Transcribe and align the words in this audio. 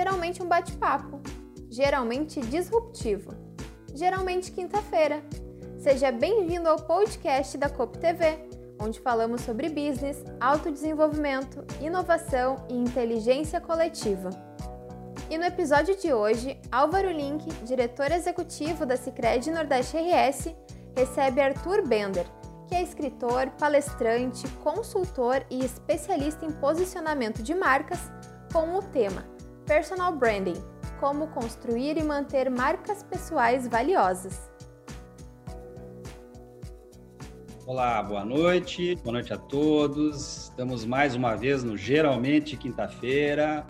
geralmente 0.00 0.42
um 0.42 0.46
bate-papo, 0.46 1.20
geralmente 1.68 2.40
disruptivo, 2.40 3.34
geralmente 3.94 4.50
quinta-feira. 4.50 5.22
Seja 5.78 6.10
bem-vindo 6.10 6.66
ao 6.70 6.78
podcast 6.78 7.58
da 7.58 7.68
COP 7.68 7.98
TV, 7.98 8.38
onde 8.80 8.98
falamos 8.98 9.42
sobre 9.42 9.68
business, 9.68 10.24
autodesenvolvimento, 10.40 11.62
inovação 11.82 12.64
e 12.70 12.74
inteligência 12.74 13.60
coletiva. 13.60 14.30
E 15.28 15.36
no 15.36 15.44
episódio 15.44 15.94
de 15.94 16.14
hoje, 16.14 16.58
Álvaro 16.72 17.10
Link, 17.10 17.46
diretor 17.62 18.10
executivo 18.10 18.86
da 18.86 18.96
Sicredi 18.96 19.50
Nordeste 19.50 19.98
RS, 19.98 20.56
recebe 20.96 21.42
Arthur 21.42 21.86
Bender, 21.86 22.24
que 22.66 22.74
é 22.74 22.82
escritor, 22.82 23.50
palestrante, 23.58 24.48
consultor 24.64 25.44
e 25.50 25.62
especialista 25.62 26.46
em 26.46 26.50
posicionamento 26.52 27.42
de 27.42 27.54
marcas, 27.54 28.00
com 28.50 28.78
o 28.78 28.82
tema 28.82 29.38
Personal 29.70 30.16
Branding 30.16 30.60
como 30.98 31.28
construir 31.28 31.96
e 31.96 32.02
manter 32.02 32.50
marcas 32.50 33.04
pessoais 33.04 33.68
valiosas. 33.68 34.50
Olá, 37.64 38.02
boa 38.02 38.24
noite, 38.24 38.96
boa 38.96 39.12
noite 39.12 39.32
a 39.32 39.38
todos. 39.38 40.48
Estamos 40.48 40.84
mais 40.84 41.14
uma 41.14 41.36
vez 41.36 41.62
no 41.62 41.76
Geralmente 41.76 42.56
Quinta-feira, 42.56 43.64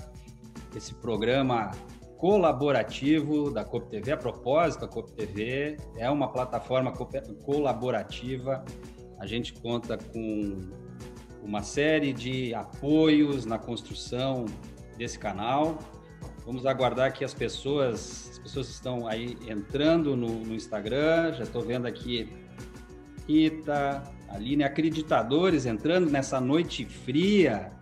esse 0.75 0.95
programa 0.95 1.71
colaborativo 2.17 3.51
da 3.51 3.63
COP 3.63 3.91
TV. 3.91 4.13
A 4.13 4.17
propósito, 4.17 4.87
a 4.87 4.89
COP 4.89 5.13
TV 5.13 5.77
é 5.99 6.09
uma 6.09 6.33
plataforma 6.33 6.95
colaborativa 7.45 8.65
a 9.19 9.27
gente 9.27 9.53
conta 9.53 9.99
com 9.99 10.71
uma 11.43 11.63
série 11.63 12.15
de 12.15 12.55
apoios 12.55 13.45
na 13.45 13.59
construção 13.59 14.47
desse 15.01 15.19
canal. 15.19 15.79
Vamos 16.45 16.67
aguardar 16.67 17.11
que 17.15 17.25
as 17.25 17.33
pessoas, 17.33 18.29
as 18.33 18.39
pessoas 18.39 18.69
estão 18.69 19.09
aí 19.09 19.35
entrando 19.49 20.15
no, 20.15 20.29
no 20.45 20.55
Instagram. 20.55 21.33
Já 21.33 21.45
estou 21.45 21.63
vendo 21.63 21.87
aqui 21.87 22.31
Rita, 23.27 24.03
Aline, 24.29 24.63
acreditadores 24.63 25.65
entrando 25.65 26.11
nessa 26.11 26.39
noite 26.39 26.85
fria. 26.85 27.73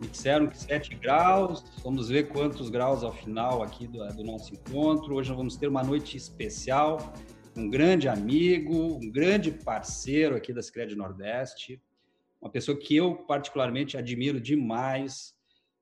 Me 0.00 0.08
disseram 0.08 0.46
que 0.46 0.56
7 0.56 0.94
graus. 0.94 1.62
Vamos 1.82 2.08
ver 2.08 2.28
quantos 2.28 2.70
graus 2.70 3.04
ao 3.04 3.12
final 3.12 3.62
aqui 3.62 3.86
do, 3.86 4.06
do 4.14 4.24
nosso 4.24 4.54
encontro. 4.54 5.16
Hoje 5.16 5.28
nós 5.28 5.36
vamos 5.36 5.56
ter 5.56 5.68
uma 5.68 5.84
noite 5.84 6.16
especial 6.16 7.12
um 7.56 7.70
grande 7.70 8.08
amigo, 8.08 8.96
um 8.96 9.12
grande 9.12 9.52
parceiro 9.52 10.34
aqui 10.34 10.52
da 10.52 10.60
Sicredi 10.60 10.96
Nordeste, 10.96 11.80
uma 12.40 12.50
pessoa 12.50 12.76
que 12.76 12.96
eu 12.96 13.14
particularmente 13.14 13.96
admiro 13.96 14.40
demais, 14.40 15.34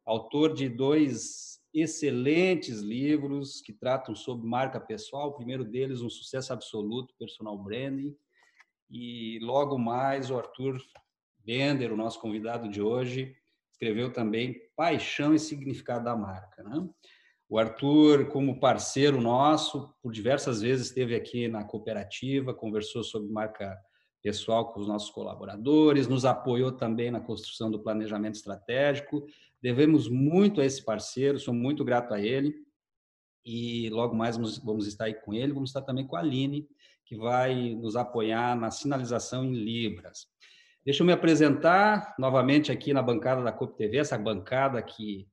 autor 0.05 0.55
de 0.55 0.69
dois 0.69 1.61
excelentes 1.73 2.81
livros 2.81 3.61
que 3.61 3.73
tratam 3.73 4.15
sobre 4.15 4.47
marca 4.47 4.79
pessoal, 4.79 5.29
o 5.29 5.35
primeiro 5.35 5.65
deles 5.65 6.03
um 6.03 6.11
sucesso 6.11 6.53
absoluto, 6.53 7.15
personal 7.19 7.57
branding, 7.57 8.15
e 8.91 9.39
logo 9.41 9.79
mais 9.79 10.31
o 10.31 10.37
Arthur 10.37 10.79
Bender, 11.39 11.93
o 11.93 11.97
nosso 11.97 12.21
convidado 12.21 12.69
de 12.69 12.83
hoje, 12.83 13.35
escreveu 13.73 14.13
também 14.13 14.61
Paixão 14.77 15.35
e 15.35 15.39
Significado 15.39 16.05
da 16.05 16.15
Marca, 16.15 16.63
né? 16.63 16.89
O 17.49 17.59
Arthur, 17.59 18.29
como 18.29 18.59
parceiro 18.59 19.21
nosso, 19.21 19.95
por 20.01 20.11
diversas 20.11 20.63
vezes 20.63 20.87
esteve 20.87 21.15
aqui 21.15 21.49
na 21.49 21.65
cooperativa, 21.65 22.55
conversou 22.55 23.05
sobre 23.05 23.31
marca 23.31 23.79
pessoal 24.23 24.73
com 24.73 24.81
os 24.81 24.89
nossos 24.89 25.11
colaboradores, 25.11 26.09
nos 26.09 26.25
apoiou 26.25 26.73
também 26.73 27.11
na 27.11 27.21
construção 27.21 27.71
do 27.71 27.83
planejamento 27.83 28.37
estratégico. 28.37 29.27
Devemos 29.63 30.09
muito 30.09 30.61
a 30.61 30.65
esse 30.65 30.85
parceiro, 30.85 31.39
sou 31.39 31.55
muito 31.55 31.85
grato 31.85 32.13
a 32.13 32.21
ele. 32.21 32.55
E 33.45 33.89
logo 33.91 34.15
mais 34.15 34.37
vamos 34.37 34.87
estar 34.87 35.07
aí 35.07 35.15
com 35.15 35.33
ele, 35.33 35.53
vamos 35.53 35.71
estar 35.71 35.83
também 35.83 36.07
com 36.07 36.17
a 36.17 36.21
Aline, 36.21 36.69
que 37.05 37.17
vai 37.17 37.75
nos 37.75 37.97
apoiar 37.97 38.57
na 38.57 38.71
sinalização 38.71 39.45
em 39.45 39.53
Libras. 39.53 40.27
Deixa 40.85 41.03
eu 41.03 41.07
me 41.07 41.13
apresentar 41.13 42.15
novamente 42.19 42.73
aqui 42.73 42.93
na 42.93 43.03
bancada 43.03 43.43
da 43.43 43.53
COP 43.53 43.77
TV, 43.77 43.99
essa 43.99 44.19
bancada 44.19 44.83
que 44.83 45.29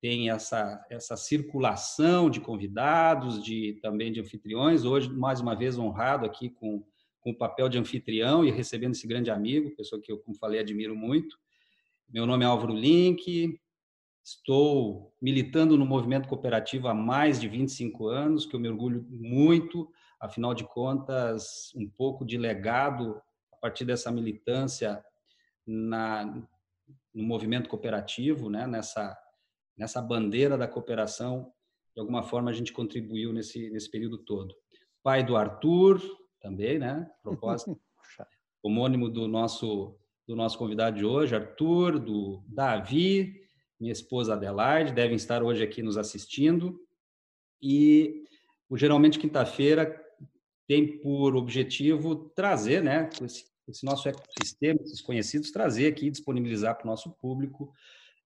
tem 0.00 0.30
essa, 0.30 0.84
essa 0.88 1.16
circulação 1.16 2.30
de 2.30 2.40
convidados, 2.40 3.42
de 3.42 3.78
também 3.82 4.12
de 4.12 4.20
anfitriões. 4.20 4.84
Hoje, 4.84 5.10
mais 5.10 5.40
uma 5.40 5.54
vez, 5.54 5.78
honrado 5.78 6.24
aqui 6.24 6.50
com, 6.50 6.84
com 7.20 7.30
o 7.30 7.36
papel 7.36 7.68
de 7.68 7.78
anfitrião 7.78 8.44
e 8.44 8.50
recebendo 8.50 8.92
esse 8.92 9.06
grande 9.06 9.30
amigo, 9.30 9.74
pessoa 9.76 10.00
que 10.00 10.10
eu, 10.10 10.18
como 10.18 10.38
falei, 10.38 10.60
admiro 10.60 10.94
muito. 10.94 11.36
Meu 12.08 12.24
nome 12.24 12.44
é 12.44 12.46
Álvaro 12.46 12.72
Link, 12.72 13.60
estou 14.28 15.14
militando 15.20 15.76
no 15.76 15.86
movimento 15.86 16.28
cooperativo 16.28 16.88
há 16.88 16.94
mais 16.94 17.40
de 17.40 17.48
25 17.48 18.08
anos, 18.08 18.44
que 18.44 18.54
eu 18.54 18.60
me 18.60 18.68
orgulho 18.68 19.06
muito, 19.08 19.90
afinal 20.20 20.52
de 20.52 20.64
contas, 20.64 21.72
um 21.74 21.88
pouco 21.88 22.24
de 22.24 22.36
legado 22.36 23.20
a 23.52 23.56
partir 23.56 23.84
dessa 23.84 24.10
militância 24.10 25.02
na, 25.66 26.24
no 27.14 27.22
movimento 27.22 27.68
cooperativo, 27.68 28.50
né, 28.50 28.66
nessa 28.66 29.16
nessa 29.78 30.02
bandeira 30.02 30.58
da 30.58 30.66
cooperação, 30.66 31.52
de 31.94 32.00
alguma 32.00 32.24
forma 32.24 32.50
a 32.50 32.52
gente 32.52 32.72
contribuiu 32.72 33.32
nesse, 33.32 33.70
nesse 33.70 33.88
período 33.88 34.18
todo. 34.18 34.52
Pai 35.04 35.24
do 35.24 35.36
Arthur, 35.36 36.02
também, 36.40 36.80
né? 36.80 37.08
Propósito, 37.22 37.80
homônimo 38.60 39.08
do 39.08 39.28
nosso, 39.28 39.96
do 40.26 40.34
nosso 40.34 40.58
convidado 40.58 40.96
de 40.96 41.04
hoje, 41.04 41.36
Arthur, 41.36 42.00
do 42.00 42.42
Davi, 42.48 43.47
minha 43.80 43.92
esposa 43.92 44.34
Adelaide, 44.34 44.92
devem 44.92 45.16
estar 45.16 45.42
hoje 45.42 45.62
aqui 45.62 45.82
nos 45.82 45.96
assistindo. 45.96 46.80
E 47.62 48.24
o 48.68 48.76
Geralmente 48.76 49.18
Quinta-feira 49.18 50.04
tem 50.66 50.98
por 50.98 51.34
objetivo 51.34 52.30
trazer, 52.34 52.82
né, 52.82 53.08
esse, 53.22 53.46
esse 53.66 53.84
nosso 53.84 54.08
ecossistema, 54.08 54.80
esses 54.82 55.00
conhecidos, 55.00 55.50
trazer 55.50 55.86
aqui, 55.86 56.10
disponibilizar 56.10 56.76
para 56.76 56.84
o 56.84 56.90
nosso 56.90 57.10
público 57.12 57.72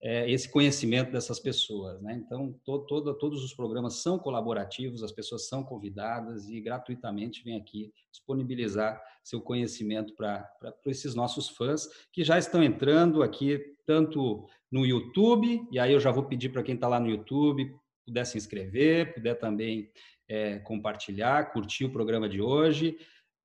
é, 0.02 0.30
esse 0.30 0.48
conhecimento 0.48 1.12
dessas 1.12 1.38
pessoas. 1.38 2.02
Né? 2.02 2.20
Então, 2.24 2.52
to, 2.64 2.80
todo, 2.80 3.14
todos 3.14 3.44
os 3.44 3.54
programas 3.54 4.02
são 4.02 4.18
colaborativos, 4.18 5.02
as 5.02 5.12
pessoas 5.12 5.48
são 5.48 5.62
convidadas 5.62 6.48
e 6.48 6.60
gratuitamente 6.60 7.44
vêm 7.44 7.56
aqui 7.56 7.92
disponibilizar 8.10 9.00
seu 9.22 9.40
conhecimento 9.40 10.14
para 10.14 10.44
esses 10.86 11.14
nossos 11.14 11.48
fãs 11.48 11.88
que 12.12 12.24
já 12.24 12.38
estão 12.38 12.62
entrando 12.62 13.22
aqui, 13.22 13.76
tanto 13.86 14.46
no 14.70 14.84
YouTube, 14.84 15.66
e 15.70 15.78
aí 15.78 15.92
eu 15.92 16.00
já 16.00 16.10
vou 16.10 16.24
pedir 16.24 16.48
para 16.48 16.62
quem 16.62 16.74
está 16.74 16.88
lá 16.88 16.98
no 16.98 17.08
YouTube 17.08 17.72
puder 18.04 18.26
se 18.26 18.36
inscrever, 18.36 19.14
puder 19.14 19.38
também 19.38 19.90
é, 20.28 20.58
compartilhar, 20.60 21.52
curtir 21.52 21.84
o 21.84 21.92
programa 21.92 22.28
de 22.28 22.40
hoje. 22.40 22.96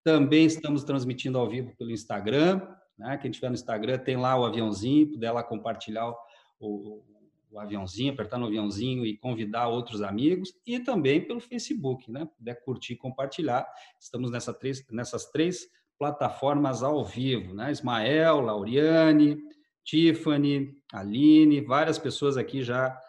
Também 0.04 0.46
estamos 0.46 0.84
transmitindo 0.84 1.38
ao 1.38 1.50
vivo 1.50 1.76
pelo 1.78 1.92
Instagram. 1.92 2.62
Né? 2.98 3.18
Quem 3.18 3.30
estiver 3.30 3.50
no 3.50 3.56
Instagram 3.56 3.98
tem 4.00 4.18
lá 4.18 4.38
o 4.40 4.46
aviãozinho, 4.46 5.12
puder 5.12 5.32
lá 5.32 5.44
compartilhar 5.44 6.14
o, 6.60 7.04
o 7.52 7.60
aviãozinho, 7.60 8.14
apertar 8.14 8.38
no 8.38 8.48
aviãozinho 8.48 9.06
e 9.06 9.18
convidar 9.18 9.68
outros 9.68 10.02
amigos, 10.02 10.54
e 10.66 10.80
também 10.80 11.26
pelo 11.26 11.40
Facebook, 11.40 12.12
né? 12.12 12.28
Puder 12.38 12.64
curtir 12.64 12.94
e 12.94 12.98
compartilhar. 12.98 13.68
Estamos 14.00 14.32
nessa 14.32 14.54
três, 14.54 14.86
nessas 14.92 15.26
três 15.32 15.68
plataformas 15.98 16.84
ao 16.84 17.04
vivo, 17.04 17.54
né? 17.54 17.72
Ismael, 17.72 18.42
Lauriane, 18.42 19.38
Tiffany, 19.84 20.76
Aline, 20.92 21.62
várias 21.62 21.98
pessoas 21.98 22.38
aqui 22.38 22.62
já 22.62 23.00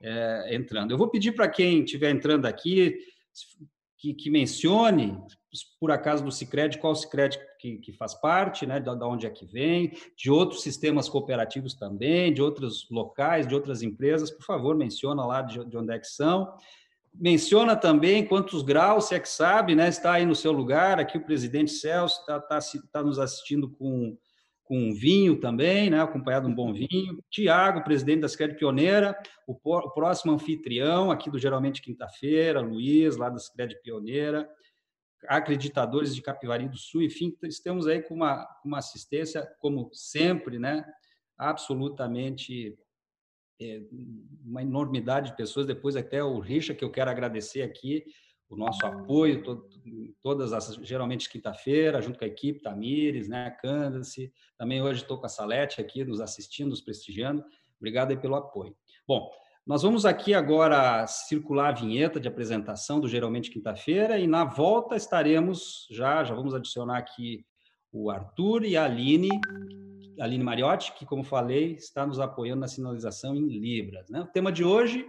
é, 0.00 0.54
entrando. 0.54 0.90
Eu 0.90 0.98
vou 0.98 1.08
pedir 1.08 1.32
para 1.32 1.48
quem 1.48 1.82
estiver 1.82 2.10
entrando 2.10 2.46
aqui 2.46 2.98
que, 3.96 4.12
que 4.12 4.30
mencione 4.30 5.16
por 5.78 5.90
acaso 5.90 6.24
do 6.24 6.32
Sicredi, 6.32 6.78
qual 6.78 6.94
Sicredi 6.94 7.38
que, 7.58 7.78
que 7.78 7.92
faz 7.92 8.14
parte, 8.14 8.66
né, 8.66 8.80
da, 8.80 8.92
onde 9.06 9.26
é 9.26 9.30
que 9.30 9.46
vem, 9.46 9.92
de 10.16 10.30
outros 10.30 10.62
sistemas 10.62 11.08
cooperativos 11.08 11.74
também, 11.74 12.32
de 12.32 12.42
outros 12.42 12.88
locais, 12.90 13.46
de 13.46 13.54
outras 13.54 13.82
empresas, 13.82 14.30
por 14.30 14.44
favor, 14.44 14.76
menciona 14.76 15.24
lá 15.24 15.42
de, 15.42 15.64
de 15.64 15.76
onde 15.76 15.94
é 15.94 15.98
que 15.98 16.06
são. 16.06 16.52
Menciona 17.14 17.76
também 17.76 18.26
quantos 18.26 18.62
graus, 18.62 19.06
se 19.06 19.14
é 19.14 19.20
que 19.20 19.28
sabe, 19.28 19.74
né, 19.74 19.88
está 19.88 20.14
aí 20.14 20.26
no 20.26 20.34
seu 20.34 20.52
lugar, 20.52 20.98
aqui 20.98 21.16
o 21.16 21.24
presidente 21.24 21.70
Celso 21.70 22.20
está 22.20 22.40
tá, 22.40 22.58
tá 22.92 23.02
nos 23.02 23.18
assistindo 23.18 23.70
com, 23.70 24.16
com 24.64 24.76
um 24.76 24.92
vinho 24.92 25.38
também, 25.38 25.90
né, 25.90 26.00
acompanhado 26.00 26.46
de 26.46 26.52
um 26.52 26.54
bom 26.54 26.72
vinho. 26.72 27.22
Tiago, 27.30 27.84
presidente 27.84 28.20
da 28.20 28.28
Sicredi 28.28 28.56
Pioneira, 28.56 29.16
o, 29.46 29.54
próximo 29.54 30.32
anfitrião 30.32 31.10
aqui 31.10 31.30
do 31.30 31.38
Geralmente 31.38 31.82
Quinta-feira, 31.82 32.60
Luiz, 32.60 33.16
lá 33.16 33.28
da 33.28 33.38
Sicredi 33.38 33.80
Pioneira, 33.82 34.48
acreditadores 35.28 36.14
de 36.14 36.22
Capivari 36.22 36.68
do 36.68 36.76
Sul, 36.76 37.02
enfim, 37.02 37.36
estamos 37.44 37.86
aí 37.86 38.02
com 38.02 38.14
uma, 38.14 38.46
uma 38.64 38.78
assistência, 38.78 39.46
como 39.58 39.90
sempre, 39.92 40.58
né, 40.58 40.84
absolutamente 41.36 42.78
é, 43.60 43.82
uma 44.44 44.62
enormidade 44.62 45.30
de 45.30 45.36
pessoas, 45.36 45.66
depois 45.66 45.96
até 45.96 46.22
o 46.22 46.38
Richa, 46.38 46.74
que 46.74 46.84
eu 46.84 46.90
quero 46.90 47.10
agradecer 47.10 47.62
aqui, 47.62 48.04
o 48.48 48.56
nosso 48.56 48.84
apoio, 48.86 49.42
to, 49.42 49.68
todas 50.22 50.52
as, 50.52 50.74
geralmente 50.82 51.28
quinta-feira, 51.28 52.00
junto 52.00 52.18
com 52.18 52.24
a 52.24 52.28
equipe, 52.28 52.62
Tamires, 52.62 53.28
né, 53.28 53.50
Candace, 53.60 54.32
também 54.56 54.82
hoje 54.82 55.02
estou 55.02 55.18
com 55.18 55.26
a 55.26 55.28
Salete 55.28 55.80
aqui 55.80 56.04
nos 56.04 56.20
assistindo, 56.20 56.70
nos 56.70 56.80
prestigiando, 56.80 57.44
obrigado 57.78 58.10
aí 58.10 58.16
pelo 58.16 58.36
apoio. 58.36 58.76
Bom, 59.06 59.30
Nós 59.66 59.82
vamos 59.82 60.04
aqui 60.04 60.34
agora 60.34 61.06
circular 61.06 61.70
a 61.70 61.72
vinheta 61.72 62.20
de 62.20 62.28
apresentação 62.28 63.00
do 63.00 63.08
Geralmente 63.08 63.50
Quinta-feira 63.50 64.18
e 64.18 64.26
na 64.26 64.44
volta 64.44 64.94
estaremos 64.94 65.88
já, 65.90 66.22
já 66.22 66.34
vamos 66.34 66.54
adicionar 66.54 66.98
aqui 66.98 67.46
o 67.90 68.10
Arthur 68.10 68.64
e 68.66 68.76
a 68.76 68.84
Aline, 68.84 69.30
Aline 70.20 70.44
Mariotti, 70.44 70.92
que, 70.92 71.06
como 71.06 71.24
falei, 71.24 71.76
está 71.76 72.06
nos 72.06 72.20
apoiando 72.20 72.60
na 72.60 72.68
sinalização 72.68 73.34
em 73.34 73.46
Libras. 73.46 74.10
Né? 74.10 74.20
O 74.20 74.26
tema 74.26 74.52
de 74.52 74.62
hoje, 74.62 75.06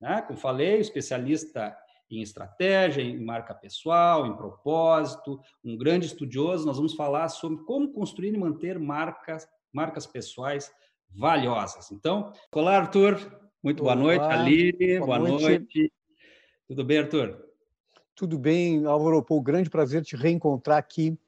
né, 0.00 0.22
como 0.22 0.38
falei, 0.38 0.78
especialista 0.78 1.76
em 2.08 2.22
estratégia, 2.22 3.02
em 3.02 3.18
marca 3.18 3.52
pessoal, 3.52 4.28
em 4.28 4.36
propósito, 4.36 5.40
um 5.64 5.76
grande 5.76 6.06
estudioso, 6.06 6.64
nós 6.64 6.76
vamos 6.76 6.94
falar 6.94 7.28
sobre 7.30 7.64
como 7.64 7.92
construir 7.92 8.32
e 8.32 8.38
manter 8.38 8.78
marcas, 8.78 9.44
marcas 9.72 10.06
pessoais 10.06 10.70
valiosas. 11.10 11.90
Então, 11.90 12.32
olá, 12.52 12.76
Arthur. 12.76 13.47
Muito 13.68 13.82
boa 13.82 13.94
noite, 13.94 14.24
Aline. 14.24 14.98
Boa, 14.98 15.18
boa 15.18 15.18
noite. 15.18 15.42
noite. 15.42 15.92
Tudo 16.66 16.82
bem, 16.82 16.98
Arthur? 17.00 17.44
Tudo 18.14 18.38
bem, 18.38 18.86
Álvaro. 18.86 19.22
Pô, 19.22 19.42
grande 19.42 19.68
prazer 19.68 20.02
te 20.02 20.16
reencontrar 20.16 20.78
aqui. 20.78 21.18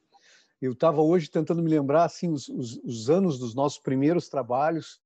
Eu 0.59 0.73
estava 0.73 1.03
hoje 1.03 1.31
tentando 1.31 1.63
me 1.63 1.69
lembrar 1.69 2.05
assim 2.05 2.31
os, 2.31 2.49
os, 2.49 2.79
os, 2.79 3.11
anos 3.11 3.39
dos 3.39 3.55
nossos 3.55 3.79
primeiros 3.79 4.31
trabalhos, 4.31 5.03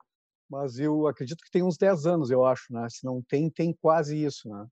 mas 0.49 0.79
eu 0.79 1.09
acredito 1.09 1.43
que 1.43 1.51
tem 1.51 1.65
uns 1.65 1.77
10 1.77 2.07
anos, 2.07 2.31
eu 2.31 2.47
acho, 2.47 2.73
né? 2.73 2.87
Se 2.89 3.05
não 3.05 3.21
tem, 3.21 3.51
tem 3.51 3.73
quase 3.73 4.25
isso, 4.25 4.49
né? 4.49 4.69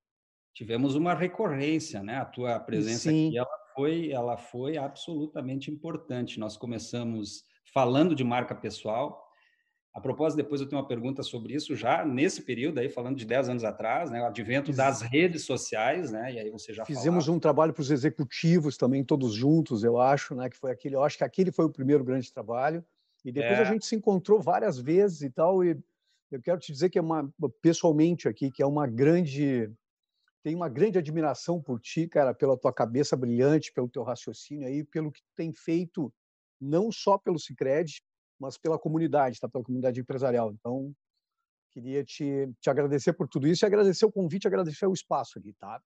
Tivemos 0.54 0.94
uma 0.94 1.14
recorrência, 1.14 2.00
né? 2.00 2.18
A 2.18 2.24
tua 2.24 2.60
presença 2.60 3.10
Sim. 3.10 3.26
aqui, 3.26 3.38
ela 3.38 3.58
foi, 3.74 4.12
ela 4.12 4.36
foi 4.36 4.78
absolutamente 4.78 5.68
importante. 5.68 6.38
Nós 6.38 6.56
começamos 6.56 7.42
falando 7.74 8.14
de 8.14 8.22
marca 8.22 8.54
pessoal, 8.54 9.31
a 9.94 10.00
propósito, 10.00 10.38
depois 10.38 10.60
eu 10.60 10.66
tenho 10.66 10.80
uma 10.80 10.88
pergunta 10.88 11.22
sobre 11.22 11.54
isso, 11.54 11.76
já 11.76 12.04
nesse 12.04 12.42
período, 12.42 12.78
aí 12.78 12.88
falando 12.88 13.16
de 13.16 13.26
10 13.26 13.50
anos 13.50 13.64
atrás, 13.64 14.10
né, 14.10 14.22
o 14.22 14.26
advento 14.26 14.72
das 14.72 15.02
redes 15.02 15.44
sociais, 15.44 16.10
né, 16.10 16.32
e 16.32 16.38
aí 16.38 16.50
você 16.50 16.72
já 16.72 16.84
Fizemos 16.84 17.26
falava. 17.26 17.36
um 17.36 17.40
trabalho 17.40 17.72
para 17.74 17.82
os 17.82 17.90
executivos 17.90 18.78
também, 18.78 19.04
todos 19.04 19.34
juntos, 19.34 19.84
eu 19.84 20.00
acho, 20.00 20.34
né, 20.34 20.48
que 20.48 20.56
foi 20.56 20.70
aquele, 20.70 20.94
eu 20.94 21.04
acho 21.04 21.18
que 21.18 21.24
aquele 21.24 21.52
foi 21.52 21.66
o 21.66 21.70
primeiro 21.70 22.02
grande 22.02 22.32
trabalho, 22.32 22.82
e 23.22 23.30
depois 23.30 23.58
é. 23.58 23.62
a 23.62 23.64
gente 23.64 23.84
se 23.84 23.94
encontrou 23.94 24.40
várias 24.40 24.78
vezes 24.78 25.20
e 25.20 25.30
tal, 25.30 25.62
e 25.62 25.78
eu 26.30 26.40
quero 26.40 26.58
te 26.58 26.72
dizer 26.72 26.88
que 26.88 26.98
é 26.98 27.02
uma, 27.02 27.30
pessoalmente 27.60 28.26
aqui, 28.26 28.50
que 28.50 28.62
é 28.62 28.66
uma 28.66 28.86
grande, 28.86 29.70
tem 30.42 30.54
uma 30.54 30.70
grande 30.70 30.96
admiração 30.96 31.60
por 31.60 31.78
ti, 31.78 32.08
cara, 32.08 32.32
pela 32.32 32.56
tua 32.56 32.72
cabeça 32.72 33.14
brilhante, 33.14 33.70
pelo 33.70 33.90
teu 33.90 34.02
raciocínio 34.02 34.66
aí, 34.66 34.82
pelo 34.84 35.12
que 35.12 35.20
tu 35.20 35.28
tem 35.36 35.52
feito, 35.52 36.10
não 36.58 36.90
só 36.90 37.18
pelo 37.18 37.38
Cicred, 37.38 38.02
mas 38.42 38.58
pela 38.58 38.76
comunidade, 38.76 39.38
tá? 39.38 39.48
pela 39.48 39.62
comunidade 39.62 40.00
empresarial. 40.00 40.52
Então, 40.52 40.92
queria 41.70 42.04
te, 42.04 42.50
te 42.60 42.68
agradecer 42.68 43.12
por 43.12 43.28
tudo 43.28 43.46
isso 43.46 43.64
e 43.64 43.66
agradecer 43.66 44.04
o 44.04 44.10
convite, 44.10 44.48
agradecer 44.48 44.86
o 44.86 44.92
espaço 44.92 45.38
aqui, 45.38 45.52
tá? 45.52 45.80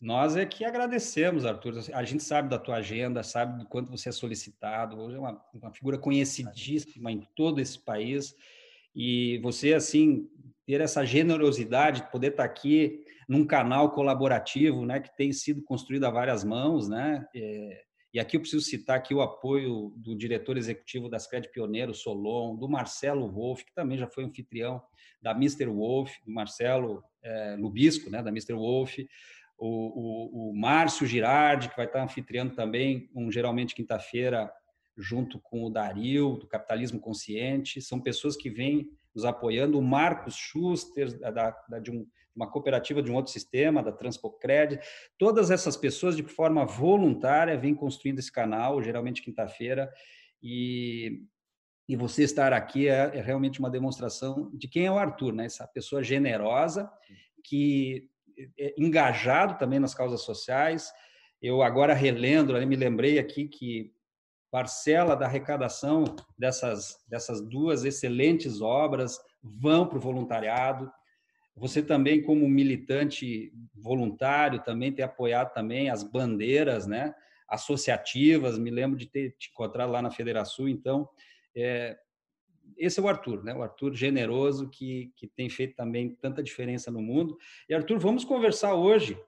Nós 0.00 0.36
é 0.36 0.46
que 0.46 0.64
agradecemos, 0.64 1.44
Arthur. 1.44 1.74
A 1.92 2.04
gente 2.04 2.22
sabe 2.22 2.48
da 2.48 2.58
tua 2.58 2.76
agenda, 2.76 3.22
sabe 3.22 3.58
do 3.58 3.68
quanto 3.68 3.90
você 3.90 4.08
é 4.08 4.12
solicitado. 4.12 4.98
Hoje 4.98 5.16
é 5.16 5.18
uma, 5.18 5.44
uma 5.54 5.72
figura 5.72 5.98
conhecidíssima 5.98 7.10
em 7.10 7.20
todo 7.36 7.60
esse 7.60 7.78
país. 7.78 8.34
E 8.94 9.38
você, 9.38 9.74
assim, 9.74 10.28
ter 10.66 10.80
essa 10.80 11.04
generosidade 11.04 12.02
de 12.02 12.10
poder 12.10 12.32
estar 12.32 12.44
aqui 12.44 13.04
num 13.28 13.44
canal 13.44 13.92
colaborativo, 13.92 14.84
né, 14.84 15.00
que 15.00 15.16
tem 15.16 15.32
sido 15.32 15.62
construído 15.62 16.04
a 16.04 16.10
várias 16.10 16.42
mãos, 16.44 16.88
né, 16.88 17.24
é, 17.34 17.82
e 18.12 18.20
aqui 18.20 18.36
eu 18.36 18.40
preciso 18.40 18.62
citar 18.62 18.98
aqui 18.98 19.14
o 19.14 19.22
apoio 19.22 19.92
do 19.96 20.14
diretor 20.14 20.58
executivo 20.58 21.08
das 21.08 21.26
Cred 21.26 21.48
Pioneiro, 21.50 21.94
Solon, 21.94 22.56
do 22.56 22.68
Marcelo 22.68 23.30
Wolff, 23.30 23.64
que 23.64 23.74
também 23.74 23.96
já 23.96 24.06
foi 24.06 24.24
anfitrião 24.24 24.82
da 25.20 25.30
Mr. 25.30 25.66
Wolf, 25.66 26.12
Marcelo 26.26 27.02
é, 27.22 27.56
Lubisco, 27.58 28.10
né, 28.10 28.22
da 28.22 28.30
Mr. 28.30 28.54
Wolf, 28.54 28.98
o, 29.56 29.66
o, 29.66 30.50
o, 30.50 30.54
Márcio 30.54 31.06
Girardi, 31.06 31.68
que 31.68 31.76
vai 31.76 31.86
estar 31.86 32.02
anfitriando 32.02 32.54
também, 32.54 33.08
um, 33.14 33.30
geralmente 33.30 33.74
quinta-feira, 33.74 34.52
junto 34.96 35.38
com 35.38 35.64
o 35.64 35.70
Dario, 35.70 36.36
do 36.36 36.46
Capitalismo 36.46 37.00
Consciente. 37.00 37.80
São 37.80 38.00
pessoas 38.00 38.36
que 38.36 38.50
vêm 38.50 38.90
nos 39.14 39.24
apoiando. 39.24 39.78
O 39.78 39.82
Marcos 39.82 40.34
Schuster, 40.34 41.18
da, 41.18 41.50
da, 41.68 41.78
de 41.78 41.90
um 41.90 42.06
uma 42.34 42.50
cooperativa 42.50 43.02
de 43.02 43.10
um 43.10 43.14
outro 43.14 43.32
sistema, 43.32 43.82
da 43.82 43.92
Transpocred. 43.92 44.80
Todas 45.18 45.50
essas 45.50 45.76
pessoas, 45.76 46.16
de 46.16 46.22
forma 46.22 46.64
voluntária, 46.64 47.58
vêm 47.58 47.74
construindo 47.74 48.18
esse 48.18 48.32
canal, 48.32 48.82
geralmente 48.82 49.22
quinta-feira, 49.22 49.92
e, 50.42 51.22
e 51.88 51.94
você 51.94 52.24
estar 52.24 52.52
aqui 52.52 52.88
é, 52.88 53.12
é, 53.14 53.20
realmente 53.20 53.60
uma 53.60 53.70
demonstração 53.70 54.50
de 54.54 54.66
quem 54.66 54.86
é 54.86 54.90
o 54.90 54.98
Arthur, 54.98 55.32
né? 55.32 55.44
essa 55.44 55.66
pessoa 55.66 56.02
generosa, 56.02 56.90
que 57.44 58.08
é 58.58 58.74
engajado 58.78 59.58
também 59.58 59.78
nas 59.78 59.94
causas 59.94 60.22
sociais. 60.22 60.90
Eu 61.40 61.62
agora 61.62 61.92
relendo, 61.92 62.54
me 62.66 62.76
lembrei 62.76 63.18
aqui 63.18 63.46
que 63.46 63.92
parcela 64.52 65.16
da 65.16 65.24
arrecadação 65.24 66.04
dessas, 66.38 67.02
dessas 67.08 67.40
duas 67.40 67.86
excelentes 67.86 68.60
obras 68.60 69.18
vão 69.42 69.86
para 69.86 69.96
o 69.96 70.00
voluntariado. 70.00 70.92
Você 71.56 71.82
também, 71.82 72.22
como 72.22 72.46
militante 72.46 73.50
voluntário, 73.74 74.62
também 74.62 74.92
tem 74.92 75.02
apoiado 75.02 75.54
também 75.54 75.88
as 75.88 76.02
bandeiras, 76.02 76.86
né? 76.86 77.14
Associativas. 77.48 78.58
Me 78.58 78.70
lembro 78.70 78.98
de 78.98 79.06
ter 79.06 79.34
te 79.38 79.48
encontrado 79.48 79.90
lá 79.90 80.02
na 80.02 80.10
Federação. 80.10 80.68
Então, 80.68 81.08
é, 81.56 81.96
esse 82.76 83.00
é 83.00 83.02
o 83.02 83.08
Arthur, 83.08 83.42
né? 83.42 83.54
O 83.54 83.62
Arthur 83.62 83.94
generoso 83.94 84.68
que, 84.68 85.14
que 85.16 85.26
tem 85.26 85.48
feito 85.48 85.74
também 85.76 86.14
tanta 86.20 86.42
diferença 86.42 86.90
no 86.90 87.00
mundo. 87.00 87.38
E 87.70 87.74
Arthur, 87.74 87.98
vamos 87.98 88.22
conversar 88.22 88.74
hoje. 88.74 89.18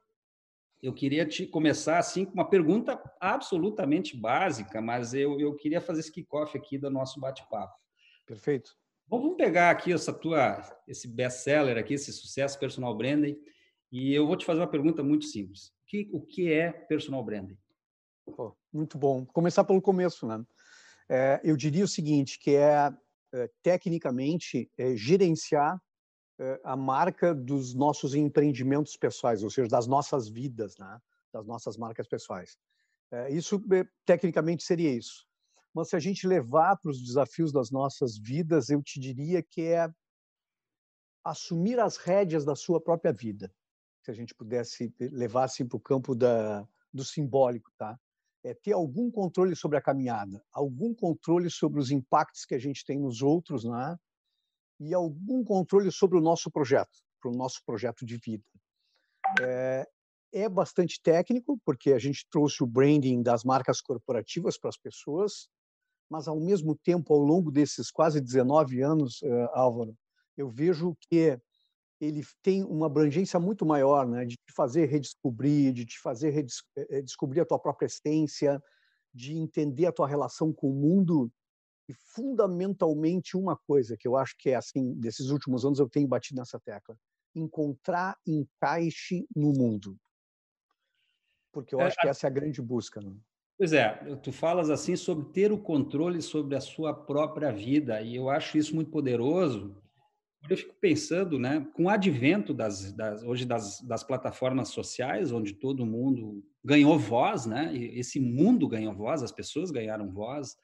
Eu 0.84 0.92
queria 0.92 1.25
te 1.25 1.46
começar 1.46 1.96
assim 1.96 2.26
com 2.26 2.34
uma 2.34 2.46
pergunta 2.46 3.02
absolutamente 3.19 4.14
básica, 4.14 4.82
mas 4.82 5.14
eu, 5.14 5.40
eu 5.40 5.54
queria 5.54 5.81
fazer 5.81 6.00
esse 6.00 6.12
kickoff 6.12 6.54
aqui 6.58 6.76
do 6.76 6.90
nosso 6.90 7.19
bate-papo. 7.19 7.75
Perfeito. 8.26 8.76
Vamos 9.08 9.34
pegar 9.34 9.70
aqui 9.70 9.94
essa 9.94 10.12
tua, 10.12 10.60
esse 10.86 11.08
best-seller 11.08 11.78
aqui, 11.78 11.94
esse 11.94 12.12
sucesso 12.12 12.58
personal 12.58 12.94
branding, 12.94 13.34
e 13.90 14.12
eu 14.12 14.26
vou 14.26 14.36
te 14.36 14.44
fazer 14.44 14.60
uma 14.60 14.70
pergunta 14.70 15.02
muito 15.02 15.25
simples. 15.25 15.69
O 15.69 15.86
que, 15.86 16.10
o 16.12 16.20
que 16.20 16.52
é 16.52 16.70
personal 16.70 17.25
branding? 17.25 17.56
Muito 18.70 18.98
bom. 18.98 19.25
Começar 19.25 19.64
pelo 19.64 19.80
começo, 19.80 20.26
né? 20.26 20.44
É, 21.08 21.40
eu 21.42 21.56
diria 21.56 21.84
o 21.84 21.88
seguinte, 21.88 22.38
que 22.38 22.56
é, 22.56 22.92
é 23.32 23.50
tecnicamente 23.62 24.70
é, 24.76 24.94
gerenciar 24.94 25.80
a 26.64 26.76
marca 26.76 27.34
dos 27.34 27.75
nossos 27.75 28.14
empreendimentos 28.14 28.97
pessoais, 28.97 29.42
ou 29.42 29.50
seja, 29.50 29.68
das 29.68 29.87
nossas 29.87 30.28
vidas, 30.28 30.76
né? 30.78 31.00
Das 31.32 31.47
nossas 31.47 31.76
marcas 31.76 32.09
pessoais. 32.09 32.59
É, 33.11 33.30
isso 33.30 33.62
é, 33.73 33.87
tecnicamente 34.04 34.64
seria 34.64 34.90
isso. 34.90 35.26
Mas 35.73 35.88
se 35.88 35.97
a 35.97 36.00
gente 36.00 36.26
levar 36.26 36.76
para 36.76 36.90
os 36.90 37.02
desafios 37.02 37.52
das 37.52 37.70
nossas 37.70 38.16
vidas, 38.16 38.70
eu 38.70 38.82
te 38.82 38.99
diria 38.99 39.42
que 39.42 39.62
é 39.62 39.88
assumir 41.25 41.80
as 41.80 41.97
rédeas 41.97 42.44
da 42.44 42.54
sua 42.54 42.80
própria 42.80 43.12
vida. 43.12 43.52
Se 44.02 44.11
a 44.11 44.14
gente 44.14 44.35
pudesse 44.35 44.94
levar 45.00 45.44
assim 45.44 45.66
para 45.66 45.76
o 45.76 45.80
campo 45.80 46.14
da, 46.14 46.68
do 46.92 47.04
simbólico, 47.04 47.70
tá? 47.78 47.99
É 48.42 48.52
ter 48.52 48.73
algum 48.73 49.11
controle 49.11 49.56
sobre 49.56 49.78
a 49.78 49.82
caminhada, 49.82 50.44
algum 50.52 50.94
controle 50.94 51.50
sobre 51.50 51.80
os 51.80 51.90
impactos 51.90 52.44
que 52.44 52.54
a 52.54 52.59
gente 52.59 52.85
tem 52.85 52.99
nos 52.99 53.23
outros, 53.23 53.64
né? 53.64 53.97
E 54.81 54.93
algum 54.93 55.45
controle 55.45 55.90
sobre 55.90 56.19
o 56.19 56.21
nosso 56.21 56.50
projeto, 56.50 56.99
para 57.21 57.31
o 57.31 57.35
nosso 57.35 57.61
projeto 57.64 58.04
de 58.04 58.16
vida. 58.19 58.45
É, 59.40 59.87
é 60.33 60.49
bastante 60.49 61.00
técnico, 61.00 61.59
porque 61.64 61.93
a 61.93 61.99
gente 61.99 62.26
trouxe 62.31 62.62
o 62.62 62.66
branding 62.66 63.23
das 63.23 63.45
marcas 63.45 63.81
corporativas 63.81 64.59
para 64.59 64.69
as 64.69 64.76
pessoas, 64.76 65.49
mas 66.11 66.28
ao 66.28 66.38
mesmo 66.38 66.76
tempo, 66.76 67.14
ao 67.14 67.21
longo 67.21 67.50
desses 67.50 67.90
quase 67.90 68.21
19 68.21 68.83
anos, 68.83 69.23
uh, 69.23 69.49
Álvaro, 69.52 69.97
eu 70.37 70.50
vejo 70.50 70.97
que 71.09 71.38
ele 72.00 72.23
tem 72.43 72.62
uma 72.64 72.87
abrangência 72.87 73.38
muito 73.38 73.64
maior, 73.64 74.07
né, 74.07 74.25
de 74.25 74.35
te 74.35 74.52
fazer 74.54 74.87
redescobrir, 74.87 75.73
de 75.73 75.87
te 75.87 75.99
fazer 76.00 76.31
redescobrir 76.31 77.38
eh, 77.38 77.40
eh, 77.40 77.43
a 77.43 77.47
tua 77.47 77.59
própria 77.59 77.87
essência, 77.87 78.62
de 79.12 79.38
entender 79.38 79.87
a 79.87 79.93
tua 79.93 80.09
relação 80.09 80.52
com 80.52 80.69
o 80.71 80.75
mundo 80.75 81.33
e 81.88 81.93
fundamentalmente 81.93 83.37
uma 83.37 83.57
coisa 83.57 83.97
que 83.97 84.09
eu 84.09 84.17
acho 84.17 84.37
que 84.38 84.50
é 84.50 84.55
assim, 84.55 84.95
desses 84.95 85.31
últimos 85.31 85.64
anos 85.64 85.79
eu 85.79 85.88
tenho 85.88 86.09
batido 86.09 86.41
nessa 86.41 86.59
tecla, 86.59 86.97
encontrar 87.35 88.17
encaixe 88.26 89.26
no 89.35 89.53
mundo. 89.53 89.99
Porque 91.53 91.75
eu 91.75 91.81
é, 91.81 91.85
acho 91.85 91.97
que 92.00 92.09
essa 92.09 92.26
é 92.26 92.29
a 92.29 92.33
grande 92.33 92.61
busca, 92.62 93.00
né? 93.00 93.14
Pois 93.57 93.73
é, 93.73 93.91
tu 94.17 94.33
falas 94.33 94.69
assim 94.69 94.97
sobre 94.97 95.26
ter 95.33 95.53
o 95.53 95.59
controle 95.59 96.21
sobre 96.21 96.57
a 96.57 96.61
sua 96.61 96.93
própria 96.93 97.53
vida, 97.53 98.03
e 98.03 98.17
eu 98.17 98.29
acho 98.29 98.59
isso 98.59 98.75
muito 98.75 98.91
poderoso. 98.91 99.81
Eu 100.50 100.57
fico 100.57 100.75
pensando, 100.81 101.38
né, 101.38 101.67
com 101.73 101.85
o 101.85 101.88
advento 101.88 102.53
das, 102.53 102.93
das 102.93 103.23
hoje 103.23 103.47
das, 103.47 103.81
das, 103.81 104.03
plataformas 104.03 104.69
sociais, 104.69 105.33
onde 105.33 105.55
todo 105.55 105.87
mundo 105.87 106.45
ganhou 106.62 106.99
voz, 106.99 107.47
né, 107.47 107.75
esse 107.75 108.21
mundo 108.21 108.69
ganhou 108.69 108.93
voz, 108.93 109.23
as 109.23 109.33
pessoas 109.33 109.71
ganharam 109.71 110.11
voz, 110.11 110.57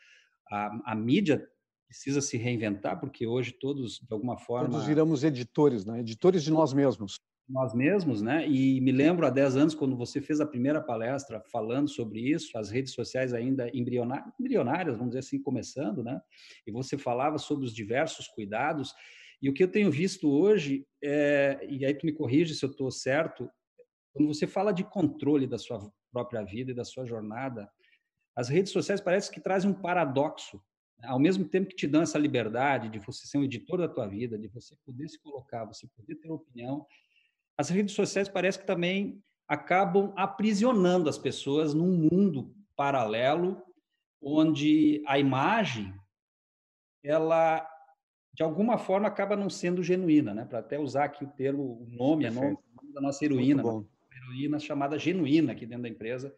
a, 0.51 0.93
a 0.93 0.95
mídia 0.95 1.47
precisa 1.91 2.21
se 2.21 2.37
reinventar, 2.37 2.99
porque 3.01 3.27
hoje 3.27 3.53
todos, 3.53 3.99
de 3.99 4.13
alguma 4.13 4.39
forma. 4.39 4.71
Todos 4.71 4.87
viramos 4.87 5.25
editores, 5.25 5.85
né? 5.85 6.01
Editores 6.01 6.43
de 6.45 6.51
nós 6.51 6.73
mesmos. 6.73 7.17
Nós 7.49 7.75
mesmos, 7.75 8.23
né? 8.23 8.49
E 8.49 8.81
me 8.81 8.93
lembro 8.93 9.27
há 9.27 9.31
10 9.31 9.57
anos, 9.57 9.75
quando 9.75 9.97
você 9.97 10.21
fez 10.21 10.41
a 10.41 10.47
primeira 10.47 10.81
palestra 10.81 11.43
falando 11.51 11.89
sobre 11.89 12.21
isso, 12.21 12.57
as 12.57 12.71
redes 12.71 12.93
sociais 12.93 13.35
ainda 13.35 13.69
embrionárias, 13.75 14.97
vamos 14.97 15.11
dizer 15.11 15.19
assim, 15.19 15.43
começando, 15.43 16.05
né? 16.05 16.21
E 16.65 16.71
você 16.71 16.97
falava 16.97 17.39
sobre 17.39 17.65
os 17.65 17.75
diversos 17.75 18.29
cuidados. 18.29 18.95
E 19.43 19.51
o 19.51 19.53
que 19.53 19.65
eu 19.65 19.69
tenho 19.69 19.91
visto 19.91 20.31
hoje, 20.31 20.87
é, 21.03 21.67
e 21.69 21.85
aí 21.85 21.95
tu 21.95 22.07
me 22.07 22.13
corrige 22.13 22.55
se 22.55 22.65
eu 22.65 22.71
estou 22.71 22.91
certo, 22.91 23.51
quando 24.13 24.29
você 24.29 24.47
fala 24.47 24.71
de 24.71 24.85
controle 24.85 25.47
da 25.47 25.59
sua 25.59 25.81
própria 26.13 26.45
vida 26.45 26.71
e 26.71 26.75
da 26.75 26.85
sua 26.85 27.05
jornada, 27.05 27.69
as 28.35 28.49
redes 28.49 28.73
sociais 28.73 29.01
parece 29.01 29.31
que 29.31 29.41
trazem 29.41 29.71
um 29.71 29.75
paradoxo 29.75 30.63
ao 31.03 31.19
mesmo 31.19 31.45
tempo 31.45 31.69
que 31.69 31.77
te 31.77 31.87
dão 31.87 32.03
essa 32.03 32.19
liberdade 32.19 32.89
de 32.89 32.99
você 32.99 33.27
ser 33.27 33.39
um 33.39 33.45
editor 33.45 33.79
da 33.79 33.89
tua 33.89 34.07
vida, 34.07 34.39
de 34.39 34.49
você 34.49 34.77
poder 34.85 35.09
se 35.09 35.19
colocar, 35.19 35.65
você 35.65 35.87
poder 35.97 36.17
ter 36.17 36.31
opinião, 36.31 36.87
as 37.57 37.69
redes 37.69 37.95
sociais 37.95 38.29
parece 38.29 38.59
que 38.59 38.67
também 38.67 39.23
acabam 39.49 40.13
aprisionando 40.17 41.09
as 41.09 41.19
pessoas 41.19 41.75
num 41.75 42.09
mundo 42.11 42.55
paralelo 42.77 43.63
onde 44.23 45.03
a 45.07 45.19
imagem 45.19 45.95
ela 47.03 47.67
de 48.33 48.43
alguma 48.43 48.79
forma 48.79 49.09
acaba 49.09 49.37
não 49.37 49.51
sendo 49.51 49.83
genuína, 49.83 50.33
né? 50.33 50.45
Para 50.45 50.61
até 50.61 50.79
usar 50.79 51.05
aqui 51.05 51.25
o 51.25 51.29
termo, 51.29 51.83
o 51.83 51.87
nome, 51.91 52.27
a 52.27 52.31
nome 52.31 52.57
da 52.95 53.01
nossa 53.01 53.25
heroína, 53.25 53.63
uma 53.63 53.85
heroína 54.15 54.59
chamada 54.59 54.99
genuína 54.99 55.53
aqui 55.53 55.67
dentro 55.67 55.83
da 55.83 55.89
empresa, 55.89 56.35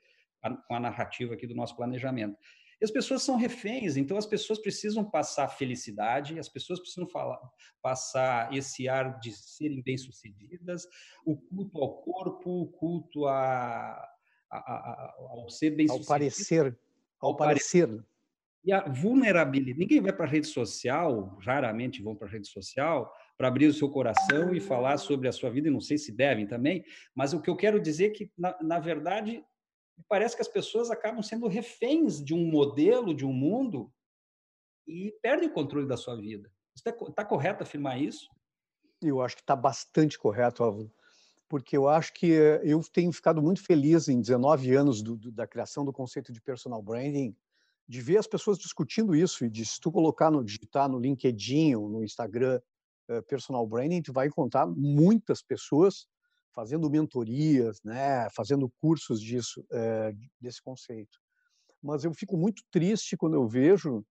com 0.66 0.74
a 0.74 0.80
narrativa 0.80 1.34
aqui 1.34 1.46
do 1.46 1.54
nosso 1.54 1.76
planejamento. 1.76 2.36
E 2.80 2.84
as 2.84 2.90
pessoas 2.90 3.22
são 3.22 3.36
reféns, 3.36 3.96
então 3.96 4.16
as 4.16 4.26
pessoas 4.26 4.58
precisam 4.58 5.08
passar 5.08 5.46
felicidade, 5.46 6.36
as 6.36 6.48
pessoas 6.48 6.80
precisam 6.80 7.06
falar, 7.06 7.38
passar 7.80 8.52
esse 8.52 8.88
ar 8.88 9.20
de 9.20 9.30
serem 9.30 9.80
bem-sucedidas, 9.80 10.88
o 11.24 11.36
culto 11.36 11.78
ao 11.78 12.02
corpo, 12.02 12.62
o 12.62 12.66
culto 12.66 13.26
a, 13.26 14.04
a, 14.50 14.58
a, 14.58 15.14
ao 15.30 15.48
ser 15.48 15.70
bem-sucedido. 15.70 16.02
Ao 16.02 16.18
parecer. 16.18 16.78
Ao 17.20 17.36
parecer. 17.36 18.04
E 18.64 18.72
a 18.72 18.88
vulnerabilidade. 18.88 19.78
Ninguém 19.78 20.00
vai 20.00 20.12
para 20.12 20.24
a 20.24 20.28
rede 20.28 20.48
social, 20.48 21.38
raramente 21.40 22.02
vão 22.02 22.16
para 22.16 22.26
a 22.26 22.30
rede 22.30 22.48
social, 22.48 23.12
para 23.38 23.46
abrir 23.46 23.66
o 23.66 23.72
seu 23.72 23.88
coração 23.90 24.52
e 24.52 24.60
falar 24.60 24.98
sobre 24.98 25.28
a 25.28 25.32
sua 25.32 25.50
vida, 25.50 25.68
e 25.68 25.70
não 25.70 25.80
sei 25.80 25.98
se 25.98 26.10
devem 26.10 26.48
também, 26.48 26.84
mas 27.14 27.32
o 27.32 27.40
que 27.40 27.48
eu 27.48 27.56
quero 27.56 27.80
dizer 27.80 28.06
é 28.06 28.10
que, 28.10 28.30
na, 28.36 28.56
na 28.60 28.78
verdade, 28.80 29.44
e 30.02 30.04
parece 30.08 30.34
que 30.34 30.42
as 30.42 30.48
pessoas 30.48 30.90
acabam 30.90 31.22
sendo 31.22 31.46
reféns 31.46 32.22
de 32.22 32.34
um 32.34 32.44
modelo, 32.44 33.14
de 33.14 33.24
um 33.24 33.32
mundo, 33.32 33.92
e 34.84 35.12
perdem 35.22 35.48
o 35.48 35.52
controle 35.52 35.86
da 35.86 35.96
sua 35.96 36.16
vida. 36.16 36.50
Está 36.74 36.92
tá 36.92 37.24
correto 37.24 37.62
afirmar 37.62 38.00
isso? 38.00 38.28
Eu 39.00 39.22
acho 39.22 39.36
que 39.36 39.42
está 39.42 39.54
bastante 39.54 40.18
correto, 40.18 40.64
Álvaro, 40.64 40.92
porque 41.48 41.76
eu 41.76 41.88
acho 41.88 42.12
que 42.14 42.32
eh, 42.32 42.60
eu 42.64 42.80
tenho 42.92 43.12
ficado 43.12 43.40
muito 43.40 43.62
feliz 43.62 44.08
em 44.08 44.20
19 44.20 44.74
anos 44.74 45.02
do, 45.02 45.16
do, 45.16 45.30
da 45.30 45.46
criação 45.46 45.84
do 45.84 45.92
conceito 45.92 46.32
de 46.32 46.40
personal 46.40 46.82
branding, 46.82 47.36
de 47.88 48.00
ver 48.00 48.18
as 48.18 48.26
pessoas 48.26 48.58
discutindo 48.58 49.14
isso 49.14 49.44
e 49.44 49.50
de 49.50 49.64
se 49.64 49.80
tu 49.80 49.92
colocar 49.92 50.32
no 50.32 50.44
digitar 50.44 50.88
no 50.88 50.98
LinkedIn 50.98 51.76
ou 51.76 51.88
no 51.88 52.02
Instagram 52.02 52.60
uh, 53.08 53.22
personal 53.24 53.64
branding, 53.66 54.02
tu 54.02 54.12
vai 54.12 54.26
encontrar 54.26 54.66
muitas 54.66 55.42
pessoas 55.42 56.08
fazendo 56.54 56.90
mentorias, 56.90 57.80
né, 57.82 58.28
fazendo 58.30 58.70
cursos 58.80 59.20
disso, 59.20 59.64
é, 59.72 60.14
desse 60.40 60.62
conceito. 60.62 61.18
Mas 61.82 62.04
eu 62.04 62.14
fico 62.14 62.36
muito 62.36 62.62
triste 62.70 63.16
quando 63.16 63.34
eu 63.34 63.46
vejo 63.46 64.04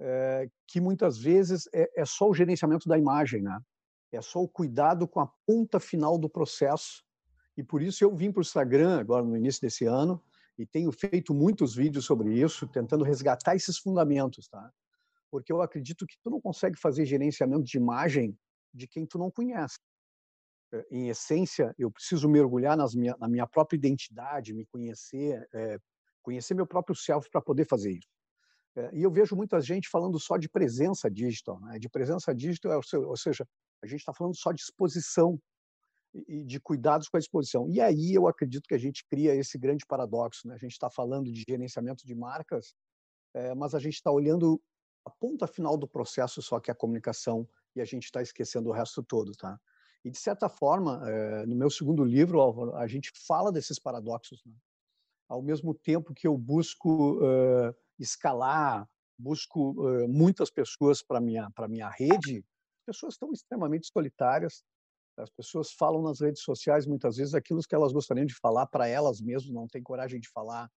é, 0.00 0.48
que 0.66 0.80
muitas 0.80 1.18
vezes 1.18 1.68
é, 1.72 1.88
é, 1.96 2.04
só 2.04 2.28
o 2.28 2.34
gerenciamento 2.34 2.88
da 2.88 2.98
imagem, 2.98 3.42
né? 3.42 3.58
É 4.12 4.20
só 4.22 4.40
o 4.40 4.48
cuidado 4.48 5.08
com 5.08 5.20
a 5.20 5.28
ponta 5.46 5.80
final 5.80 6.16
do 6.18 6.28
processo. 6.28 7.02
E 7.56 7.64
por 7.64 7.82
isso 7.82 8.04
eu 8.04 8.14
vim 8.14 8.30
para 8.30 8.40
o 8.40 8.42
Instagram 8.42 9.00
agora 9.00 9.24
no 9.24 9.36
início 9.36 9.60
desse 9.60 9.86
ano 9.86 10.22
e 10.56 10.64
tenho 10.64 10.92
feito 10.92 11.34
muitos 11.34 11.74
vídeos 11.74 12.04
sobre 12.04 12.32
isso, 12.32 12.66
tentando 12.68 13.02
resgatar 13.02 13.56
esses 13.56 13.76
fundamentos, 13.78 14.46
tá? 14.46 14.70
Porque 15.30 15.52
eu 15.52 15.60
acredito 15.62 16.06
que 16.06 16.16
tu 16.22 16.30
não 16.30 16.40
consegue 16.40 16.78
fazer 16.78 17.04
gerenciamento 17.06 17.64
de 17.64 17.76
imagem 17.76 18.38
de 18.72 18.86
quem 18.86 19.04
tu 19.04 19.18
não 19.18 19.30
conhece 19.30 19.78
em 20.90 21.08
essência, 21.08 21.74
eu 21.78 21.90
preciso 21.90 22.28
mergulhar 22.28 22.76
nas 22.76 22.94
minha, 22.94 23.16
na 23.18 23.28
minha 23.28 23.46
própria 23.46 23.76
identidade, 23.76 24.52
me 24.52 24.66
conhecer, 24.66 25.46
é, 25.52 25.78
conhecer 26.22 26.54
meu 26.54 26.66
próprio 26.66 26.96
self 26.96 27.28
para 27.30 27.40
poder 27.40 27.66
fazer 27.66 27.92
isso. 27.92 28.08
É, 28.76 28.90
e 28.92 29.02
eu 29.02 29.10
vejo 29.10 29.36
muita 29.36 29.60
gente 29.60 29.88
falando 29.88 30.18
só 30.18 30.36
de 30.36 30.48
presença 30.48 31.10
digital. 31.10 31.60
Né? 31.60 31.78
De 31.78 31.88
presença 31.88 32.34
digital, 32.34 32.80
ou 33.06 33.16
seja, 33.16 33.46
a 33.82 33.86
gente 33.86 34.00
está 34.00 34.12
falando 34.12 34.36
só 34.36 34.50
de 34.50 34.60
exposição 34.60 35.38
e 36.28 36.44
de 36.44 36.60
cuidados 36.60 37.08
com 37.08 37.16
a 37.16 37.20
exposição. 37.20 37.68
E 37.70 37.80
aí 37.80 38.14
eu 38.14 38.26
acredito 38.26 38.66
que 38.66 38.74
a 38.74 38.78
gente 38.78 39.04
cria 39.08 39.34
esse 39.34 39.58
grande 39.58 39.84
paradoxo. 39.86 40.46
Né? 40.48 40.54
A 40.54 40.58
gente 40.58 40.72
está 40.72 40.90
falando 40.90 41.30
de 41.30 41.44
gerenciamento 41.48 42.04
de 42.04 42.14
marcas, 42.14 42.74
é, 43.32 43.54
mas 43.54 43.74
a 43.74 43.78
gente 43.78 43.94
está 43.94 44.10
olhando 44.10 44.60
a 45.04 45.10
ponta 45.10 45.46
final 45.46 45.76
do 45.76 45.86
processo 45.86 46.40
só 46.40 46.58
que 46.58 46.70
é 46.70 46.72
a 46.72 46.76
comunicação 46.76 47.46
e 47.76 47.80
a 47.80 47.84
gente 47.84 48.04
está 48.04 48.22
esquecendo 48.22 48.70
o 48.70 48.72
resto 48.72 49.02
todo, 49.02 49.32
tá? 49.32 49.58
E, 50.04 50.10
de 50.10 50.18
certa 50.18 50.50
forma, 50.50 51.02
eh, 51.08 51.46
no 51.46 51.56
meu 51.56 51.70
segundo 51.70 52.04
livro, 52.04 52.38
Álvaro, 52.38 52.76
a 52.76 52.86
gente 52.86 53.10
fala 53.26 53.50
desses 53.50 53.78
paradoxos. 53.78 54.42
Né? 54.44 54.52
Ao 55.28 55.42
mesmo 55.42 55.74
tempo 55.74 56.12
que 56.12 56.26
eu 56.26 56.36
busco 56.36 57.14
uh, 57.14 57.74
escalar, 57.98 58.86
busco 59.18 59.70
uh, 59.70 60.06
muitas 60.06 60.50
pessoas 60.50 61.02
para 61.02 61.20
minha 61.20 61.50
para 61.52 61.66
minha 61.66 61.88
rede, 61.88 62.44
as 62.80 62.94
pessoas 62.94 63.14
estão 63.14 63.32
extremamente 63.32 63.90
solitárias. 63.90 64.62
As 65.16 65.30
pessoas 65.30 65.72
falam 65.72 66.02
nas 66.02 66.20
redes 66.20 66.42
sociais 66.42 66.86
muitas 66.86 67.16
vezes 67.16 67.34
aquilo 67.34 67.60
que 67.66 67.74
elas 67.74 67.92
gostariam 67.92 68.26
de 68.26 68.34
falar 68.34 68.66
para 68.66 68.86
elas 68.86 69.22
mesmas, 69.22 69.54
não 69.54 69.66
têm 69.66 69.82
coragem 69.82 70.20
de 70.20 70.28
falar 70.28 70.68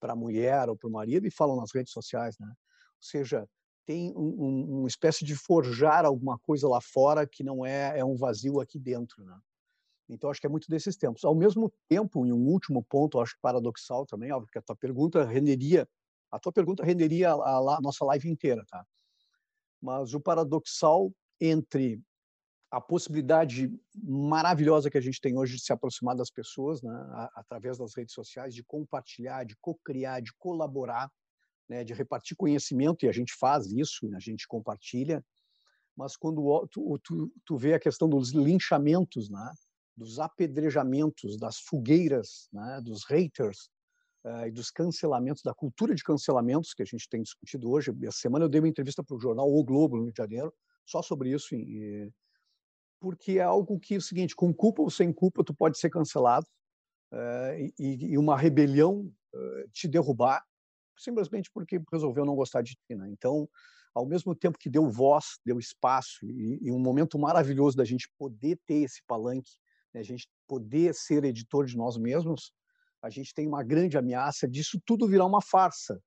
para 0.00 0.14
a 0.14 0.16
mulher 0.16 0.68
ou 0.68 0.76
para 0.76 0.88
o 0.88 0.92
marido 0.92 1.26
e 1.26 1.30
falam 1.30 1.56
nas 1.56 1.70
redes 1.74 1.92
sociais, 1.92 2.36
né? 2.40 2.48
Ou 2.48 3.02
seja, 3.02 3.46
tem 3.86 4.12
um, 4.16 4.44
um, 4.44 4.78
uma 4.80 4.88
espécie 4.88 5.24
de 5.24 5.34
forjar 5.36 6.04
alguma 6.04 6.38
coisa 6.40 6.68
lá 6.68 6.80
fora 6.80 7.26
que 7.26 7.44
não 7.44 7.64
é, 7.64 7.98
é 7.98 8.04
um 8.04 8.16
vazio 8.16 8.60
aqui 8.60 8.78
dentro, 8.78 9.24
né? 9.24 9.38
Então, 10.08 10.30
acho 10.30 10.40
que 10.40 10.46
é 10.46 10.50
muito 10.50 10.68
desses 10.68 10.96
tempos. 10.96 11.24
Ao 11.24 11.34
mesmo 11.34 11.72
tempo, 11.88 12.24
em 12.26 12.32
um 12.32 12.46
último 12.46 12.84
ponto, 12.84 13.20
acho 13.20 13.36
paradoxal 13.40 14.06
também, 14.06 14.30
Álvaro, 14.30 14.50
que 14.50 14.58
a 14.58 14.62
tua 14.62 14.76
pergunta 14.76 15.24
renderia, 15.24 15.88
a 16.30 16.38
tua 16.38 16.52
pergunta 16.52 16.84
renderia 16.84 17.32
a, 17.32 17.34
a, 17.34 17.76
a 17.76 17.80
nossa 17.80 18.04
live 18.04 18.28
inteira, 18.28 18.64
tá? 18.68 18.84
Mas 19.80 20.14
o 20.14 20.20
paradoxal 20.20 21.12
entre 21.40 22.00
a 22.70 22.80
possibilidade 22.80 23.72
maravilhosa 23.94 24.90
que 24.90 24.98
a 24.98 25.00
gente 25.00 25.20
tem 25.20 25.36
hoje 25.36 25.56
de 25.56 25.62
se 25.62 25.72
aproximar 25.72 26.16
das 26.16 26.30
pessoas, 26.30 26.82
né, 26.82 27.28
através 27.34 27.78
das 27.78 27.94
redes 27.96 28.12
sociais, 28.12 28.54
de 28.54 28.64
compartilhar, 28.64 29.44
de 29.44 29.56
co-criar, 29.60 30.20
de 30.20 30.32
colaborar, 30.34 31.10
né, 31.68 31.84
de 31.84 31.92
repartir 31.92 32.36
conhecimento, 32.36 33.04
e 33.04 33.08
a 33.08 33.12
gente 33.12 33.34
faz 33.34 33.70
isso, 33.72 34.08
a 34.14 34.20
gente 34.20 34.46
compartilha, 34.46 35.24
mas 35.96 36.16
quando 36.16 36.68
tu, 36.70 36.98
tu, 37.02 37.32
tu 37.44 37.56
vê 37.56 37.74
a 37.74 37.80
questão 37.80 38.08
dos 38.08 38.32
linchamentos, 38.32 39.30
né, 39.30 39.52
dos 39.96 40.18
apedrejamentos, 40.18 41.38
das 41.38 41.58
fogueiras, 41.58 42.48
né, 42.52 42.80
dos 42.84 43.04
haters, 43.06 43.70
uh, 44.26 44.46
e 44.46 44.50
dos 44.50 44.70
cancelamentos, 44.70 45.42
da 45.42 45.54
cultura 45.54 45.94
de 45.94 46.02
cancelamentos 46.02 46.74
que 46.74 46.82
a 46.82 46.86
gente 46.86 47.08
tem 47.08 47.22
discutido 47.22 47.70
hoje. 47.70 47.92
Essa 48.02 48.18
semana 48.18 48.44
eu 48.44 48.48
dei 48.48 48.60
uma 48.60 48.68
entrevista 48.68 49.02
para 49.02 49.16
o 49.16 49.20
jornal 49.20 49.48
O 49.48 49.64
Globo, 49.64 49.96
no 49.96 50.02
Rio 50.04 50.12
de 50.12 50.18
Janeiro, 50.18 50.52
só 50.84 51.00
sobre 51.02 51.30
isso, 51.30 51.48
porque 53.00 53.38
é 53.38 53.42
algo 53.42 53.78
que 53.78 53.94
é 53.94 53.98
o 53.98 54.02
seguinte, 54.02 54.34
com 54.34 54.52
culpa 54.52 54.82
ou 54.82 54.90
sem 54.90 55.12
culpa, 55.12 55.44
tu 55.44 55.54
pode 55.54 55.78
ser 55.78 55.90
cancelado, 55.90 56.46
uh, 57.12 57.72
e, 57.78 58.18
uma 58.18 58.36
rebelião 58.36 59.00
uh, 59.34 59.68
te 59.72 59.88
derrubar, 59.88 60.44
simplesmente 60.96 61.50
porque 61.52 61.80
resolveu 61.92 62.24
não 62.24 62.34
gostar 62.34 62.62
de 62.62 62.74
ti. 62.74 62.94
Né? 62.94 63.08
Então, 63.10 63.48
ao 63.94 64.06
mesmo 64.06 64.34
tempo 64.34 64.58
que 64.58 64.68
deu 64.68 64.90
voz, 64.90 65.38
deu 65.44 65.58
espaço 65.58 66.24
e, 66.26 66.58
e, 66.62 66.70
um 66.70 66.78
momento 66.78 67.18
maravilhoso 67.18 67.76
da 67.76 67.84
gente 67.84 68.10
poder 68.18 68.58
ter 68.66 68.82
esse 68.82 69.02
palanque, 69.06 69.52
né? 69.92 70.00
a 70.00 70.04
gente 70.04 70.28
poder 70.46 70.94
ser 70.94 71.24
editor 71.24 71.64
de 71.66 71.76
nós 71.76 71.96
mesmos, 71.96 72.52
a 73.02 73.10
gente 73.10 73.32
tem 73.32 73.46
uma 73.46 73.62
grande 73.62 73.96
ameaça 73.96 74.48
disso 74.48 74.80
tudo 74.84 75.06
virar 75.06 75.26
uma 75.26 75.40
farsa. 75.40 76.00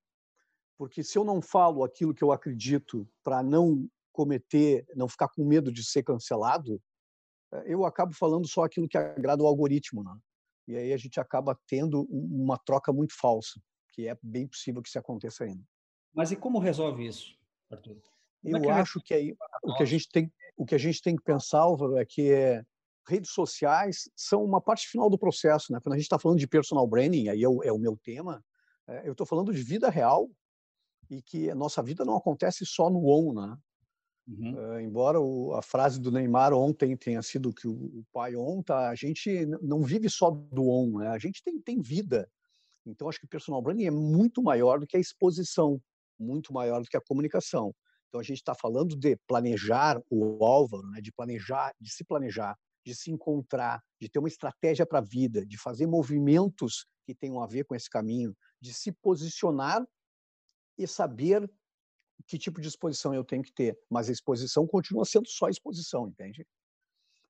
Porque 0.78 1.04
se 1.04 1.18
eu 1.18 1.24
não 1.24 1.42
falo 1.42 1.84
aquilo 1.84 2.14
que 2.14 2.24
eu 2.24 2.32
acredito 2.32 3.08
para 3.24 3.44
não 3.44 3.88
cometer, 4.12 4.86
não 4.96 5.08
ficar 5.08 5.30
com 5.30 5.46
medo 5.46 5.72
de 5.72 5.84
ser 5.84 6.04
cancelado, 6.04 6.82
eh, 7.54 7.64
eu 7.68 7.86
acabo 7.86 8.14
falando 8.14 8.48
só 8.48 8.64
aquilo 8.64 8.88
que 8.88 8.98
agrada 8.98 9.44
o 9.44 9.48
algoritmo, 9.48 10.04
né? 10.04 10.16
E 10.68 10.76
aí 10.76 10.94
a 10.94 10.98
gente 10.98 11.20
acaba 11.20 11.60
tendo 11.68 12.04
uma 12.12 12.58
troca 12.58 12.94
muito 12.94 13.14
falsa 13.20 13.60
que 14.00 14.08
é 14.08 14.18
bem 14.24 14.48
possível 14.48 14.82
que 14.82 14.88
isso 14.88 14.98
aconteça 14.98 15.44
ainda. 15.44 15.62
Mas 16.14 16.32
e 16.32 16.36
como 16.38 16.58
resolve 16.58 17.06
isso, 17.06 17.38
Arthur? 17.70 18.00
Como 18.42 18.56
é 18.56 18.60
Eu 18.60 18.62
é 18.62 18.62
que 18.62 18.70
acho 18.70 19.02
que 19.02 19.14
aí 19.14 19.36
o 19.64 19.76
que 19.76 19.84
a 19.84 19.86
gente 19.86 20.10
tem 20.10 20.32
o 20.56 20.66
que 20.66 20.76
a 20.76 20.78
gente 20.78 21.02
tem 21.02 21.16
que 21.16 21.24
pensar, 21.24 21.60
Álvaro, 21.60 21.98
é 21.98 22.06
que 22.06 22.34
é, 22.34 22.66
redes 23.08 23.32
sociais 23.32 24.10
são 24.14 24.44
uma 24.44 24.60
parte 24.60 24.88
final 24.88 25.10
do 25.10 25.18
processo, 25.18 25.72
né? 25.72 25.80
Quando 25.82 25.94
a 25.94 25.98
gente 25.98 26.04
está 26.04 26.20
falando 26.20 26.38
de 26.38 26.48
personal 26.48 26.86
branding, 26.86 27.30
aí 27.30 27.42
é 27.42 27.48
o, 27.48 27.64
é 27.64 27.72
o 27.72 27.78
meu 27.78 27.98
tema, 27.98 28.44
é, 28.88 29.08
eu 29.08 29.14
estou 29.14 29.26
falando 29.26 29.54
de 29.54 29.62
vida 29.62 29.90
real. 29.90 30.30
e 31.10 31.22
que 31.22 31.50
a 31.50 31.56
nossa 31.56 31.82
vida 31.82 32.04
não 32.04 32.18
acontece 32.18 32.66
só 32.66 32.90
no 32.90 33.08
on, 33.08 33.34
né? 33.34 33.58
Uhum. 34.28 34.54
Uh, 34.54 34.80
embora 34.82 35.20
o, 35.20 35.54
a 35.54 35.62
frase 35.62 36.00
do 36.00 36.12
Neymar 36.12 36.54
ontem 36.54 36.96
tenha 36.96 37.22
sido 37.22 37.54
que 37.54 37.68
o, 37.68 37.74
o 37.74 38.06
pai 38.12 38.36
on, 38.36 38.62
tá, 38.62 38.90
a 38.90 38.96
gente 38.96 39.46
não 39.62 39.82
vive 39.82 40.10
só 40.10 40.30
do 40.30 40.70
on, 40.70 41.00
né? 41.00 41.08
A 41.08 41.18
gente 41.18 41.42
tem, 41.42 41.60
tem 41.60 41.82
vida. 41.82 42.30
Então, 42.86 43.08
acho 43.08 43.20
que 43.20 43.26
o 43.26 43.30
personal 43.30 43.62
branding 43.62 43.86
é 43.86 43.92
muito 43.92 44.42
maior 44.42 44.80
do 44.80 44.88
que 44.88 44.98
a 44.98 45.00
exposição, 45.00 45.82
muito 46.18 46.54
maior 46.54 46.82
do 46.82 46.90
que 46.90 46.98
a 46.98 47.02
comunicação. 47.02 47.74
Então, 48.08 48.20
a 48.20 48.24
gente 48.24 48.38
está 48.38 48.56
falando 48.56 48.98
de 48.98 49.16
planejar 49.28 50.02
o 50.10 50.44
Álvaro, 50.44 50.88
né? 50.90 51.02
de 51.02 51.12
planejar, 51.12 51.74
de 51.80 51.92
se 51.92 52.04
planejar, 52.04 52.58
de 52.86 52.96
se 52.96 53.12
encontrar, 53.12 53.84
de 54.02 54.10
ter 54.10 54.20
uma 54.20 54.28
estratégia 54.28 54.86
para 54.86 55.00
a 55.00 55.04
vida, 55.04 55.46
de 55.46 55.58
fazer 55.58 55.86
movimentos 55.86 56.86
que 57.06 57.14
tenham 57.14 57.42
a 57.42 57.48
ver 57.48 57.66
com 57.66 57.76
esse 57.76 57.90
caminho, 57.90 58.36
de 58.60 58.74
se 58.74 58.92
posicionar 58.92 59.86
e 60.78 60.88
saber 60.88 61.50
que 62.28 62.38
tipo 62.38 62.62
de 62.62 62.68
exposição 62.68 63.14
eu 63.14 63.24
tenho 63.24 63.44
que 63.44 63.52
ter. 63.52 63.78
Mas 63.90 64.10
a 64.10 64.12
exposição 64.12 64.68
continua 64.68 65.06
sendo 65.06 65.28
só 65.28 65.50
exposição, 65.50 66.08
entende? 66.08 66.46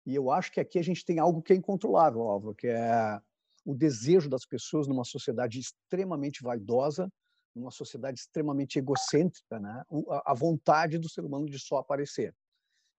E 0.05 0.15
eu 0.15 0.31
acho 0.31 0.51
que 0.51 0.59
aqui 0.59 0.79
a 0.79 0.83
gente 0.83 1.05
tem 1.05 1.19
algo 1.19 1.41
que 1.41 1.53
é 1.53 1.55
incontrolável, 1.55 2.21
Álvaro, 2.21 2.55
que 2.55 2.67
é 2.67 3.21
o 3.65 3.75
desejo 3.75 4.29
das 4.29 4.45
pessoas 4.45 4.87
numa 4.87 5.03
sociedade 5.03 5.59
extremamente 5.59 6.41
vaidosa, 6.41 7.11
numa 7.55 7.71
sociedade 7.71 8.19
extremamente 8.19 8.79
egocêntrica, 8.79 9.59
né? 9.59 9.83
a 10.25 10.33
vontade 10.33 10.97
do 10.97 11.09
ser 11.09 11.25
humano 11.25 11.45
de 11.45 11.59
só 11.59 11.77
aparecer. 11.77 12.33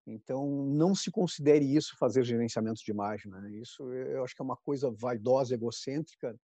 Então, 0.06 0.46
não 0.66 0.94
se 0.94 1.10
considere 1.10 1.64
isso 1.64 1.96
fazer 1.96 2.24
gerenciamento 2.24 2.82
de 2.82 2.90
imagem. 2.90 3.30
Né? 3.30 3.50
Isso 3.52 3.92
eu 3.92 4.24
acho 4.24 4.34
que 4.34 4.42
é 4.42 4.44
uma 4.44 4.56
coisa 4.56 4.90
vaidosa, 4.90 5.54
egocêntrica, 5.54 6.34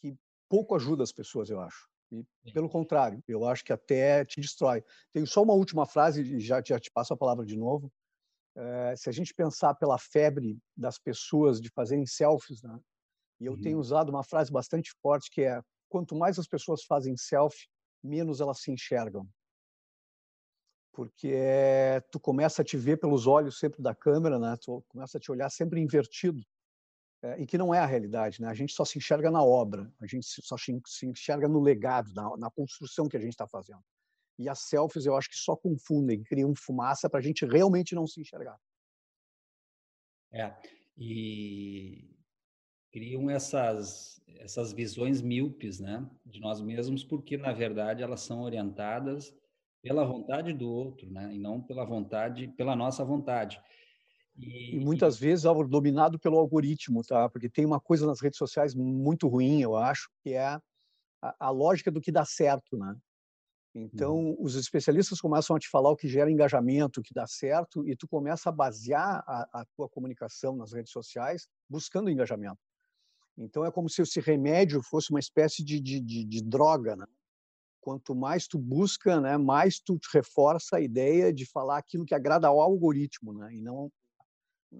que 0.00 0.14
pouco 0.48 0.74
ajuda 0.74 1.02
as 1.02 1.12
pessoas, 1.12 1.50
eu 1.50 1.60
acho. 1.60 1.88
E, 2.44 2.52
pelo 2.52 2.68
contrário, 2.68 3.22
eu 3.26 3.46
acho 3.46 3.64
que 3.64 3.72
até 3.72 4.24
te 4.24 4.40
destrói. 4.40 4.84
Tenho 5.12 5.26
só 5.26 5.42
uma 5.42 5.54
última 5.54 5.86
frase 5.86 6.22
e 6.22 6.40
já, 6.40 6.62
já 6.64 6.78
te 6.78 6.90
passo 6.90 7.14
a 7.14 7.16
palavra 7.16 7.46
de 7.46 7.56
novo. 7.56 7.90
É, 8.54 8.94
se 8.96 9.08
a 9.08 9.12
gente 9.12 9.32
pensar 9.32 9.74
pela 9.74 9.98
febre 9.98 10.58
das 10.76 10.98
pessoas 10.98 11.58
de 11.58 11.70
fazerem 11.70 12.04
selfies, 12.04 12.62
né? 12.62 12.78
E 13.42 13.46
eu 13.46 13.54
uhum. 13.54 13.60
tenho 13.60 13.78
usado 13.78 14.08
uma 14.08 14.22
frase 14.22 14.52
bastante 14.52 14.92
forte 15.02 15.28
que 15.28 15.42
é: 15.42 15.60
quanto 15.88 16.14
mais 16.14 16.38
as 16.38 16.46
pessoas 16.46 16.84
fazem 16.84 17.16
selfie, 17.16 17.66
menos 18.02 18.40
elas 18.40 18.60
se 18.60 18.70
enxergam. 18.70 19.28
Porque 20.92 21.34
tu 22.12 22.20
começa 22.20 22.62
a 22.62 22.64
te 22.64 22.76
ver 22.76 22.98
pelos 22.98 23.26
olhos 23.26 23.58
sempre 23.58 23.82
da 23.82 23.94
câmera, 23.94 24.38
né? 24.38 24.56
Tu 24.60 24.80
começa 24.86 25.18
a 25.18 25.20
te 25.20 25.32
olhar 25.32 25.50
sempre 25.50 25.80
invertido 25.80 26.40
é, 27.20 27.40
e 27.40 27.46
que 27.46 27.58
não 27.58 27.74
é 27.74 27.80
a 27.80 27.86
realidade. 27.86 28.40
Né? 28.40 28.46
A 28.46 28.54
gente 28.54 28.72
só 28.72 28.84
se 28.84 28.98
enxerga 28.98 29.28
na 29.28 29.42
obra, 29.42 29.92
a 30.00 30.06
gente 30.06 30.24
só 30.24 30.56
se 30.56 31.06
enxerga 31.06 31.48
no 31.48 31.60
legado, 31.60 32.12
na, 32.14 32.36
na 32.36 32.50
construção 32.50 33.08
que 33.08 33.16
a 33.16 33.20
gente 33.20 33.32
está 33.32 33.48
fazendo. 33.48 33.82
E 34.38 34.48
as 34.48 34.60
selfies 34.68 35.04
eu 35.04 35.16
acho 35.16 35.30
que 35.30 35.36
só 35.36 35.56
confundem, 35.56 36.22
criam 36.22 36.54
fumaça 36.54 37.10
para 37.10 37.18
a 37.18 37.22
gente 37.22 37.44
realmente 37.44 37.94
não 37.94 38.06
se 38.06 38.20
enxergar. 38.20 38.58
É, 40.30 40.54
e 40.96 42.21
criam 42.92 43.30
essas, 43.30 44.22
essas 44.38 44.72
visões 44.72 45.22
míopes 45.22 45.80
né, 45.80 46.06
de 46.24 46.38
nós 46.40 46.60
mesmos, 46.60 47.02
porque, 47.02 47.36
na 47.36 47.52
verdade, 47.52 48.02
elas 48.02 48.20
são 48.20 48.42
orientadas 48.42 49.34
pela 49.82 50.04
vontade 50.04 50.52
do 50.52 50.70
outro, 50.70 51.10
né, 51.10 51.34
e 51.34 51.38
não 51.38 51.60
pela 51.60 51.84
vontade, 51.84 52.48
pela 52.48 52.76
nossa 52.76 53.04
vontade. 53.04 53.60
E, 54.36 54.76
e 54.76 54.78
muitas 54.78 55.16
e... 55.16 55.20
vezes 55.20 55.44
algo 55.44 55.66
dominado 55.66 56.18
pelo 56.18 56.38
algoritmo, 56.38 57.02
tá? 57.02 57.28
Porque 57.28 57.48
tem 57.48 57.64
uma 57.64 57.80
coisa 57.80 58.06
nas 58.06 58.20
redes 58.20 58.38
sociais 58.38 58.74
muito 58.74 59.26
ruim, 59.26 59.60
eu 59.60 59.76
acho, 59.76 60.08
que 60.22 60.34
é 60.34 60.46
a, 60.46 60.60
a 61.40 61.50
lógica 61.50 61.90
do 61.90 62.00
que 62.00 62.12
dá 62.12 62.24
certo, 62.24 62.76
né? 62.76 62.94
Então, 63.74 64.16
uhum. 64.16 64.36
os 64.38 64.54
especialistas 64.54 65.18
começam 65.18 65.56
a 65.56 65.58
te 65.58 65.66
falar 65.68 65.90
o 65.90 65.96
que 65.96 66.06
gera 66.06 66.30
engajamento, 66.30 67.00
o 67.00 67.02
que 67.02 67.14
dá 67.14 67.26
certo, 67.26 67.88
e 67.88 67.96
tu 67.96 68.06
começa 68.06 68.50
a 68.50 68.52
basear 68.52 69.24
a, 69.26 69.62
a 69.62 69.64
tua 69.74 69.88
comunicação 69.88 70.54
nas 70.54 70.74
redes 70.74 70.92
sociais 70.92 71.48
buscando 71.68 72.10
engajamento. 72.10 72.58
Então, 73.36 73.64
é 73.64 73.70
como 73.70 73.88
se 73.88 74.02
esse 74.02 74.20
remédio 74.20 74.82
fosse 74.82 75.10
uma 75.10 75.20
espécie 75.20 75.64
de, 75.64 75.80
de, 75.80 76.00
de, 76.00 76.24
de 76.24 76.42
droga, 76.42 76.96
né? 76.96 77.06
Quanto 77.80 78.14
mais 78.14 78.46
tu 78.46 78.58
busca, 78.58 79.20
né, 79.20 79.36
mais 79.36 79.80
tu 79.80 79.98
reforça 80.12 80.76
a 80.76 80.80
ideia 80.80 81.32
de 81.32 81.44
falar 81.44 81.78
aquilo 81.78 82.04
que 82.04 82.14
agrada 82.14 82.46
ao 82.46 82.60
algoritmo, 82.60 83.32
né, 83.32 83.52
e 83.52 83.60
não 83.60 83.90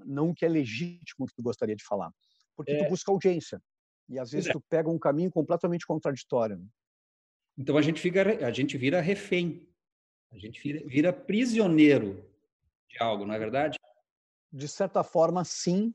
não 0.07 0.31
o 0.31 0.35
que 0.35 0.45
é 0.45 0.49
legítimo 0.49 1.27
que 1.27 1.35
tu 1.35 1.43
gostaria 1.43 1.77
de 1.77 1.85
falar. 1.85 2.11
Porque 2.57 2.73
é... 2.73 2.85
tu 2.85 2.89
busca 2.89 3.11
audiência. 3.11 3.61
E 4.09 4.19
às 4.19 4.31
vezes 4.31 4.49
é. 4.49 4.53
tu 4.53 4.61
pega 4.69 4.89
um 4.89 4.99
caminho 4.99 5.31
completamente 5.31 5.87
contraditório. 5.87 6.59
Né? 6.59 6.67
Então 7.57 7.77
a 7.77 7.83
gente 7.83 8.01
fica, 8.01 8.23
a 8.23 8.51
gente 8.51 8.77
vira 8.77 9.01
refém. 9.01 9.67
A 10.31 10.39
gente 10.39 10.61
vira, 10.61 10.87
vira 10.87 11.13
prisioneiro 11.13 12.27
de 12.89 13.03
algo, 13.03 13.27
não 13.27 13.35
é 13.35 13.39
verdade? 13.39 13.79
De 14.51 14.69
certa 14.69 15.03
forma, 15.03 15.45
sim. 15.45 15.95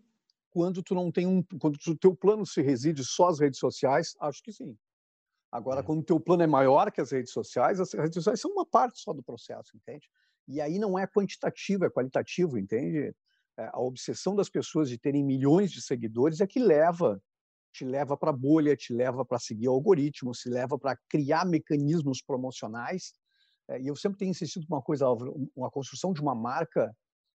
Quando 0.50 0.82
tu 0.82 0.96
não 0.96 1.12
tem 1.12 1.28
um, 1.28 1.44
quando 1.60 1.76
o 1.88 1.98
teu 1.98 2.16
plano 2.16 2.46
se 2.46 2.62
reside 2.62 3.04
só 3.04 3.28
às 3.28 3.40
redes 3.40 3.60
sociais, 3.60 4.16
acho 4.20 4.42
que 4.42 4.52
sim. 4.52 4.78
Agora, 5.52 5.82
é. 5.82 5.84
quando 5.84 6.00
o 6.00 6.06
teu 6.06 6.20
plano 6.20 6.44
é 6.44 6.48
maior 6.48 6.92
que 6.92 7.02
as 7.02 7.12
redes 7.12 7.32
sociais, 7.32 7.80
as 7.80 7.94
redes 7.94 8.16
sociais 8.16 8.40
são 8.40 8.52
uma 8.52 8.66
parte 8.66 9.00
só 9.00 9.14
do 9.14 9.24
processo, 9.24 9.76
entende? 9.76 10.10
E 10.48 10.62
aí 10.62 10.80
não 10.80 10.98
é 10.98 11.06
quantitativo, 11.06 11.86
é 11.86 11.90
qualitativo, 11.90 12.58
entende? 12.58 13.14
É, 13.58 13.70
a 13.74 13.80
obsessão 13.80 14.36
das 14.36 14.50
pessoas 14.50 14.90
de 14.90 14.98
terem 14.98 15.24
milhões 15.24 15.72
de 15.72 15.82
seguidores 15.82 16.42
é 16.42 16.48
que 16.48 16.60
leva 16.60 17.22
te 17.78 17.86
leva 17.86 18.18
para 18.18 18.32
a 18.32 18.34
bolha, 18.34 18.76
te 18.76 18.92
leva 18.92 19.24
para 19.24 19.38
seguir 19.38 19.70
o 19.70 19.74
algoritmo, 19.74 20.34
se 20.34 20.50
leva 20.50 20.80
para 20.80 20.98
criar 21.08 21.46
mecanismos 21.46 22.22
promocionais. 22.22 23.14
É, 23.70 23.80
e 23.80 23.88
eu 23.88 23.96
sempre 23.96 24.18
tenho 24.18 24.32
insistido 24.32 24.66
uma 24.68 24.82
coisa, 24.82 25.06
Álvaro, 25.06 25.36
uma 25.56 25.70
construção 25.70 26.12
de 26.12 26.22
uma 26.22 26.34
marca 26.34 26.92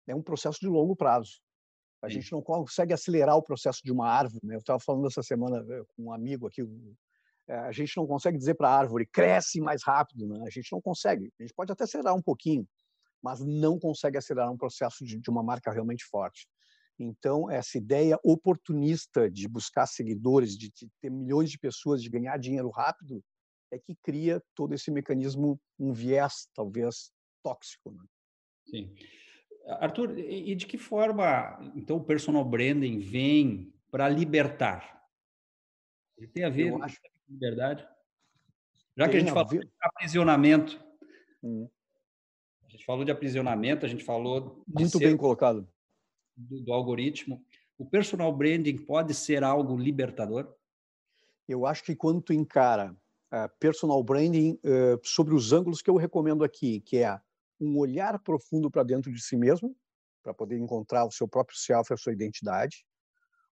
é 0.08 0.16
um 0.16 0.22
processo 0.22 0.60
de 0.60 0.68
longo 0.68 0.96
prazo. 0.96 1.40
A 2.02 2.08
Sim. 2.08 2.16
gente 2.16 2.32
não 2.32 2.42
consegue 2.42 2.94
acelerar 2.94 3.36
o 3.38 3.44
processo 3.44 3.82
de 3.84 3.92
uma 3.92 4.08
árvore. 4.08 4.46
Né? 4.46 4.56
Eu 4.56 4.60
estava 4.60 4.80
falando 4.80 5.08
essa 5.08 5.22
semana 5.22 5.58
eh, 5.70 5.84
com 5.96 6.06
um 6.06 6.14
amigo 6.14 6.48
aqui, 6.48 6.64
é, 7.48 7.56
a 7.56 7.72
gente 7.72 7.96
não 7.98 8.08
consegue 8.08 8.38
dizer 8.38 8.56
para 8.56 8.70
a 8.70 8.78
árvore 8.78 9.06
cresce 9.06 9.60
mais 9.60 9.84
rápido, 9.84 10.28
né? 10.28 10.44
a 10.46 10.50
gente 10.50 10.72
não 10.72 10.82
consegue. 10.82 11.32
A 11.40 11.44
gente 11.44 11.54
pode 11.54 11.72
até 11.72 11.84
acelerar 11.84 12.16
um 12.16 12.22
pouquinho, 12.22 12.68
mas 13.22 13.40
não 13.40 13.80
consegue 13.80 14.18
acelerar 14.18 14.52
um 14.52 14.58
processo 14.58 15.04
de, 15.04 15.20
de 15.20 15.30
uma 15.30 15.44
marca 15.44 15.72
realmente 15.72 16.06
forte. 16.06 16.48
Então, 16.98 17.50
essa 17.50 17.78
ideia 17.78 18.20
oportunista 18.24 19.30
de 19.30 19.48
buscar 19.48 19.88
seguidores, 19.88 20.56
de, 20.58 20.70
de 20.70 20.88
ter 21.02 21.10
milhões 21.10 21.50
de 21.50 21.58
pessoas, 21.58 22.02
de 22.02 22.10
ganhar 22.10 22.38
dinheiro 22.38 22.70
rápido, 22.70 23.24
é 23.72 23.80
que 23.80 23.96
cria 24.04 24.42
todo 24.54 24.74
esse 24.74 24.92
mecanismo, 24.92 25.60
um 25.80 25.94
viés, 25.94 26.48
talvez, 26.54 27.12
tóxico. 27.44 27.92
Né? 27.92 28.04
Sim. 28.70 28.96
Arthur, 29.66 30.18
e 30.18 30.54
de 30.56 30.66
que 30.66 30.78
forma, 30.78 31.60
então, 31.76 31.98
o 31.98 32.04
personal 32.04 32.44
branding 32.44 33.00
vem 33.00 33.74
para 33.90 34.10
libertar? 34.10 35.06
Ele 36.18 36.28
tem 36.28 36.44
a 36.44 36.50
ver 36.50 36.72
com 36.72 36.84
acho... 36.84 37.00
liberdade? 37.30 37.88
Já 38.98 39.06
tem 39.06 39.12
que 39.12 39.18
a 39.18 39.20
gente 39.20 39.32
falou 39.32 39.50
de 39.50 39.70
aprisionamento, 39.82 40.84
hum 41.42 41.68
gente 42.72 42.86
falou 42.86 43.06
de 43.06 43.12
aprisionamento, 43.12 43.86
a 43.86 43.90
gente 43.90 44.04
falou. 44.04 44.64
Muito 44.68 44.98
bem 44.98 45.16
colocado. 45.16 45.68
Do, 46.36 46.62
do, 46.62 46.74
algoritmo. 46.74 47.44
O 47.78 47.86
personal 47.86 48.36
branding 48.36 48.78
pode 48.78 49.14
ser 49.14 49.44
algo 49.44 49.78
libertador? 49.78 50.54
Eu 51.48 51.66
acho 51.66 51.84
que 51.84 51.96
quando 51.96 52.22
tu 52.22 52.34
encara 52.34 52.96
uh, 53.32 53.50
personal 53.60 54.04
branding 54.04 54.54
uh, 54.64 55.00
sobre 55.04 55.34
os 55.34 55.52
ângulos 55.52 55.82
que 55.82 55.90
eu 55.90 55.96
recomendo 55.96 56.44
aqui, 56.44 56.80
que 56.82 56.98
é 56.98 57.20
um 57.62 57.78
olhar 57.78 58.20
profundo 58.20 58.72
para 58.72 58.82
dentro 58.82 59.12
de 59.14 59.22
si 59.22 59.38
mesmo, 59.38 59.78
para 60.24 60.34
poder 60.34 60.58
encontrar 60.58 61.06
o 61.06 61.12
seu 61.12 61.28
próprio 61.28 61.58
self, 61.58 61.94
a 61.94 61.98
sua 61.98 62.12
identidade, 62.12 62.84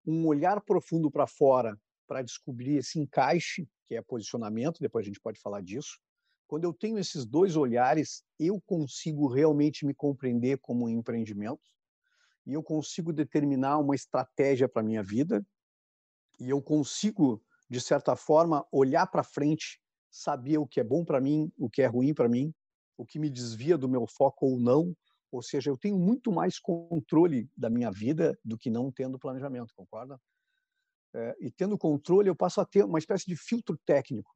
um 0.06 0.26
olhar 0.26 0.60
profundo 0.62 1.12
para 1.12 1.28
fora 1.28 1.80
para 2.08 2.24
descobrir 2.24 2.78
esse 2.78 3.00
encaixe, 3.00 3.70
que 3.86 3.96
é 3.96 4.02
posicionamento, 4.02 4.80
depois 4.80 5.04
a 5.04 5.08
gente 5.08 5.20
pode 5.20 5.40
falar 5.40 5.62
disso, 5.62 6.00
quando 6.48 6.64
eu 6.64 6.74
tenho 6.74 6.98
esses 6.98 7.24
dois 7.24 7.56
olhares, 7.56 8.24
eu 8.40 8.60
consigo 8.62 9.28
realmente 9.28 9.86
me 9.86 9.94
compreender 9.94 10.58
como 10.58 10.86
um 10.86 10.90
empreendimento 10.90 11.62
e 12.48 12.54
eu 12.54 12.64
consigo 12.64 13.14
determinar 13.14 13.78
uma 13.78 13.94
estratégia 13.94 14.68
para 14.68 14.82
minha 14.82 15.04
vida 15.04 15.46
e 16.40 16.50
eu 16.50 16.60
consigo, 16.60 17.44
de 17.70 17.80
certa 17.80 18.16
forma, 18.16 18.66
olhar 18.72 19.06
para 19.06 19.22
frente, 19.22 19.80
saber 20.10 20.58
o 20.58 20.66
que 20.66 20.80
é 20.80 20.84
bom 20.84 21.06
para 21.06 21.22
mim, 21.22 21.52
o 21.56 21.70
que 21.70 21.84
é 21.84 21.86
ruim 21.86 22.16
para 22.16 22.28
mim, 22.28 22.52
o 23.00 23.06
que 23.06 23.20
me 23.20 23.30
desvia 23.30 23.78
do 23.78 23.88
meu 23.88 24.06
foco 24.06 24.46
ou 24.46 24.60
não. 24.60 24.96
Ou 25.32 25.42
seja, 25.42 25.70
eu 25.70 25.78
tenho 25.78 25.98
muito 25.98 26.32
mais 26.32 26.60
controle 26.60 27.50
da 27.56 27.70
minha 27.70 27.92
vida 27.92 28.38
do 28.44 28.58
que 28.58 28.70
não 28.70 28.92
tendo 28.92 29.20
planejamento, 29.20 29.74
concorda? 29.76 30.20
É, 31.14 31.36
e 31.40 31.52
tendo 31.52 31.78
controle, 31.78 32.30
eu 32.30 32.36
passo 32.36 32.62
a 32.62 32.66
ter 32.66 32.84
uma 32.84 33.00
espécie 33.00 33.26
de 33.26 33.36
filtro 33.36 33.78
técnico 33.86 34.32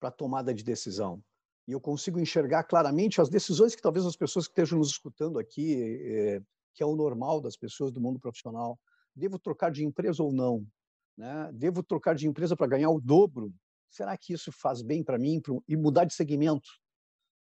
para 0.00 0.10
tomada 0.10 0.52
de 0.52 0.62
decisão 0.62 1.22
e 1.68 1.72
eu 1.72 1.80
consigo 1.80 2.18
enxergar 2.18 2.64
claramente 2.64 3.20
as 3.20 3.28
decisões 3.28 3.74
que 3.74 3.82
talvez 3.82 4.06
as 4.06 4.16
pessoas 4.16 4.46
que 4.46 4.52
estejam 4.52 4.78
nos 4.78 4.88
escutando 4.88 5.38
aqui, 5.38 6.00
é, 6.02 6.40
que 6.72 6.82
é 6.82 6.86
o 6.86 6.96
normal 6.96 7.42
das 7.42 7.58
pessoas 7.58 7.92
do 7.92 8.00
mundo 8.00 8.18
profissional, 8.18 8.80
devo 9.14 9.38
trocar 9.38 9.70
de 9.70 9.84
empresa 9.84 10.22
ou 10.22 10.32
não? 10.32 10.66
Né? 11.14 11.50
Devo 11.52 11.82
trocar 11.82 12.14
de 12.14 12.26
empresa 12.26 12.56
para 12.56 12.66
ganhar 12.66 12.88
o 12.88 12.98
dobro? 12.98 13.52
Será 13.90 14.16
que 14.16 14.32
isso 14.32 14.50
faz 14.50 14.80
bem 14.80 15.04
para 15.04 15.18
mim 15.18 15.42
pro, 15.42 15.62
e 15.68 15.76
mudar 15.76 16.06
de 16.06 16.14
segmento? 16.14 16.70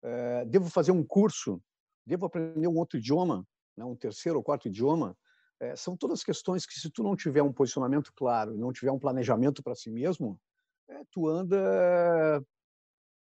É, 0.06 0.46
devo 0.46 0.70
fazer 0.70 0.91
um 0.91 1.04
curso? 1.04 1.60
Devo 2.06 2.28
aprender 2.28 2.68
um 2.68 2.78
outro 2.78 3.00
idioma? 3.00 3.46
Né? 3.76 3.84
Um 3.84 3.96
terceiro 3.96 4.38
ou 4.38 4.44
quarto 4.44 4.68
idioma? 4.68 5.18
É, 5.60 5.76
são 5.76 5.98
todas 5.98 6.24
questões 6.24 6.65
que, 6.65 6.80
se 6.80 6.91
tu 6.91 7.02
não 7.02 7.15
tiver 7.15 7.41
um 7.41 7.52
posicionamento 7.52 8.12
claro, 8.15 8.56
não 8.56 8.72
tiver 8.72 8.91
um 8.91 9.00
planejamento 9.00 9.63
para 9.63 9.74
si 9.74 9.89
mesmo, 9.89 10.39
é, 10.88 11.02
tu 11.10 11.28
anda 11.28 12.44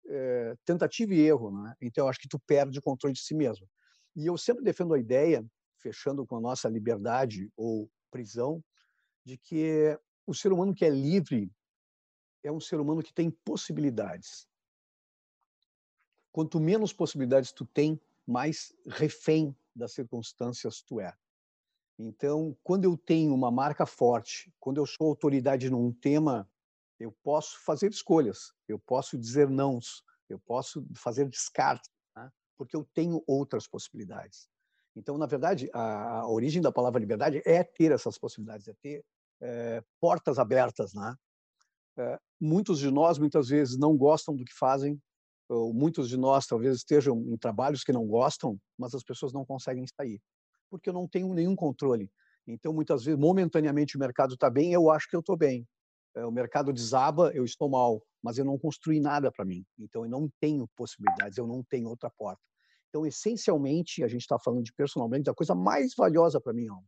é, 0.07 0.57
tentativa 0.65 1.15
e 1.15 1.21
erro, 1.21 1.63
né? 1.63 1.75
Então, 1.81 2.05
eu 2.05 2.09
acho 2.09 2.19
que 2.19 2.29
tu 2.29 2.41
perde 2.41 2.79
o 2.79 2.83
controle 2.83 3.15
de 3.15 3.21
si 3.21 3.35
mesmo. 3.35 3.69
E 4.17 4.27
eu 4.27 4.37
sempre 4.37 4.65
defendo 4.65 4.95
a 4.95 4.99
ideia, 4.99 5.47
fechando 5.81 6.27
com 6.27 6.37
a 6.37 6.41
nossa 6.41 6.69
liberdade 6.69 7.49
ou 7.57 7.89
prisão, 8.11 8.63
de 9.25 9.39
que 9.39 9.97
o 10.27 10.35
ser 10.35 10.53
humano 10.53 10.75
que 10.75 10.85
é 10.85 10.91
livre 10.91 11.53
é 12.43 12.51
um 12.51 12.61
ser 12.61 12.81
humano 12.81 13.03
que 13.03 13.13
tem 13.13 13.31
possibilidades. 13.31 14.49
Quanto 16.35 16.59
menos 16.59 16.93
possibilidades 16.93 17.53
tu 17.53 17.65
tem, 17.65 18.01
mais 18.27 18.75
refém 18.89 19.57
das 19.73 19.93
circunstâncias 19.93 20.83
tu 20.83 20.99
é. 20.99 21.17
Então, 21.97 22.57
quando 22.65 22.87
eu 22.87 22.97
tenho 22.97 23.33
uma 23.33 23.53
marca 23.53 23.87
forte, 23.87 24.53
quando 24.59 24.79
eu 24.79 24.85
sou 24.85 25.07
autoridade 25.07 25.71
num 25.71 25.93
tema, 25.93 26.51
eu 26.99 27.13
posso 27.23 27.65
fazer 27.65 27.93
escolhas, 27.93 28.53
eu 28.67 28.81
posso 28.81 29.17
dizer 29.17 29.49
nãos, 29.49 30.03
eu 30.29 30.37
posso 30.41 30.85
fazer 30.97 31.29
descartes, 31.29 31.89
né? 32.17 32.29
porque 32.59 32.75
eu 32.75 32.85
tenho 32.93 33.23
outras 33.29 33.69
possibilidades. 33.69 34.49
Então, 34.97 35.17
na 35.17 35.27
verdade, 35.27 35.71
a, 35.73 36.23
a, 36.23 36.29
origem 36.29 36.61
da 36.61 36.73
palavra 36.73 36.99
liberdade 36.99 37.43
é 37.45 37.63
ter 37.63 37.93
essas 37.93 38.19
possibilidades, 38.19 38.67
é 38.67 38.75
ter 38.83 39.05
é, 39.41 39.85
portas 40.01 40.41
abertas, 40.41 40.95
né? 40.95 41.15
É, 41.97 42.19
muitos 42.41 42.81
de 42.81 42.91
nós 42.91 43.19
muitas 43.19 43.49
vezes 43.51 43.79
não 43.79 43.97
gostam 43.97 44.35
do 44.35 44.45
que 44.45 44.53
fazem, 44.53 45.01
muitos 45.73 46.09
de 46.09 46.17
nós 46.17 46.47
talvez 46.47 46.77
estejam 46.77 47.19
em 47.29 47.37
trabalhos 47.37 47.85
que 47.85 47.93
não 47.93 48.07
gostam, 48.07 48.59
mas 48.79 48.95
as 48.95 49.03
pessoas 49.03 49.33
não 49.33 49.45
conseguem 49.45 49.85
sair, 49.87 50.21
porque 50.71 50.89
eu 50.89 50.95
não 50.95 51.07
tenho 51.07 51.33
nenhum 51.33 51.55
controle. 51.55 52.11
Então, 52.47 52.73
muitas 52.73 53.05
vezes, 53.05 53.19
momentaneamente 53.19 53.97
o 53.97 54.01
mercado 54.01 54.35
está 54.35 54.51
bem, 54.51 54.73
eu 54.73 54.91
acho 54.91 55.09
que 55.09 55.17
eu 55.17 55.21
estou 55.21 55.37
bem. 55.37 55.67
É, 56.15 56.25
o 56.25 56.31
mercado 56.31 56.73
desaba, 56.73 57.33
eu 57.35 57.45
estou 57.45 57.69
mal, 57.69 58.03
mas 58.23 58.39
eu 58.39 58.45
não 58.45 58.59
construí 58.59 59.01
nada 59.01 59.33
para 59.33 59.45
mim. 59.45 59.65
Então, 59.79 60.05
eu 60.05 60.11
não 60.11 60.29
tenho 60.41 60.69
possibilidades, 60.77 61.39
eu 61.39 61.47
não 61.47 61.63
tenho 61.65 61.89
outra 61.89 62.11
porta. 62.11 62.43
Então, 62.89 63.05
essencialmente, 63.05 64.05
a 64.05 64.09
gente 64.09 64.21
está 64.21 64.39
falando 64.39 64.63
de 64.63 64.73
personalmente, 64.73 65.29
a 65.29 65.35
coisa 65.35 65.55
mais 65.55 65.95
valiosa 65.97 66.41
para 66.41 66.53
mim 66.53 66.69
ó, 66.71 66.81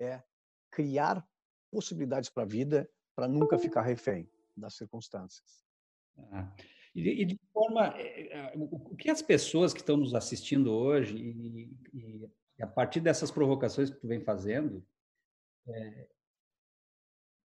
é 0.00 0.22
criar 0.70 1.24
possibilidades 1.70 2.30
para 2.30 2.42
a 2.42 2.46
vida 2.46 2.88
para 3.14 3.28
nunca 3.28 3.58
ficar 3.58 3.82
refém 3.82 4.28
das 4.56 4.74
circunstâncias. 4.74 5.64
Ah. 6.32 6.52
E, 6.94 7.24
de 7.24 7.38
forma, 7.52 7.94
eh, 7.96 8.28
eh, 8.32 8.52
o 8.56 8.96
que 8.96 9.10
as 9.10 9.22
pessoas 9.22 9.72
que 9.72 9.80
estão 9.80 9.96
nos 9.96 10.14
assistindo 10.14 10.72
hoje 10.72 11.16
e, 11.16 11.70
e, 11.94 12.28
a 12.60 12.66
partir 12.66 13.00
dessas 13.00 13.30
provocações 13.30 13.90
que 13.90 13.96
tu 13.96 14.08
vem 14.08 14.20
fazendo, 14.20 14.84
é, 15.68 16.08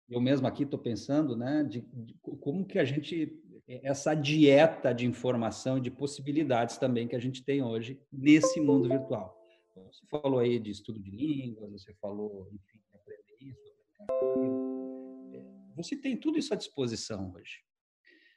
eu 0.08 0.20
mesmo 0.20 0.46
aqui 0.46 0.62
estou 0.64 0.78
pensando, 0.78 1.36
né, 1.36 1.62
de, 1.62 1.82
de, 1.82 2.14
como 2.40 2.64
que 2.64 2.78
a 2.78 2.84
gente 2.84 3.40
essa 3.66 4.14
dieta 4.14 4.92
de 4.92 5.06
informação 5.06 5.78
e 5.78 5.80
de 5.80 5.90
possibilidades 5.90 6.76
também 6.76 7.08
que 7.08 7.16
a 7.16 7.20
gente 7.20 7.42
tem 7.42 7.62
hoje 7.62 7.98
nesse 8.12 8.60
mundo 8.60 8.88
virtual. 8.88 9.42
Você 9.74 10.04
falou 10.06 10.38
aí 10.38 10.58
de 10.58 10.70
estudo 10.70 11.00
de 11.00 11.10
línguas, 11.10 11.70
você 11.72 11.94
falou, 11.94 12.48
enfim, 12.52 12.80
aprender 12.92 13.36
isso, 13.40 13.72
aprender 13.98 14.22
aquilo. 14.28 15.74
Você 15.76 15.96
tem 15.96 16.16
tudo 16.16 16.38
isso 16.38 16.52
à 16.52 16.56
disposição 16.56 17.32
hoje. 17.34 17.62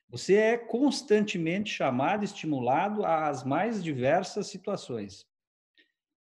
Você 0.09 0.35
é 0.35 0.57
constantemente 0.57 1.69
chamado, 1.71 2.23
estimulado 2.23 3.05
às 3.05 3.43
mais 3.43 3.83
diversas 3.83 4.47
situações. 4.47 5.27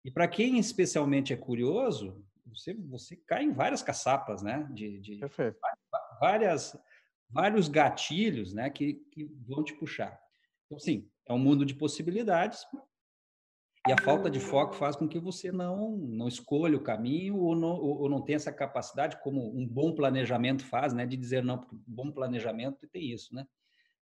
E 0.05 0.11
para 0.11 0.27
quem 0.27 0.59
especialmente 0.59 1.33
é 1.33 1.37
curioso, 1.37 2.25
você, 2.47 2.75
você 2.75 3.17
cai 3.17 3.45
em 3.45 3.53
várias 3.53 3.83
caçapas, 3.83 4.43
né? 4.43 4.69
De, 4.73 4.99
de 5.01 5.21
várias, 6.21 6.77
vários 7.29 7.69
gatilhos, 7.69 8.53
né? 8.53 8.71
Que, 8.71 8.95
que 9.13 9.25
vão 9.47 9.63
te 9.63 9.75
puxar. 9.75 10.19
Então, 10.67 10.79
sim, 10.79 11.09
é 11.29 11.33
um 11.33 11.39
mundo 11.39 11.65
de 11.65 11.75
possibilidades. 11.75 12.67
E 13.89 13.93
a 13.93 14.03
falta 14.03 14.29
de 14.29 14.41
foco 14.41 14.75
faz 14.75 14.97
com 14.97 15.07
que 15.07 15.19
você 15.19 15.53
não 15.53 15.97
não 15.97 16.27
escolha 16.27 16.77
o 16.77 16.83
caminho 16.83 17.39
ou 17.39 17.55
não, 17.55 17.77
ou 17.77 18.09
não 18.09 18.21
tenha 18.21 18.35
essa 18.35 18.53
capacidade, 18.53 19.21
como 19.23 19.57
um 19.57 19.65
bom 19.65 19.95
planejamento 19.95 20.65
faz, 20.67 20.93
né? 20.93 21.07
De 21.07 21.17
dizer 21.17 21.45
não, 21.45 21.59
porque 21.59 21.77
bom 21.87 22.11
planejamento 22.11 22.85
tem 22.89 23.13
isso, 23.13 23.33
né? 23.33 23.47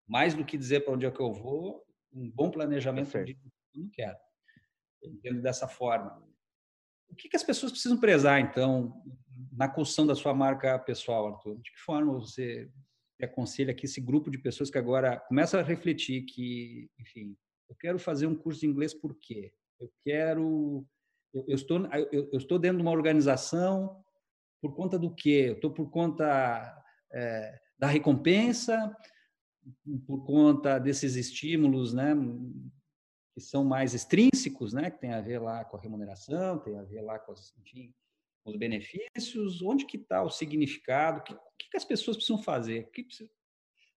Mais 0.10 0.34
do 0.34 0.44
que 0.44 0.58
dizer 0.58 0.82
para 0.82 0.94
onde 0.94 1.06
é 1.06 1.12
que 1.12 1.20
eu 1.20 1.32
vou, 1.32 1.86
um 2.12 2.30
bom 2.32 2.50
planejamento 2.50 3.12
de 3.24 3.38
eu 3.76 3.82
não 3.84 3.90
quero. 3.90 4.18
Eu 5.04 5.12
entendo 5.12 5.42
dessa 5.42 5.68
forma. 5.68 6.22
O 7.08 7.16
que, 7.16 7.30
que 7.30 7.36
as 7.36 7.44
pessoas 7.44 7.72
precisam 7.72 8.00
prezar, 8.00 8.42
então, 8.42 9.04
na 9.52 9.70
construção 9.70 10.08
da 10.08 10.16
sua 10.16 10.34
marca 10.34 10.78
pessoal, 10.80 11.28
Arthur? 11.28 11.58
De 11.62 11.72
que 11.72 11.80
forma 11.80 12.12
você 12.14 12.70
aconselha 13.22 13.72
aqui 13.72 13.86
esse 13.86 14.02
grupo 14.02 14.32
de 14.32 14.40
pessoas 14.40 14.72
que 14.72 14.78
agora 14.78 15.20
começa 15.20 15.60
a 15.60 15.64
refletir 15.64 16.24
que, 16.24 16.90
enfim, 17.00 17.38
eu 17.70 17.76
quero 17.76 18.00
fazer 18.00 18.26
um 18.26 18.36
curso 18.36 18.62
de 18.62 18.68
inglês 18.68 18.94
por 18.94 19.16
quê? 19.16 19.54
Eu 19.80 19.92
quero... 20.04 20.86
Eu, 21.32 21.46
eu 21.48 21.56
estou, 21.56 21.86
eu, 22.12 22.30
eu, 22.32 22.38
estou 22.38 22.58
dentro 22.58 22.78
de 22.78 22.82
uma 22.82 22.92
organização 22.92 24.04
por 24.60 24.76
conta 24.76 24.98
do 24.98 25.14
quê? 25.14 25.46
Eu 25.50 25.54
estou 25.54 25.72
por 25.72 25.92
conta 25.92 26.76
é, 27.14 27.60
da 27.78 27.86
recompensa, 27.86 28.96
por 30.06 30.26
conta 30.26 30.80
desses 30.80 31.16
estímulos, 31.16 31.94
né, 31.94 32.16
que 33.34 33.42
são 33.42 33.64
mais 33.64 33.94
extrínsecos, 33.94 34.74
né, 34.74 34.90
que 34.90 35.00
tem 35.00 35.14
a 35.14 35.22
ver 35.22 35.40
lá 35.40 35.64
com 35.66 35.78
a 35.78 35.80
remuneração, 35.80 36.60
tem 36.60 36.78
a 36.78 36.84
ver 36.84 37.02
lá 37.02 37.20
com, 37.20 37.32
os, 37.32 37.54
enfim, 37.58 37.94
os 38.46 38.56
benefícios, 38.56 39.62
onde 39.62 39.86
que 39.86 39.98
está 39.98 40.24
o 40.24 40.30
significado, 40.30 41.20
o 41.20 41.24
que, 41.58 41.70
que, 41.70 41.78
as 41.78 41.86
pessoas 41.86 42.18
precisam 42.18 42.42
fazer, 42.42 42.86
o 42.86 42.92
que, 42.92 43.08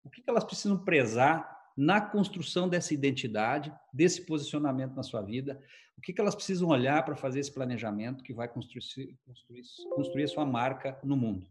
o 0.04 0.10
que 0.10 0.22
elas 0.26 0.44
precisam 0.44 0.82
prezar 0.84 1.60
na 1.76 2.00
construção 2.00 2.68
dessa 2.68 2.92
identidade, 2.92 3.72
desse 3.92 4.26
posicionamento 4.26 4.94
na 4.94 5.02
sua 5.02 5.22
vida, 5.22 5.62
o 5.96 6.00
que, 6.00 6.12
que 6.12 6.20
elas 6.20 6.34
precisam 6.34 6.68
olhar 6.68 7.04
para 7.04 7.16
fazer 7.16 7.40
esse 7.40 7.52
planejamento 7.52 8.22
que 8.22 8.34
vai 8.34 8.48
construir, 8.48 9.16
construir, 9.24 9.62
construir 9.94 10.24
a 10.24 10.28
sua 10.28 10.44
marca 10.44 10.98
no 11.02 11.16
mundo? 11.16 11.48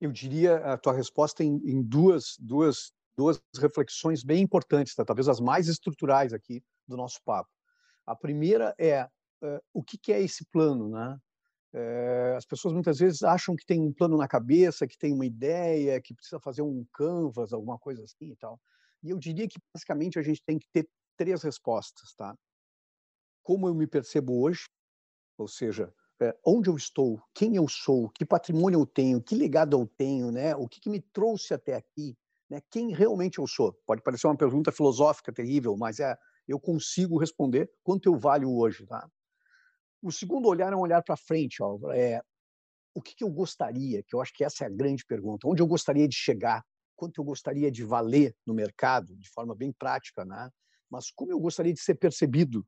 Eu 0.00 0.12
diria 0.12 0.56
a 0.56 0.76
tua 0.76 0.92
resposta 0.92 1.42
em, 1.42 1.56
em 1.64 1.82
duas, 1.82 2.36
duas 2.38 2.92
duas 3.16 3.40
reflexões 3.58 4.22
bem 4.22 4.42
importantes, 4.42 4.94
tá? 4.94 5.04
talvez 5.04 5.28
as 5.28 5.40
mais 5.40 5.68
estruturais 5.68 6.32
aqui 6.32 6.62
do 6.86 6.96
nosso 6.96 7.20
papo. 7.24 7.50
A 8.06 8.14
primeira 8.14 8.74
é 8.78 9.04
uh, 9.04 9.60
o 9.72 9.82
que, 9.82 9.98
que, 9.98 10.12
é 10.12 10.20
esse 10.20 10.44
plano, 10.46 10.88
né? 10.88 11.18
Uh, 11.74 12.36
as 12.36 12.46
pessoas 12.46 12.72
muitas 12.72 12.98
vezes 12.98 13.22
acham 13.22 13.56
que 13.56 13.66
tem 13.66 13.80
um 13.80 13.92
plano 13.92 14.16
na 14.16 14.28
cabeça, 14.28 14.86
que 14.86 14.96
tem 14.96 15.12
uma 15.12 15.26
ideia, 15.26 16.00
que 16.00 16.14
precisa 16.14 16.38
fazer 16.40 16.62
um 16.62 16.86
canvas, 16.92 17.52
alguma 17.52 17.78
coisa 17.78 18.04
assim 18.04 18.30
e 18.30 18.36
tal. 18.36 18.60
E 19.02 19.10
eu 19.10 19.18
diria 19.18 19.48
que 19.48 19.58
basicamente 19.74 20.18
a 20.18 20.22
gente 20.22 20.42
tem 20.44 20.58
que 20.58 20.68
ter 20.72 20.88
três 21.16 21.42
respostas, 21.42 22.14
tá? 22.14 22.36
Como 23.42 23.68
eu 23.68 23.74
me 23.74 23.86
percebo 23.86 24.40
hoje, 24.40 24.66
ou 25.38 25.48
seja, 25.48 25.92
é, 26.20 26.34
onde 26.44 26.70
eu 26.70 26.76
estou, 26.76 27.20
quem 27.34 27.56
eu 27.56 27.68
sou, 27.68 28.08
que 28.10 28.24
patrimônio 28.24 28.80
eu 28.80 28.86
tenho, 28.86 29.22
que 29.22 29.34
legado 29.34 29.78
eu 29.78 29.86
tenho, 29.86 30.30
né? 30.30 30.54
O 30.56 30.68
que, 30.68 30.80
que 30.80 30.88
me 30.88 31.00
trouxe 31.00 31.52
até 31.52 31.74
aqui, 31.74 32.16
né, 32.48 32.60
quem 32.70 32.94
realmente 32.94 33.38
eu 33.38 33.46
sou. 33.46 33.72
Pode 33.86 34.02
parecer 34.02 34.26
uma 34.26 34.36
pergunta 34.36 34.70
filosófica 34.70 35.32
terrível, 35.32 35.76
mas 35.76 35.98
é 36.00 36.16
eu 36.46 36.60
consigo 36.60 37.18
responder 37.18 37.70
quanto 37.82 38.06
eu 38.06 38.16
valho 38.16 38.50
hoje. 38.52 38.86
Tá? 38.86 39.08
O 40.00 40.12
segundo 40.12 40.46
olhar 40.48 40.72
é 40.72 40.76
um 40.76 40.80
olhar 40.80 41.02
para 41.02 41.16
frente. 41.16 41.62
Ó, 41.62 41.78
é, 41.92 42.22
o 42.94 43.02
que, 43.02 43.14
que 43.14 43.24
eu 43.24 43.30
gostaria, 43.30 44.02
que 44.02 44.14
eu 44.14 44.20
acho 44.20 44.32
que 44.32 44.44
essa 44.44 44.64
é 44.64 44.66
a 44.68 44.70
grande 44.70 45.04
pergunta, 45.04 45.48
onde 45.48 45.60
eu 45.60 45.66
gostaria 45.66 46.06
de 46.06 46.14
chegar, 46.14 46.64
quanto 46.94 47.20
eu 47.20 47.24
gostaria 47.24 47.70
de 47.70 47.84
valer 47.84 48.34
no 48.46 48.54
mercado, 48.54 49.16
de 49.16 49.28
forma 49.28 49.54
bem 49.54 49.72
prática, 49.72 50.24
né? 50.24 50.50
mas 50.88 51.10
como 51.10 51.32
eu 51.32 51.40
gostaria 51.40 51.74
de 51.74 51.80
ser 51.80 51.96
percebido. 51.96 52.64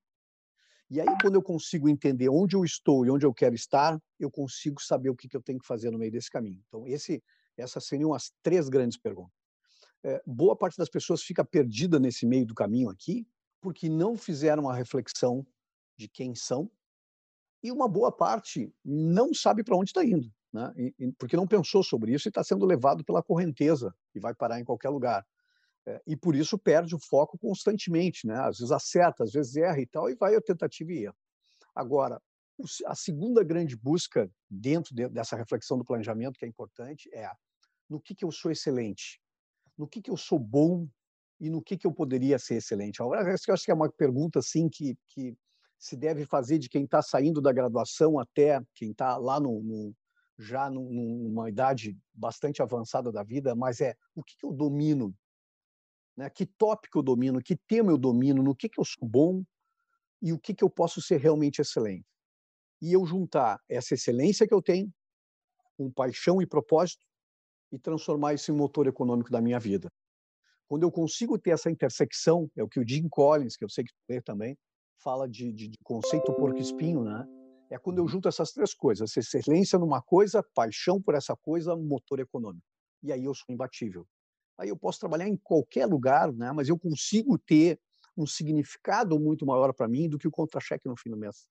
E 0.90 1.00
aí, 1.00 1.06
quando 1.20 1.34
eu 1.34 1.42
consigo 1.42 1.88
entender 1.88 2.30
onde 2.30 2.56
eu 2.56 2.64
estou 2.64 3.04
e 3.04 3.10
onde 3.10 3.24
eu 3.24 3.32
quero 3.32 3.54
estar, 3.54 3.98
eu 4.18 4.30
consigo 4.30 4.80
saber 4.80 5.10
o 5.10 5.14
que, 5.14 5.28
eu 5.34 5.42
tenho 5.42 5.58
que 5.58 5.66
fazer 5.66 5.90
no 5.90 5.98
meio 5.98 6.10
desse 6.10 6.30
caminho. 6.30 6.62
Então, 6.66 6.86
esse, 6.86 7.22
essas 7.58 7.86
seriam 7.86 8.14
as 8.14 8.32
três 8.42 8.70
grandes 8.70 8.98
perguntas 8.98 9.37
é, 10.04 10.22
boa 10.26 10.56
parte 10.56 10.76
das 10.76 10.88
pessoas 10.88 11.22
fica 11.22 11.44
perdida 11.44 11.98
nesse 11.98 12.26
meio 12.26 12.46
do 12.46 12.54
caminho 12.54 12.88
aqui, 12.88 13.26
porque 13.60 13.88
não 13.88 14.16
fizeram 14.16 14.64
uma 14.64 14.74
reflexão 14.74 15.46
de 15.96 16.08
quem 16.08 16.34
são, 16.34 16.70
e 17.62 17.72
uma 17.72 17.88
boa 17.88 18.12
parte 18.12 18.72
não 18.84 19.34
sabe 19.34 19.64
para 19.64 19.76
onde 19.76 19.90
está 19.90 20.04
indo, 20.04 20.32
né? 20.52 20.72
E, 20.76 20.94
e, 20.98 21.12
porque 21.12 21.36
não 21.36 21.46
pensou 21.46 21.82
sobre 21.82 22.12
isso 22.12 22.28
e 22.28 22.30
está 22.30 22.44
sendo 22.44 22.64
levado 22.64 23.04
pela 23.04 23.22
correnteza 23.22 23.92
e 24.14 24.20
vai 24.20 24.32
parar 24.34 24.60
em 24.60 24.64
qualquer 24.64 24.90
lugar. 24.90 25.26
É, 25.86 26.00
e 26.06 26.16
por 26.16 26.36
isso 26.36 26.56
perde 26.56 26.94
o 26.94 27.00
foco 27.00 27.36
constantemente, 27.36 28.26
né? 28.26 28.38
Às 28.38 28.58
vezes 28.58 28.70
acerta, 28.70 29.24
às 29.24 29.32
vezes 29.32 29.56
erra 29.56 29.80
e 29.80 29.86
tal, 29.86 30.08
e 30.08 30.14
vai 30.14 30.36
a 30.36 30.40
tentativa 30.40 30.92
e 30.92 31.04
erro. 31.04 31.16
Agora, 31.74 32.22
a 32.86 32.94
segunda 32.94 33.42
grande 33.42 33.76
busca 33.76 34.30
dentro 34.48 34.94
de, 34.94 35.08
dessa 35.08 35.36
reflexão 35.36 35.78
do 35.78 35.84
planejamento 35.84 36.38
que 36.38 36.44
é 36.44 36.48
importante 36.48 37.08
é 37.12 37.28
no 37.88 38.00
que, 38.00 38.14
que 38.14 38.24
eu 38.24 38.30
sou 38.30 38.50
excelente, 38.50 39.20
no 39.78 39.86
que, 39.86 40.02
que 40.02 40.10
eu 40.10 40.16
sou 40.16 40.38
bom 40.38 40.88
e 41.40 41.48
no 41.48 41.62
que, 41.62 41.78
que 41.78 41.86
eu 41.86 41.92
poderia 41.92 42.38
ser 42.38 42.56
excelente? 42.56 42.98
Eu 42.98 43.14
acho 43.14 43.64
que 43.64 43.70
é 43.70 43.74
uma 43.74 43.90
pergunta 43.90 44.40
assim 44.40 44.68
que, 44.68 44.98
que 45.08 45.36
se 45.78 45.96
deve 45.96 46.26
fazer 46.26 46.58
de 46.58 46.68
quem 46.68 46.84
está 46.84 47.00
saindo 47.00 47.40
da 47.40 47.52
graduação 47.52 48.18
até 48.18 48.60
quem 48.74 48.90
está 48.90 49.16
lá 49.16 49.38
no, 49.38 49.62
no 49.62 49.94
já 50.36 50.70
numa 50.70 51.48
idade 51.48 51.98
bastante 52.14 52.62
avançada 52.62 53.10
da 53.10 53.24
vida, 53.24 53.54
mas 53.56 53.80
é 53.80 53.96
o 54.14 54.22
que, 54.22 54.36
que 54.36 54.46
eu 54.46 54.52
domino? 54.52 55.14
Né? 56.16 56.30
Que 56.30 56.46
tópico 56.46 56.98
eu 56.98 57.02
domino? 57.02 57.42
Que 57.42 57.56
tema 57.56 57.90
eu 57.90 57.98
domino? 57.98 58.42
No 58.42 58.54
que, 58.54 58.68
que 58.68 58.80
eu 58.80 58.84
sou 58.84 59.08
bom? 59.08 59.42
E 60.22 60.32
o 60.32 60.38
que, 60.38 60.54
que 60.54 60.62
eu 60.62 60.70
posso 60.70 61.00
ser 61.00 61.20
realmente 61.20 61.60
excelente? 61.60 62.06
E 62.80 62.92
eu 62.92 63.04
juntar 63.04 63.60
essa 63.68 63.94
excelência 63.94 64.46
que 64.46 64.54
eu 64.54 64.62
tenho 64.62 64.92
com 65.76 65.90
paixão 65.90 66.40
e 66.40 66.46
propósito 66.46 67.04
e 67.72 67.78
transformar 67.78 68.34
isso 68.34 68.50
em 68.50 68.54
motor 68.54 68.86
econômico 68.86 69.30
da 69.30 69.40
minha 69.40 69.58
vida. 69.58 69.88
Quando 70.68 70.82
eu 70.82 70.90
consigo 70.90 71.38
ter 71.38 71.50
essa 71.50 71.70
intersecção, 71.70 72.50
é 72.56 72.62
o 72.62 72.68
que 72.68 72.78
o 72.78 72.86
Jim 72.86 73.08
Collins, 73.08 73.56
que 73.56 73.64
eu 73.64 73.68
sei 73.68 73.84
que 73.84 73.90
tu 73.90 74.00
lê 74.08 74.20
também, 74.20 74.56
fala 75.02 75.28
de, 75.28 75.52
de, 75.52 75.68
de 75.68 75.78
conceito 75.82 76.32
porco-espinho, 76.34 77.02
né? 77.02 77.26
É 77.70 77.78
quando 77.78 77.98
eu 77.98 78.04
uhum. 78.04 78.08
junto 78.08 78.28
essas 78.28 78.52
três 78.52 78.74
coisas, 78.74 79.14
excelência 79.16 79.78
numa 79.78 80.02
coisa, 80.02 80.42
paixão 80.54 81.00
por 81.00 81.14
essa 81.14 81.36
coisa, 81.36 81.76
motor 81.76 82.18
econômico. 82.18 82.64
E 83.02 83.12
aí 83.12 83.24
eu 83.24 83.34
sou 83.34 83.46
imbatível. 83.50 84.06
Aí 84.58 84.68
eu 84.68 84.76
posso 84.76 84.98
trabalhar 84.98 85.28
em 85.28 85.36
qualquer 85.36 85.86
lugar, 85.86 86.32
né? 86.32 86.50
mas 86.52 86.68
eu 86.68 86.78
consigo 86.78 87.38
ter 87.38 87.78
um 88.16 88.26
significado 88.26 89.18
muito 89.20 89.46
maior 89.46 89.72
para 89.72 89.86
mim 89.86 90.08
do 90.08 90.18
que 90.18 90.26
o 90.26 90.30
contra-cheque 90.30 90.88
no 90.88 90.96
fim 90.96 91.10
do 91.10 91.16
mês. 91.16 91.46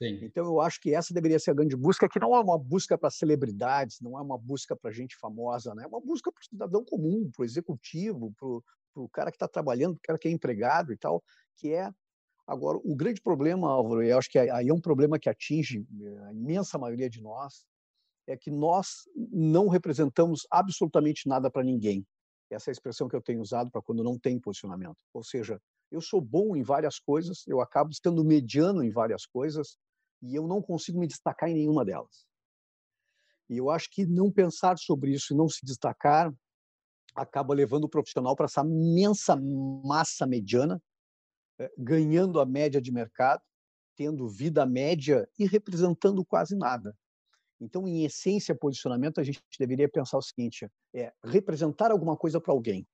Sim. 0.00 0.20
Então 0.20 0.44
eu 0.44 0.60
acho 0.60 0.80
que 0.80 0.94
essa 0.94 1.14
deveria 1.14 1.38
ser 1.38 1.52
a 1.52 1.54
grande 1.54 1.76
busca, 1.76 2.08
que 2.08 2.20
não 2.20 2.34
é 2.36 2.40
uma 2.40 2.58
busca 2.58 2.98
para 2.98 3.10
celebridades, 3.10 3.98
não 4.00 4.18
é 4.18 4.22
uma 4.22 4.38
busca 4.38 4.76
para 4.76 4.90
gente 4.92 5.16
famosa, 5.16 5.74
né? 5.74 5.84
é 5.84 5.86
uma 5.86 6.00
busca 6.00 6.30
para 6.32 6.40
o 6.40 6.44
cidadão 6.44 6.84
comum, 6.84 7.30
para 7.34 7.42
o 7.42 7.44
executivo, 7.44 8.32
para 8.38 9.02
o 9.02 9.08
cara 9.08 9.30
que 9.30 9.36
está 9.36 9.48
trabalhando, 9.48 9.94
para 9.94 10.00
o 10.00 10.06
cara 10.08 10.18
que 10.18 10.28
é 10.28 10.30
empregado 10.30 10.92
e 10.92 10.96
tal, 10.96 11.22
que 11.56 11.72
é 11.72 11.90
Agora, 12.46 12.78
o 12.84 12.96
grande 12.96 13.22
problema, 13.22 13.70
Álvaro, 13.70 14.02
eu 14.02 14.18
acho 14.18 14.28
que 14.30 14.38
aí 14.38 14.68
é 14.68 14.74
um 14.74 14.80
problema 14.80 15.18
que 15.18 15.28
atinge 15.30 15.86
eh, 16.02 16.18
a 16.26 16.32
imensa 16.34 16.78
maioria 16.78 17.08
de 17.08 17.22
nós, 17.22 17.64
é 18.26 18.36
que 18.36 18.50
nós 18.50 19.04
não 19.32 19.68
representamos 19.68 20.42
absolutamente 20.50 21.28
nada 21.28 21.50
para 21.50 21.64
ninguém. 21.64 22.06
Essa 22.50 22.70
é 22.70 22.72
a 22.72 22.74
expressão 22.74 23.08
que 23.08 23.16
eu 23.16 23.22
tenho 23.22 23.40
usado 23.40 23.70
para 23.70 23.82
quando 23.82 24.02
não 24.04 24.18
tem 24.18 24.38
posicionamento. 24.40 24.96
Ou 25.12 25.22
seja, 25.22 25.60
eu 25.90 26.00
sou 26.00 26.20
bom 26.20 26.56
em 26.56 26.62
várias 26.62 26.98
coisas, 26.98 27.44
eu 27.46 27.60
acabo 27.60 27.90
estando 27.90 28.24
mediano 28.24 28.82
em 28.82 28.90
várias 28.90 29.26
coisas 29.26 29.76
e 30.22 30.34
eu 30.34 30.46
não 30.46 30.60
consigo 30.60 30.98
me 30.98 31.06
destacar 31.06 31.48
em 31.48 31.54
nenhuma 31.54 31.84
delas. 31.84 32.26
E 33.48 33.56
eu 33.56 33.70
acho 33.70 33.90
que 33.90 34.06
não 34.06 34.30
pensar 34.30 34.78
sobre 34.78 35.12
isso 35.12 35.32
e 35.32 35.36
não 35.36 35.48
se 35.48 35.64
destacar 35.64 36.32
acaba 37.14 37.54
levando 37.54 37.84
o 37.84 37.88
profissional 37.88 38.36
para 38.36 38.46
essa 38.46 38.62
imensa 38.62 39.36
massa 39.84 40.26
mediana 40.26 40.80
eh, 41.58 41.70
ganhando 41.76 42.40
a 42.40 42.46
média 42.46 42.80
de 42.80 42.92
mercado, 42.92 43.42
tendo 43.96 44.28
vida 44.28 44.64
média 44.64 45.28
e 45.38 45.46
representando 45.46 46.24
quase 46.24 46.56
nada. 46.56 46.96
Então, 47.60 47.86
em 47.86 48.04
essência, 48.04 48.54
posicionamento, 48.54 49.20
a 49.20 49.24
gente 49.24 49.42
deveria 49.58 49.88
pensar 49.88 50.16
o 50.16 50.22
seguinte: 50.22 50.70
é 50.94 51.12
representar 51.24 51.90
alguma 51.90 52.16
coisa 52.16 52.40
para 52.40 52.52
alguém. 52.52 52.86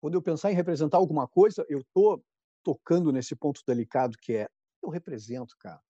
Quando 0.00 0.14
eu 0.14 0.22
pensar 0.22 0.52
em 0.52 0.54
representar 0.54 0.98
alguma 0.98 1.26
coisa, 1.26 1.64
eu 1.68 1.80
estou 1.80 2.22
tocando 2.62 3.10
nesse 3.10 3.34
ponto 3.34 3.62
delicado 3.66 4.16
que 4.20 4.34
é 4.34 4.48
eu 4.82 4.90
represento, 4.90 5.56
cara. 5.58 5.80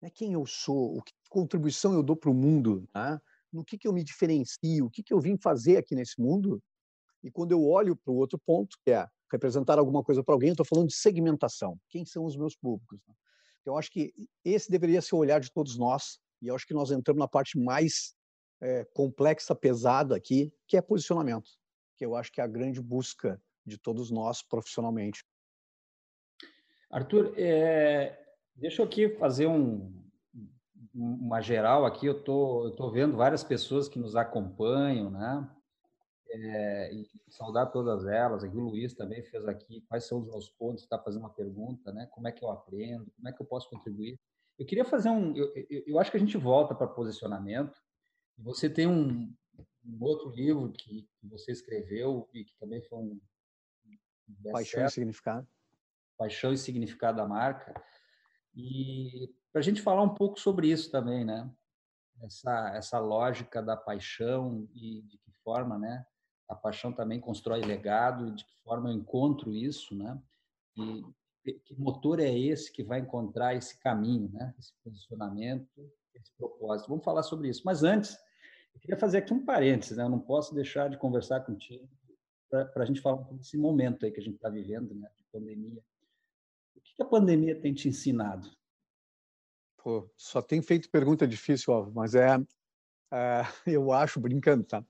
É 0.00 0.10
quem 0.10 0.32
eu 0.32 0.46
sou, 0.46 0.96
o 0.96 1.02
que 1.02 1.12
contribuição 1.28 1.92
eu 1.92 2.02
dou 2.02 2.16
para 2.16 2.30
o 2.30 2.34
mundo, 2.34 2.88
né? 2.94 3.20
no 3.52 3.64
que, 3.64 3.78
que 3.78 3.88
eu 3.88 3.92
me 3.92 4.04
diferencio, 4.04 4.86
o 4.86 4.90
que, 4.90 5.02
que 5.02 5.12
eu 5.12 5.20
vim 5.20 5.36
fazer 5.36 5.76
aqui 5.78 5.94
nesse 5.94 6.20
mundo. 6.20 6.62
E 7.22 7.30
quando 7.30 7.52
eu 7.52 7.64
olho 7.64 7.96
para 7.96 8.12
o 8.12 8.16
outro 8.16 8.38
ponto, 8.38 8.76
que 8.84 8.90
é 8.90 9.06
representar 9.30 9.78
alguma 9.78 10.02
coisa 10.02 10.22
para 10.22 10.34
alguém, 10.34 10.50
eu 10.50 10.52
estou 10.52 10.66
falando 10.66 10.88
de 10.88 10.94
segmentação. 10.94 11.78
Quem 11.88 12.04
são 12.04 12.24
os 12.24 12.36
meus 12.36 12.54
públicos? 12.56 13.00
Né? 13.06 13.14
Então, 13.60 13.74
eu 13.74 13.78
acho 13.78 13.90
que 13.90 14.12
esse 14.44 14.70
deveria 14.70 15.02
ser 15.02 15.14
o 15.14 15.18
olhar 15.18 15.40
de 15.40 15.52
todos 15.52 15.76
nós, 15.76 16.18
e 16.40 16.48
eu 16.48 16.54
acho 16.54 16.66
que 16.66 16.74
nós 16.74 16.90
entramos 16.90 17.20
na 17.20 17.28
parte 17.28 17.58
mais 17.58 18.14
é, 18.60 18.84
complexa, 18.94 19.54
pesada 19.54 20.16
aqui, 20.16 20.52
que 20.66 20.76
é 20.76 20.80
posicionamento, 20.80 21.50
que 21.96 22.04
eu 22.04 22.14
acho 22.14 22.30
que 22.32 22.40
é 22.40 22.44
a 22.44 22.48
grande 22.48 22.80
busca 22.80 23.40
de 23.66 23.76
todos 23.76 24.10
nós 24.10 24.42
profissionalmente. 24.42 25.24
Arthur, 26.90 27.34
é, 27.36 28.27
deixa 28.58 28.82
eu 28.82 28.86
aqui 28.86 29.08
fazer 29.08 29.46
um, 29.46 29.92
uma 30.94 31.40
geral 31.40 31.86
aqui. 31.86 32.06
Eu 32.06 32.22
tô, 32.22 32.72
tô 32.76 32.90
vendo 32.90 33.16
várias 33.16 33.44
pessoas 33.44 33.88
que 33.88 33.98
nos 33.98 34.16
acompanham, 34.16 35.10
né? 35.10 35.48
É, 36.30 36.92
e 36.92 37.08
saudar 37.28 37.70
todas 37.70 38.06
elas. 38.06 38.44
Aqui 38.44 38.56
o 38.56 38.60
Luiz 38.60 38.92
também 38.92 39.22
fez 39.22 39.46
aqui 39.46 39.80
quais 39.88 40.04
são 40.04 40.18
os 40.18 40.26
meus 40.26 40.48
pontos, 40.50 40.82
está 40.82 40.98
fazendo 40.98 41.22
uma 41.22 41.32
pergunta, 41.32 41.90
né? 41.92 42.06
Como 42.10 42.28
é 42.28 42.32
que 42.32 42.44
eu 42.44 42.50
aprendo? 42.50 43.10
Como 43.16 43.28
é 43.28 43.32
que 43.32 43.40
eu 43.40 43.46
posso 43.46 43.70
contribuir? 43.70 44.20
Eu 44.58 44.66
queria 44.66 44.84
fazer 44.84 45.08
um. 45.08 45.34
Eu, 45.36 45.52
eu, 45.70 45.84
eu 45.86 45.98
acho 45.98 46.10
que 46.10 46.16
a 46.16 46.20
gente 46.20 46.36
volta 46.36 46.74
para 46.74 46.86
posicionamento. 46.86 47.80
Você 48.36 48.68
tem 48.68 48.86
um, 48.86 49.32
um 49.84 49.98
outro 50.04 50.30
livro 50.30 50.70
que, 50.72 51.08
que, 51.18 51.26
você 51.26 51.52
escreveu 51.52 52.28
e 52.34 52.44
que 52.44 52.54
também 52.58 52.82
foi 52.82 52.98
um. 52.98 53.20
um 54.28 54.52
Paixão 54.52 54.84
e 54.84 54.90
Significado. 54.90 55.48
Paixão 56.18 56.52
e 56.52 56.58
Significado 56.58 57.18
da 57.18 57.26
Marca. 57.26 57.72
E 58.54 59.32
para 59.52 59.60
a 59.60 59.62
gente 59.62 59.80
falar 59.80 60.02
um 60.02 60.14
pouco 60.14 60.38
sobre 60.38 60.70
isso 60.70 60.90
também, 60.90 61.24
né? 61.24 61.50
Essa, 62.22 62.72
essa 62.74 62.98
lógica 62.98 63.62
da 63.62 63.76
paixão 63.76 64.68
e 64.74 65.02
de 65.02 65.18
que 65.18 65.30
forma, 65.44 65.78
né? 65.78 66.04
a 66.48 66.54
paixão 66.54 66.92
também 66.92 67.20
constrói 67.20 67.60
legado 67.60 68.28
e 68.28 68.32
de 68.32 68.44
que 68.44 68.54
forma 68.64 68.88
eu 68.88 68.94
encontro 68.94 69.52
isso, 69.52 69.94
né? 69.94 70.18
E 71.44 71.52
que 71.52 71.74
motor 71.78 72.20
é 72.20 72.36
esse 72.36 72.72
que 72.72 72.82
vai 72.82 73.00
encontrar 73.00 73.54
esse 73.54 73.78
caminho, 73.78 74.30
né? 74.32 74.54
Esse 74.58 74.72
posicionamento, 74.82 75.68
esse 76.14 76.32
propósito. 76.36 76.88
Vamos 76.88 77.04
falar 77.04 77.22
sobre 77.22 77.48
isso. 77.48 77.62
Mas 77.64 77.84
antes, 77.84 78.18
eu 78.74 78.80
queria 78.80 78.96
fazer 78.96 79.18
aqui 79.18 79.34
um 79.34 79.44
parênteses, 79.44 79.98
né? 79.98 80.04
Eu 80.04 80.08
não 80.08 80.20
posso 80.20 80.54
deixar 80.54 80.88
de 80.88 80.96
conversar 80.96 81.40
contigo 81.40 81.86
para 82.48 82.82
a 82.82 82.84
gente 82.86 83.02
falar 83.02 83.22
desse 83.32 83.58
momento 83.58 84.06
aí 84.06 84.10
que 84.10 84.20
a 84.20 84.22
gente 84.22 84.36
está 84.36 84.48
vivendo, 84.48 84.94
né? 84.94 85.08
De 85.16 85.24
pandemia. 85.30 85.82
O 86.78 86.80
que 86.80 87.02
a 87.02 87.04
pandemia 87.04 87.60
tem 87.60 87.74
te 87.74 87.88
ensinado? 87.88 88.48
Pô, 89.78 90.08
só 90.16 90.40
tem 90.40 90.62
feito 90.62 90.88
pergunta 90.88 91.26
difícil, 91.26 91.72
ó, 91.72 91.90
mas 91.90 92.14
é, 92.14 92.36
é, 93.12 93.42
eu 93.66 93.92
acho, 93.92 94.20
brincando, 94.20 94.64
tá? 94.64 94.84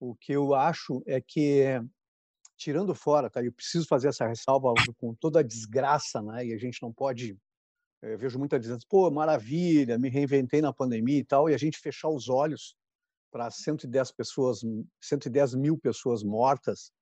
O 0.00 0.16
que 0.16 0.32
eu 0.32 0.52
acho 0.52 1.02
é 1.06 1.20
que, 1.20 1.80
tirando 2.56 2.92
fora, 2.94 3.30
tá? 3.30 3.42
Eu 3.42 3.52
preciso 3.52 3.86
fazer 3.86 4.08
essa 4.08 4.26
ressalva 4.26 4.74
com 4.98 5.14
toda 5.14 5.40
a 5.40 5.44
desgraça, 5.44 6.20
né? 6.20 6.46
E 6.46 6.52
a 6.52 6.58
gente 6.58 6.82
não 6.82 6.92
pode. 6.92 7.38
Eu 8.02 8.18
vejo 8.18 8.38
muita 8.38 8.58
dizendo, 8.58 8.84
pô, 8.88 9.08
maravilha, 9.10 9.98
me 9.98 10.08
reinventei 10.08 10.60
na 10.60 10.72
pandemia 10.72 11.18
e 11.18 11.24
tal, 11.24 11.48
e 11.48 11.54
a 11.54 11.58
gente 11.58 11.78
fechar 11.78 12.08
os 12.08 12.28
olhos 12.28 12.76
para 13.30 13.50
110 13.50 14.10
pessoas, 14.12 14.60
110 15.00 15.54
mil 15.54 15.78
pessoas 15.78 16.22
mortas 16.22 16.92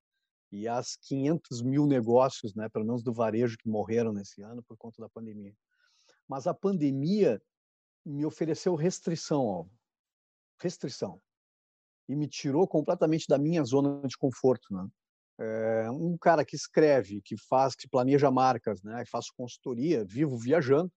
e 0.51 0.69
as 0.69 0.97
500 0.97 1.63
mil 1.63 1.87
negócios, 1.87 2.55
né, 2.55 2.69
pelo 2.69 2.85
menos 2.85 3.03
do 3.03 3.13
varejo, 3.13 3.57
que 3.59 3.69
morreram 3.69 4.13
nesse 4.13 4.43
ano 4.43 4.63
por 4.63 4.77
conta 4.77 5.01
da 5.03 5.09
pandemia. 5.09 5.55
Mas 6.29 6.47
a 6.47 6.55
pandemia 6.55 7.41
me 8.05 8.25
ofereceu 8.25 8.75
restrição, 8.75 9.69
restrição 10.61 11.21
e 12.09 12.15
me 12.15 12.29
tirou 12.29 12.67
completamente 12.67 13.27
da 13.29 13.37
minha 13.37 13.65
zona 13.65 14.07
de 14.07 14.17
conforto. 14.17 14.73
Né? 14.73 14.89
É, 15.39 15.91
um 15.91 16.17
cara 16.17 16.45
que 16.45 16.55
escreve, 16.55 17.21
que 17.23 17.37
faz, 17.37 17.75
que 17.75 17.89
planeja 17.89 18.31
marcas, 18.31 18.83
né? 18.83 19.05
faço 19.07 19.33
consultoria, 19.37 20.05
vivo 20.05 20.37
viajando, 20.39 20.91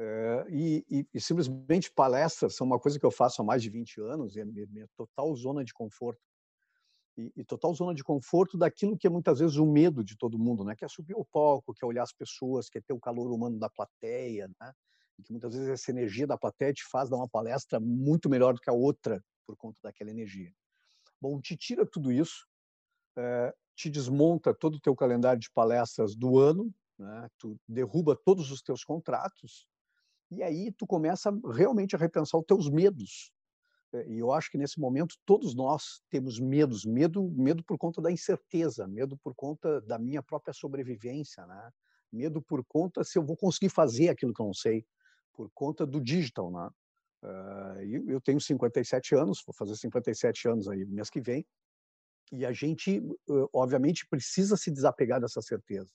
é, 0.00 0.46
e, 0.48 0.84
e, 0.88 1.08
e, 1.12 1.20
simplesmente 1.20 1.90
palestras 1.90 2.54
são 2.54 2.64
uma 2.64 2.78
coisa 2.78 3.00
que 3.00 3.04
eu 3.04 3.10
faço 3.10 3.42
há 3.42 3.44
mais 3.44 3.60
de 3.60 3.68
20 3.68 4.00
anos, 4.02 4.36
e 4.36 4.40
é 4.40 4.44
minha, 4.44 4.64
minha 4.68 4.86
total 4.96 5.34
zona 5.34 5.64
de 5.64 5.74
conforto. 5.74 6.20
E, 7.18 7.32
e, 7.36 7.44
total 7.44 7.74
zona 7.74 7.92
de 7.92 8.04
conforto 8.04 8.56
daquilo 8.56 8.96
que 8.96 9.04
é 9.04 9.10
muitas 9.10 9.40
vezes 9.40 9.56
o 9.56 9.66
medo 9.66 10.04
de 10.04 10.16
todo 10.16 10.38
mundo, 10.38 10.62
né? 10.62 10.76
Que 10.76 10.84
é 10.84 10.88
subir 10.88 11.14
ao 11.14 11.24
palco, 11.24 11.74
que 11.74 11.84
é 11.84 11.88
olhar 11.88 12.04
as 12.04 12.12
pessoas, 12.12 12.68
que 12.68 12.78
é 12.78 12.80
ter 12.80 12.92
o 12.92 13.00
calor 13.00 13.32
humano 13.32 13.58
da 13.58 13.68
plateia, 13.68 14.48
né? 14.60 14.72
E 15.18 15.24
que 15.24 15.32
muitas 15.32 15.52
vezes 15.52 15.68
essa 15.68 15.90
energia 15.90 16.28
da 16.28 16.38
plateia 16.38 16.72
te 16.72 16.84
faz 16.88 17.10
dar 17.10 17.16
uma 17.16 17.28
palestra 17.28 17.80
muito 17.80 18.30
melhor 18.30 18.54
do 18.54 18.60
que 18.60 18.70
a 18.70 18.72
outra 18.72 19.20
por 19.44 19.56
conta 19.56 19.76
daquela 19.82 20.12
energia. 20.12 20.52
Bom, 21.20 21.40
te 21.40 21.56
tira 21.56 21.84
tudo 21.84 22.12
isso, 22.12 22.46
é, 23.16 23.52
te 23.74 23.90
desmonta 23.90 24.54
todo 24.54 24.76
o 24.76 24.80
teu 24.80 24.94
calendário 24.94 25.40
de 25.40 25.50
palestras 25.50 26.14
do 26.14 26.38
ano, 26.38 26.72
né? 26.96 27.28
tu 27.36 27.58
derruba 27.66 28.14
todos 28.14 28.52
os 28.52 28.62
teus 28.62 28.84
contratos, 28.84 29.66
e 30.30 30.42
aí 30.42 30.70
tu 30.72 30.86
começa 30.86 31.32
realmente 31.52 31.96
a 31.96 31.98
repensar 31.98 32.38
os 32.38 32.44
teus 32.44 32.70
medos. 32.70 33.32
Eh, 33.92 34.06
e 34.08 34.18
eu 34.18 34.32
acho 34.32 34.50
que 34.50 34.58
nesse 34.58 34.78
momento 34.80 35.16
todos 35.24 35.54
nós 35.54 36.00
temos 36.10 36.38
medos, 36.38 36.84
medo, 36.84 37.30
medo 37.30 37.62
por 37.64 37.78
conta 37.78 38.00
da 38.00 38.10
incerteza, 38.10 38.86
medo 38.86 39.16
por 39.18 39.34
conta 39.34 39.80
da 39.82 39.98
minha 39.98 40.22
própria 40.22 40.52
sobrevivência, 40.54 41.46
né? 41.46 41.70
Medo 42.12 42.42
por 42.42 42.64
conta 42.66 43.04
se 43.04 43.18
eu 43.18 43.24
vou 43.24 43.36
conseguir 43.36 43.68
fazer 43.70 44.08
aquilo 44.08 44.32
que 44.32 44.40
eu 44.40 44.46
não 44.46 44.54
sei, 44.54 44.84
por 45.34 45.50
conta 45.54 45.86
do 45.86 46.00
digital, 46.00 46.50
né? 46.50 46.70
Uh, 47.20 48.10
eu 48.10 48.20
tenho 48.20 48.40
57 48.40 49.14
anos, 49.16 49.42
vou 49.44 49.52
fazer 49.52 49.74
57 49.76 50.48
anos 50.48 50.68
aí 50.68 50.84
mês 50.86 51.10
que 51.10 51.20
vem, 51.20 51.44
E 52.30 52.44
a 52.44 52.52
gente, 52.52 53.02
obviamente, 53.52 54.06
precisa 54.08 54.56
se 54.56 54.70
desapegar 54.70 55.20
dessas 55.20 55.46
certezas. 55.46 55.92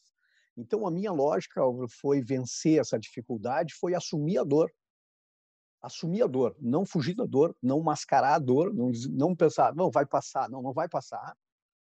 Então, 0.57 0.85
a 0.87 0.91
minha 0.91 1.11
lógica 1.11 1.61
foi 1.89 2.21
vencer 2.21 2.79
essa 2.79 2.97
dificuldade, 2.99 3.73
foi 3.79 3.93
assumir 3.95 4.37
a 4.39 4.43
dor. 4.43 4.71
Assumir 5.83 6.23
a 6.23 6.27
dor, 6.27 6.55
não 6.59 6.85
fugir 6.85 7.13
da 7.13 7.25
dor, 7.25 7.55
não 7.61 7.81
mascarar 7.81 8.35
a 8.35 8.39
dor, 8.39 8.73
não, 8.73 8.91
não 9.11 9.35
pensar, 9.35 9.75
não, 9.75 9.91
vai 9.91 10.05
passar, 10.05 10.49
não, 10.49 10.61
não 10.61 10.73
vai 10.73 10.87
passar. 10.87 11.35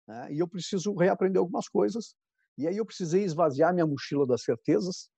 Né? 0.08 0.34
E 0.34 0.40
eu 0.40 0.48
preciso 0.48 0.94
reaprender 0.96 1.40
algumas 1.40 1.70
coisas. 1.70 2.16
E 2.58 2.68
aí 2.68 2.76
eu 2.76 2.86
precisei 2.86 3.24
esvaziar 3.24 3.74
minha 3.74 3.86
mochila 3.86 4.26
das 4.26 4.44
certezas 4.44 5.10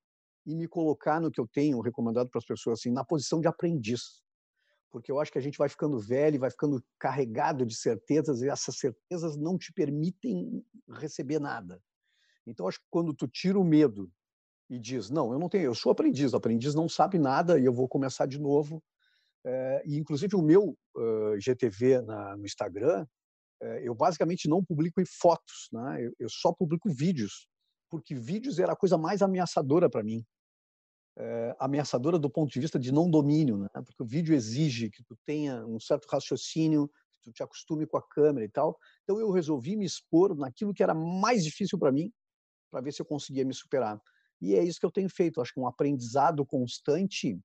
e 0.46 0.54
me 0.54 0.68
colocar 0.68 1.20
no 1.20 1.32
que 1.32 1.40
eu 1.40 1.48
tenho 1.48 1.80
recomendado 1.82 2.30
para 2.30 2.40
as 2.40 2.46
pessoas, 2.46 2.80
assim, 2.80 2.92
na 2.92 3.04
posição 3.04 3.42
de 3.42 3.48
aprendiz 3.48 4.26
porque 4.96 5.12
eu 5.12 5.20
acho 5.20 5.30
que 5.30 5.38
a 5.38 5.42
gente 5.42 5.58
vai 5.58 5.68
ficando 5.68 6.00
velho, 6.00 6.40
vai 6.40 6.50
ficando 6.50 6.82
carregado 6.98 7.66
de 7.66 7.76
certezas 7.76 8.42
e 8.42 8.48
essas 8.48 8.78
certezas 8.78 9.36
não 9.36 9.58
te 9.58 9.74
permitem 9.74 10.66
receber 10.88 11.38
nada. 11.38 11.84
Então 12.48 12.66
acho 12.66 12.80
que 12.80 12.86
quando 12.90 13.14
tu 13.14 13.28
tira 13.28 13.60
o 13.60 13.64
medo 13.66 14.10
e 14.69 14.80
diz 14.80 15.10
não, 15.10 15.32
eu 15.32 15.39
não 15.39 15.49
tenho, 15.49 15.65
eu 15.65 15.75
sou 15.75 15.91
aprendiz, 15.91 16.34
o 16.34 16.38
aprendiz 16.38 16.73
não 16.73 16.89
sabe 16.89 17.19
nada 17.19 17.60
e 17.60 17.65
eu 17.65 17.73
vou 17.73 17.88
começar 17.88 18.25
de 18.25 18.39
novo. 18.39 18.84
É, 19.45 19.84
e 19.86 19.97
inclusive 19.97 20.36
o 20.36 20.41
meu 20.41 20.75
uh, 20.95 21.39
GTV 21.39 22.01
na, 22.01 22.36
no 22.36 22.45
Instagram, 22.45 23.06
é, 23.62 23.88
eu 23.88 23.93
basicamente 23.93 24.49
não 24.49 24.63
publico 24.63 24.99
em 24.99 25.06
fotos, 25.06 25.69
né? 25.71 26.04
Eu, 26.04 26.13
eu 26.19 26.30
só 26.30 26.51
publico 26.51 26.89
vídeos, 26.89 27.47
porque 27.89 28.15
vídeos 28.15 28.58
era 28.60 28.73
a 28.73 28.75
coisa 28.75 28.97
mais 28.97 29.21
ameaçadora 29.21 29.89
para 29.89 30.04
mim 30.04 30.25
é, 31.17 31.56
ameaçadora 31.60 32.19
do 32.19 32.30
ponto 32.30 32.51
de 32.51 32.60
vista 32.60 32.78
de 32.78 32.91
não 32.91 33.10
domínio, 33.10 33.58
né? 33.58 33.69
porque 33.73 34.04
o 34.04 34.06
vídeo 34.06 34.36
exige 34.36 34.89
que 34.89 35.04
tu 35.04 35.17
tenha 35.25 35.65
um 35.65 35.80
certo 35.80 36.06
raciocínio, 36.08 36.89
que 37.12 37.19
tu 37.21 37.32
te 37.32 37.41
acostume 37.41 37.88
com 37.88 37.97
a 37.97 38.08
câmera 38.08 38.45
e 38.45 38.49
tal. 38.49 38.78
Então 39.04 39.19
eu 39.19 39.32
resolvi 39.32 39.75
me 39.75 39.86
expor 39.86 40.36
naquilo 40.36 40.73
que 40.73 40.84
era 40.84 40.93
mais 40.93 41.43
difícil 41.43 41.80
para 41.80 41.91
mim, 41.91 42.12
para 42.69 42.82
ver 42.82 42.91
se 42.91 43.01
eu 43.01 43.06
conseguia 43.06 43.45
me 43.45 43.54
superar. 43.54 43.99
E 44.41 44.56
é 44.56 44.63
isso 44.63 44.80
que 44.80 44.86
eu 44.86 44.91
tenho 44.91 45.10
feito, 45.10 45.41
acho 45.41 45.54
que 45.54 45.60
um 45.60 45.67
aprendizado 45.67 46.45
constante 46.45 47.39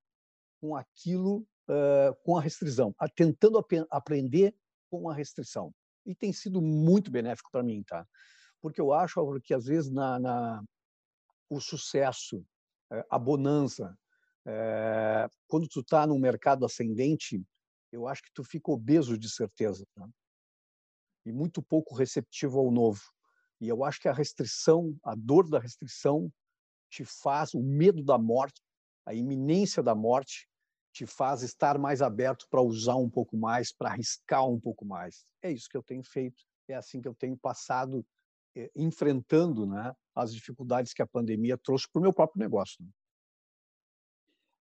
com 0.61 0.76
aquilo, 0.76 1.46
uh, 1.68 2.14
com 2.24 2.37
a 2.37 2.40
restrição, 2.40 2.94
tentando 3.14 3.59
ap 3.59 3.72
aprender 3.90 4.55
com 4.90 5.09
a 5.09 5.14
restrição. 5.14 5.72
E 6.05 6.14
tem 6.14 6.33
sido 6.33 6.61
muito 6.61 7.11
benéfico 7.11 7.50
para 7.50 7.62
mim, 7.62 7.83
tá? 7.83 8.07
Porque 8.61 8.81
eu 8.81 8.92
acho 8.92 9.40
que 9.40 9.55
às 9.55 9.66
vezes 9.66 9.90
na, 9.90 10.18
na 10.18 10.64
o 11.48 11.61
sucesso 11.61 12.44
é, 12.92 13.05
a 13.09 13.18
bonança. 13.18 13.96
É, 14.46 15.29
quando 15.46 15.68
tu 15.68 15.81
está 15.81 16.07
num 16.07 16.18
mercado 16.18 16.64
ascendente, 16.64 17.42
eu 17.92 18.07
acho 18.07 18.22
que 18.22 18.33
tu 18.33 18.42
fica 18.42 18.70
obeso 18.70 19.18
de 19.18 19.29
certeza 19.29 19.85
tá? 19.94 20.09
e 21.26 21.33
muito 21.33 21.62
pouco 21.62 21.94
receptivo 21.94 22.59
ao 22.59 22.70
novo. 22.70 23.03
E 23.61 23.68
eu 23.68 23.85
acho 23.85 24.00
que 24.00 24.09
a 24.09 24.12
restrição, 24.12 24.96
a 25.05 25.14
dor 25.14 25.48
da 25.48 25.59
restrição, 25.59 26.33
te 26.90 27.05
faz 27.05 27.55
o 27.55 27.62
medo 27.62 28.03
da 28.03 28.18
morte, 28.18 28.61
a 29.07 29.14
iminência 29.14 29.83
da 29.83 29.94
morte, 29.94 30.48
te 30.92 31.07
faz 31.07 31.42
estar 31.42 31.79
mais 31.79 32.03
aberto 32.03 32.46
para 32.50 32.61
usar 32.61 32.96
um 32.96 33.09
pouco 33.09 33.37
mais, 33.37 33.72
para 33.72 33.90
arriscar 33.90 34.46
um 34.46 34.59
pouco 34.59 34.85
mais. 34.85 35.24
É 35.40 35.50
isso 35.50 35.68
que 35.68 35.76
eu 35.76 35.83
tenho 35.83 36.03
feito, 36.03 36.42
é 36.68 36.74
assim 36.74 37.00
que 37.00 37.09
eu 37.09 37.14
tenho 37.14 37.37
passado 37.37 38.05
eh, 38.57 38.70
enfrentando 38.74 39.66
né, 39.66 39.94
as 40.14 40.35
dificuldades 40.35 40.92
que 40.92 41.00
a 41.00 41.07
pandemia 41.07 41.57
trouxe 41.57 41.88
para 41.90 42.00
o 42.00 42.03
meu 42.03 42.12
próprio 42.12 42.40
negócio. 42.40 42.85
Né. 42.85 42.90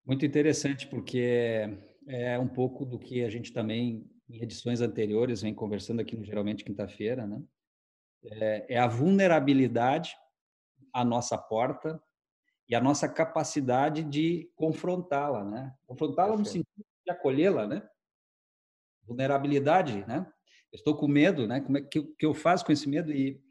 Muito 0.05 0.25
interessante, 0.25 0.87
porque 0.87 1.67
é 2.07 2.37
um 2.39 2.47
pouco 2.47 2.85
do 2.85 2.99
que 2.99 3.23
a 3.23 3.29
gente 3.29 3.51
também, 3.51 4.09
em 4.29 4.41
edições 4.41 4.81
anteriores, 4.81 5.41
vem 5.41 5.53
conversando 5.53 5.99
aqui 5.99 6.15
no 6.15 6.23
Geralmente 6.23 6.63
Quinta-feira, 6.63 7.25
né? 7.27 7.41
É, 8.23 8.75
é 8.75 8.77
a 8.77 8.87
vulnerabilidade 8.87 10.13
à 10.93 11.05
nossa 11.05 11.37
porta 11.37 12.01
e 12.69 12.75
a 12.75 12.81
nossa 12.81 13.09
capacidade 13.09 14.03
de 14.03 14.49
confrontá-la, 14.55 15.43
né? 15.43 15.73
Confrontá-la 15.87 16.37
no 16.37 16.45
sentido 16.45 16.85
de 17.05 17.11
acolhê-la, 17.11 17.67
né? 17.67 17.87
Vulnerabilidade, 19.05 20.05
né? 20.05 20.31
estou 20.71 20.95
com 20.95 21.07
medo, 21.07 21.47
né? 21.47 21.61
Como 21.61 21.79
é 21.79 21.81
que, 21.81 22.03
que 22.03 22.25
eu 22.25 22.33
faço 22.33 22.63
com 22.63 22.71
esse 22.71 22.87
medo? 22.87 23.11
E 23.11 23.41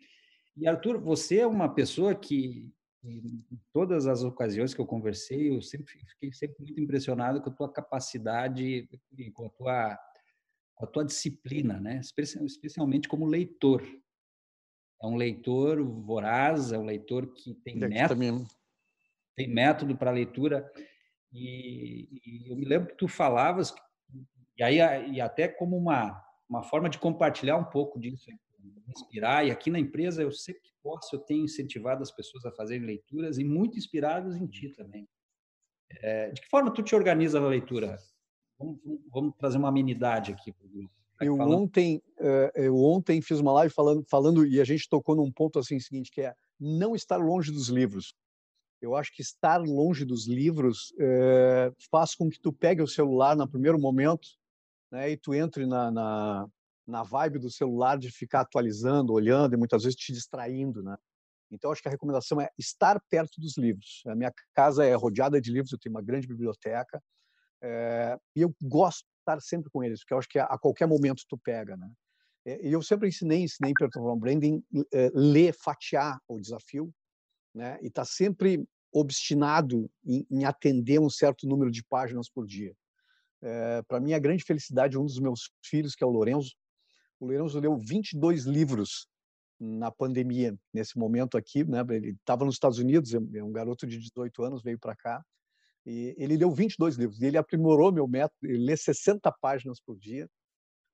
e 0.60 0.66
Arthur, 0.66 1.00
você 1.00 1.38
é 1.38 1.46
uma 1.46 1.72
pessoa 1.72 2.16
que, 2.16 2.68
em 3.04 3.44
todas 3.72 4.08
as 4.08 4.24
ocasiões 4.24 4.74
que 4.74 4.80
eu 4.80 4.86
conversei, 4.86 5.54
eu 5.54 5.62
sempre 5.62 5.86
fiquei 5.86 6.32
sempre 6.32 6.56
muito 6.58 6.80
impressionado 6.80 7.40
com 7.40 7.48
a 7.48 7.52
tua 7.52 7.72
capacidade 7.72 8.88
e 9.16 9.30
com 9.30 9.46
a 9.46 9.50
tua, 9.50 9.98
com 10.74 10.84
a 10.84 10.88
tua 10.88 11.04
disciplina, 11.04 11.78
né? 11.78 12.00
Especialmente 12.00 13.08
como 13.08 13.24
leitor. 13.24 13.82
É 15.00 15.06
um 15.06 15.14
leitor 15.14 15.80
voraz, 15.80 16.72
é 16.72 16.78
um 16.78 16.84
leitor 16.84 17.32
que 17.32 17.54
tem 17.54 17.76
método, 17.76 18.44
tem 19.38 19.48
método 19.48 19.96
para 19.96 20.10
leitura. 20.10 20.68
E, 21.32 22.08
e, 22.26 22.50
eu 22.50 22.56
me 22.56 22.64
lembro 22.64 22.88
que 22.88 22.96
tu 22.96 23.06
falavas, 23.06 23.72
e 24.58 24.62
aí 24.62 24.78
e 25.12 25.20
até 25.20 25.46
como 25.46 25.76
uma, 25.76 26.20
uma 26.48 26.64
forma 26.64 26.88
de 26.88 26.98
compartilhar 26.98 27.56
um 27.56 27.64
pouco 27.64 28.00
disso 28.00 28.28
inspirar. 28.88 29.46
E 29.46 29.50
aqui 29.50 29.70
na 29.70 29.78
empresa, 29.78 30.22
eu 30.22 30.32
sempre 30.32 30.62
que 30.62 30.72
posso, 30.82 31.14
eu 31.14 31.20
tenho 31.20 31.44
incentivado 31.44 32.02
as 32.02 32.10
pessoas 32.10 32.44
a 32.44 32.52
fazerem 32.52 32.84
leituras 32.84 33.38
e 33.38 33.44
muito 33.44 33.78
inspirados 33.78 34.34
em 34.34 34.46
ti 34.46 34.70
também. 34.70 35.08
É, 36.02 36.30
de 36.30 36.40
que 36.40 36.48
forma 36.48 36.72
tu 36.72 36.82
te 36.82 36.96
organiza 36.96 37.40
na 37.40 37.46
leitura? 37.46 37.96
Vamos, 38.58 38.80
vamos 39.12 39.36
trazer 39.36 39.58
uma 39.58 39.68
amenidade 39.68 40.32
aqui 40.32 40.52
para 40.52 40.66
o 40.66 40.68
grupo. 40.68 40.92
Eu 41.20 41.34
ontem, 41.40 42.00
eh, 42.20 42.52
eu 42.54 42.76
ontem 42.76 43.20
fiz 43.20 43.40
uma 43.40 43.52
live 43.52 43.74
falando, 43.74 44.04
falando 44.08 44.46
e 44.46 44.60
a 44.60 44.64
gente 44.64 44.88
tocou 44.88 45.16
num 45.16 45.32
ponto 45.32 45.58
assim 45.58 45.78
seguinte 45.80 46.12
que 46.12 46.20
é 46.20 46.32
não 46.60 46.94
estar 46.94 47.16
longe 47.16 47.50
dos 47.50 47.68
livros. 47.68 48.14
Eu 48.80 48.94
acho 48.94 49.12
que 49.12 49.22
estar 49.22 49.58
longe 49.58 50.04
dos 50.04 50.26
livros 50.26 50.92
é, 51.00 51.72
faz 51.90 52.14
com 52.14 52.30
que 52.30 52.40
tu 52.40 52.52
pegue 52.52 52.82
o 52.82 52.86
celular 52.86 53.36
no 53.36 53.48
primeiro 53.48 53.78
momento, 53.78 54.28
né, 54.90 55.10
e 55.10 55.16
tu 55.16 55.34
entre 55.34 55.66
na, 55.66 55.90
na, 55.90 56.48
na 56.86 57.02
vibe 57.02 57.38
do 57.38 57.50
celular 57.50 57.98
de 57.98 58.10
ficar 58.10 58.40
atualizando, 58.40 59.12
olhando 59.12 59.54
e 59.54 59.56
muitas 59.56 59.82
vezes 59.82 59.98
te 59.98 60.12
distraindo, 60.12 60.82
né? 60.82 60.96
Então 61.50 61.72
acho 61.72 61.82
que 61.82 61.88
a 61.88 61.90
recomendação 61.90 62.40
é 62.40 62.48
estar 62.58 63.00
perto 63.08 63.40
dos 63.40 63.56
livros. 63.56 64.02
A 64.06 64.14
minha 64.14 64.32
casa 64.54 64.84
é 64.84 64.94
rodeada 64.94 65.40
de 65.40 65.50
livros, 65.50 65.72
eu 65.72 65.78
tenho 65.78 65.94
uma 65.94 66.02
grande 66.02 66.26
biblioteca 66.26 67.02
é, 67.62 68.16
e 68.36 68.42
eu 68.42 68.54
gosto 68.62 69.00
de 69.00 69.20
estar 69.20 69.40
sempre 69.40 69.70
com 69.70 69.82
eles, 69.82 70.00
porque 70.00 70.14
eu 70.14 70.18
acho 70.18 70.28
que 70.28 70.38
a, 70.38 70.58
qualquer 70.58 70.86
momento 70.86 71.24
tu 71.28 71.38
pega, 71.38 71.76
né? 71.76 71.90
E 72.46 72.72
eu 72.72 72.80
sempre 72.80 73.08
ensinei, 73.08 73.42
ensinei 73.42 73.74
para 73.74 74.00
o 74.00 74.20
é, 74.92 75.10
ler, 75.14 75.52
fatiar 75.52 76.18
o 76.26 76.40
desafio, 76.40 76.90
né? 77.54 77.78
E 77.82 77.90
tá 77.90 78.04
sempre 78.04 78.64
obstinado 78.92 79.90
em, 80.04 80.26
em 80.30 80.44
atender 80.44 80.98
um 80.98 81.10
certo 81.10 81.46
número 81.46 81.70
de 81.70 81.82
páginas 81.84 82.28
por 82.28 82.46
dia. 82.46 82.74
É, 83.42 83.82
para 83.82 84.00
mim, 84.00 84.12
a 84.12 84.18
grande 84.18 84.44
felicidade, 84.44 84.98
um 84.98 85.04
dos 85.04 85.18
meus 85.18 85.50
filhos, 85.62 85.94
que 85.94 86.02
é 86.02 86.06
o 86.06 86.10
Lorenzo, 86.10 86.54
o 87.20 87.26
Lourenço 87.26 87.58
leu 87.58 87.76
22 87.76 88.44
livros 88.44 89.08
na 89.60 89.90
pandemia, 89.90 90.56
nesse 90.72 90.96
momento 90.96 91.36
aqui, 91.36 91.64
né? 91.64 91.84
Ele 91.90 92.10
estava 92.10 92.44
nos 92.44 92.54
Estados 92.54 92.78
Unidos, 92.78 93.12
é, 93.14 93.18
é 93.34 93.44
um 93.44 93.52
garoto 93.52 93.86
de 93.86 93.98
18 93.98 94.42
anos, 94.42 94.62
veio 94.62 94.78
para 94.78 94.94
cá, 94.94 95.24
e 95.84 96.14
ele 96.18 96.36
leu 96.36 96.50
22 96.50 96.96
livros. 96.96 97.20
E 97.20 97.26
ele 97.26 97.38
aprimorou 97.38 97.90
meu 97.92 98.06
método, 98.06 98.36
ele 98.44 98.64
lê 98.64 98.76
60 98.76 99.32
páginas 99.40 99.80
por 99.80 99.98
dia, 99.98 100.28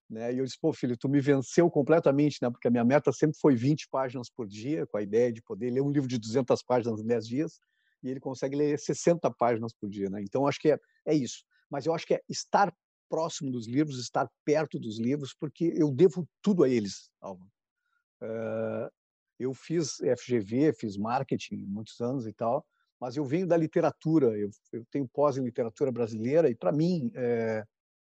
né? 0.09 0.33
E 0.33 0.39
eu 0.39 0.45
disse, 0.45 0.59
pô, 0.61 0.73
filho, 0.73 0.97
tu 0.97 1.09
me 1.09 1.21
venceu 1.21 1.71
completamente, 1.71 2.39
né? 2.43 2.51
Porque 2.51 2.69
a 2.69 2.71
minha 2.71 2.85
meta 2.85 3.13
sempre 3.13 3.39
foi 3.39 3.55
20 3.55 3.89
páginas 3.89 4.29
por 4.31 4.47
dia, 4.47 4.87
com 4.87 4.97
a 4.97 5.03
ideia 5.03 5.33
de 5.33 5.43
poder 5.43 5.71
ler 5.71 5.81
um 5.81 5.91
livro 5.91 6.09
de 6.09 6.19
200 6.19 6.63
páginas 6.63 7.01
em 7.01 7.07
10 7.07 7.27
dias, 7.27 7.61
e 8.03 8.11
ele 8.11 8.21
consegue 8.21 8.57
ler 8.57 8.79
60 8.79 9.31
páginas 9.33 9.73
por 9.73 9.89
dia, 9.89 10.11
né? 10.11 10.23
Então 10.23 10.47
acho 10.47 10.61
que 10.61 10.71
é, 10.71 10.79
é 11.07 11.15
isso. 11.15 11.45
Mas 11.71 11.87
eu 11.87 11.95
acho 11.95 12.07
que 12.07 12.15
é 12.15 12.21
estar 12.29 12.73
próximo 13.09 13.51
dos 13.51 13.67
livros, 13.67 13.99
estar 13.99 14.29
perto 14.45 14.79
dos 14.79 14.99
livros, 14.99 15.35
porque 15.39 15.73
eu 15.77 15.91
devo 15.91 16.29
tudo 16.43 16.65
a 16.65 16.69
eles. 16.69 17.11
Uh, 17.23 18.91
eu 19.39 19.53
fiz 19.55 19.97
FGV, 20.19 20.73
fiz 20.75 20.97
marketing 20.97 21.57
muitos 21.67 22.01
anos 22.01 22.27
e 22.27 22.33
tal, 22.33 22.65
mas 23.01 23.17
eu 23.17 23.25
venho 23.25 23.47
da 23.47 23.57
literatura, 23.57 24.39
eu, 24.39 24.51
eu 24.73 24.85
tenho 24.91 25.09
pós 25.09 25.37
em 25.37 25.45
literatura 25.45 25.91
brasileira 25.91 26.49
e 26.49 26.55
para 26.55 26.73
mim 26.73 27.11
é, 27.15 27.65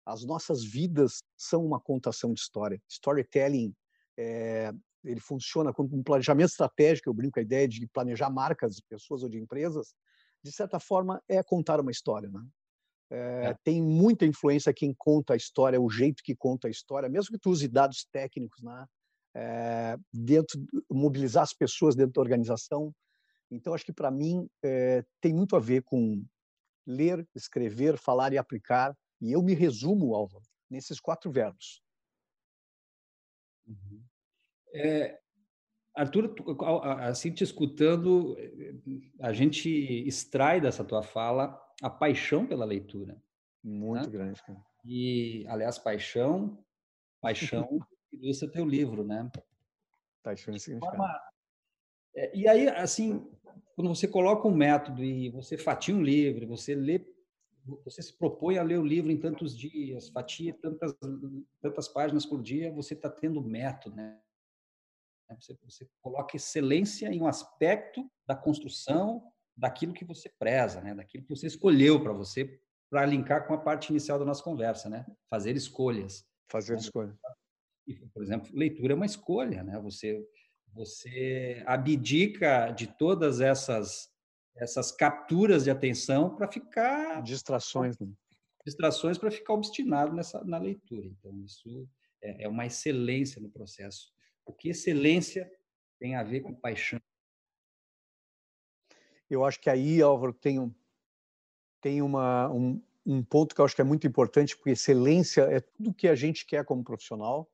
as 0.09 0.25
nossas 0.25 0.63
vidas 0.63 1.23
são 1.37 1.65
uma 1.65 1.79
contação 1.79 2.33
de 2.33 2.39
história. 2.39 2.81
Storytelling 2.89 3.73
é, 4.17 4.73
ele 5.03 5.19
funciona 5.19 5.71
como 5.71 5.95
um 5.95 6.03
planejamento 6.03 6.49
estratégico. 6.49 7.09
Eu 7.09 7.13
brinco 7.13 7.33
com 7.33 7.39
a 7.39 7.43
ideia 7.43 7.67
de 7.67 7.87
planejar 7.87 8.29
marcas 8.29 8.75
de 8.75 8.83
pessoas 8.89 9.23
ou 9.23 9.29
de 9.29 9.37
empresas. 9.37 9.93
De 10.43 10.51
certa 10.51 10.79
forma, 10.79 11.21
é 11.27 11.41
contar 11.43 11.79
uma 11.79 11.91
história. 11.91 12.29
Né? 12.29 12.41
É, 13.11 13.55
tem 13.63 13.81
muita 13.81 14.25
influência 14.25 14.73
quem 14.73 14.93
conta 14.97 15.33
a 15.33 15.37
história, 15.37 15.79
o 15.79 15.89
jeito 15.89 16.23
que 16.23 16.35
conta 16.35 16.67
a 16.67 16.71
história, 16.71 17.09
mesmo 17.09 17.31
que 17.31 17.39
tu 17.39 17.49
use 17.49 17.67
dados 17.67 18.05
técnicos, 18.11 18.61
né? 18.61 18.85
É, 19.35 19.95
dentro 20.11 20.59
mobilizar 20.89 21.43
as 21.43 21.53
pessoas 21.53 21.95
dentro 21.95 22.13
da 22.13 22.21
organização. 22.21 22.91
Então 23.51 23.73
acho 23.73 23.85
que 23.85 23.93
para 23.93 24.09
mim 24.09 24.47
é, 24.63 25.03
tem 25.21 25.33
muito 25.33 25.55
a 25.55 25.59
ver 25.59 25.83
com 25.83 26.23
ler, 26.85 27.27
escrever, 27.35 27.97
falar 27.97 28.33
e 28.33 28.37
aplicar. 28.37 28.95
E 29.21 29.31
eu 29.31 29.41
me 29.41 29.53
resumo, 29.53 30.15
Álvaro, 30.15 30.45
nesses 30.69 30.99
quatro 30.99 31.31
verbos. 31.31 31.83
Uhum. 33.67 34.03
É, 34.73 35.19
Arthur, 35.95 36.33
assim 37.01 37.31
te 37.31 37.43
escutando, 37.43 38.37
a 39.19 39.33
gente 39.33 39.69
extrai 40.07 40.61
dessa 40.61 40.83
tua 40.83 41.03
fala 41.03 41.59
a 41.81 41.89
paixão 41.89 42.47
pela 42.47 42.65
leitura. 42.65 43.21
Muito 43.63 44.05
né? 44.05 44.09
grande. 44.09 44.41
Cara. 44.43 44.63
E, 44.85 45.45
aliás, 45.47 45.77
paixão, 45.77 46.63
paixão 47.21 47.67
ilustra 48.13 48.49
teu 48.49 48.65
livro, 48.65 49.03
né? 49.03 49.29
Paixão 50.23 50.53
e 50.53 50.59
significado. 50.59 51.03
É, 52.15 52.35
e 52.35 52.47
aí, 52.47 52.67
assim, 52.69 53.29
quando 53.75 53.89
você 53.93 54.07
coloca 54.07 54.47
um 54.47 54.55
método 54.55 55.03
e 55.03 55.29
você 55.29 55.57
fatia 55.57 55.95
um 55.95 56.01
livro, 56.01 56.47
você 56.47 56.75
lê, 56.75 57.05
você 57.83 58.01
se 58.01 58.13
propõe 58.17 58.57
a 58.57 58.63
ler 58.63 58.79
o 58.79 58.85
livro 58.85 59.11
em 59.11 59.19
tantos 59.19 59.57
dias, 59.57 60.09
fatia 60.09 60.53
tantas, 60.53 60.93
tantas 61.61 61.87
páginas 61.87 62.25
por 62.25 62.41
dia, 62.41 62.71
você 62.71 62.93
está 62.93 63.09
tendo 63.09 63.41
método, 63.41 63.95
né? 63.95 64.19
Você, 65.39 65.55
você 65.63 65.87
coloca 66.01 66.35
excelência 66.35 67.07
em 67.07 67.21
um 67.21 67.27
aspecto 67.27 68.09
da 68.27 68.35
construção 68.35 69.31
daquilo 69.55 69.93
que 69.93 70.05
você 70.05 70.29
preza, 70.39 70.81
né? 70.81 70.95
Daquilo 70.95 71.23
que 71.23 71.35
você 71.35 71.47
escolheu 71.47 72.01
para 72.01 72.13
você, 72.13 72.59
para 72.89 73.05
linkar 73.05 73.47
com 73.47 73.53
a 73.53 73.57
parte 73.57 73.89
inicial 73.89 74.17
da 74.17 74.25
nossa 74.25 74.43
conversa, 74.43 74.89
né? 74.89 75.05
Fazer 75.29 75.55
escolhas. 75.55 76.25
Fazer 76.51 76.73
então, 76.73 76.83
escolhas. 76.83 77.15
Por 78.13 78.23
exemplo, 78.23 78.49
leitura 78.53 78.93
é 78.93 78.95
uma 78.95 79.05
escolha, 79.05 79.63
né? 79.63 79.79
Você 79.81 80.25
você 80.73 81.63
abdica 81.65 82.71
de 82.71 82.87
todas 82.87 83.41
essas 83.41 84.09
essas 84.55 84.91
capturas 84.91 85.63
de 85.63 85.71
atenção 85.71 86.35
para 86.35 86.51
ficar 86.51 87.21
distrações, 87.21 87.97
né? 87.99 88.07
distrações 88.65 89.17
para 89.17 89.31
ficar 89.31 89.53
obstinado 89.53 90.13
nessa 90.13 90.43
na 90.43 90.57
leitura. 90.57 91.07
Então 91.07 91.37
isso 91.43 91.87
é, 92.21 92.43
é 92.43 92.47
uma 92.47 92.65
excelência 92.65 93.41
no 93.41 93.49
processo. 93.49 94.11
O 94.45 94.53
que 94.53 94.69
excelência 94.69 95.49
tem 95.99 96.15
a 96.15 96.23
ver 96.23 96.41
com 96.41 96.53
paixão? 96.53 96.99
Eu 99.29 99.45
acho 99.45 99.59
que 99.59 99.69
aí, 99.69 100.01
Álvaro, 100.01 100.33
tem 100.33 100.59
um 100.59 100.73
tem 101.81 102.01
uma 102.01 102.51
um, 102.51 102.81
um 103.05 103.23
ponto 103.23 103.55
que 103.55 103.61
eu 103.61 103.65
acho 103.65 103.75
que 103.75 103.81
é 103.81 103.85
muito 103.85 104.05
importante, 104.05 104.57
porque 104.57 104.71
excelência 104.71 105.43
é 105.43 105.59
tudo 105.59 105.93
que 105.93 106.07
a 106.07 106.15
gente 106.15 106.45
quer 106.45 106.65
como 106.65 106.83
profissional 106.83 107.49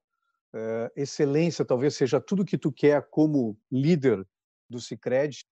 Uh, 0.55 0.87
excelência 0.95 1.65
talvez 1.65 1.95
seja 1.97 2.21
tudo 2.21 2.45
que 2.45 2.57
tu 2.57 2.71
quer 2.71 3.09
como 3.09 3.59
líder 3.69 4.25
do 4.69 4.79
Cicred. 4.79 5.45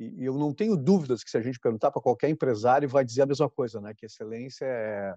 E, 0.00 0.24
eu 0.24 0.34
não 0.34 0.54
tenho 0.54 0.76
dúvidas 0.76 1.22
que 1.22 1.30
se 1.30 1.36
a 1.36 1.42
gente 1.42 1.60
perguntar 1.60 1.90
para 1.90 2.00
qualquer 2.00 2.30
empresário, 2.30 2.88
vai 2.88 3.04
dizer 3.04 3.22
a 3.22 3.26
mesma 3.26 3.50
coisa, 3.50 3.80
né? 3.80 3.92
Que 3.94 4.06
excelência 4.06 4.64
é 4.64 5.14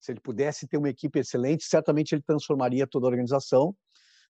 se 0.00 0.12
ele 0.12 0.20
pudesse 0.20 0.66
ter 0.66 0.78
uma 0.78 0.88
equipe 0.88 1.18
excelente, 1.18 1.64
certamente 1.64 2.14
ele 2.14 2.22
transformaria 2.22 2.86
toda 2.86 3.06
a 3.06 3.10
organização, 3.10 3.76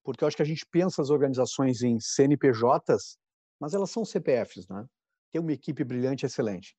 porque 0.02 0.24
eu 0.24 0.26
acho 0.26 0.36
que 0.36 0.42
a 0.42 0.46
gente 0.46 0.66
pensa 0.68 1.00
as 1.00 1.10
organizações 1.10 1.80
em 1.82 1.96
CNPJs, 2.00 3.16
mas 3.60 3.72
elas 3.72 3.90
são 3.90 4.04
CPFs, 4.04 4.66
né? 4.68 4.84
Ter 5.30 5.38
uma 5.38 5.52
equipe 5.52 5.84
brilhante, 5.84 6.26
excelente. 6.26 6.74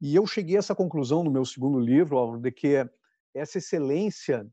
E 0.00 0.16
eu 0.16 0.26
cheguei 0.26 0.56
a 0.56 0.60
essa 0.60 0.74
conclusão 0.74 1.22
no 1.22 1.30
meu 1.30 1.44
segundo 1.44 1.78
livro, 1.78 2.38
de 2.38 2.50
que 2.50 2.76
essa 3.34 3.58
excelência 3.58 4.46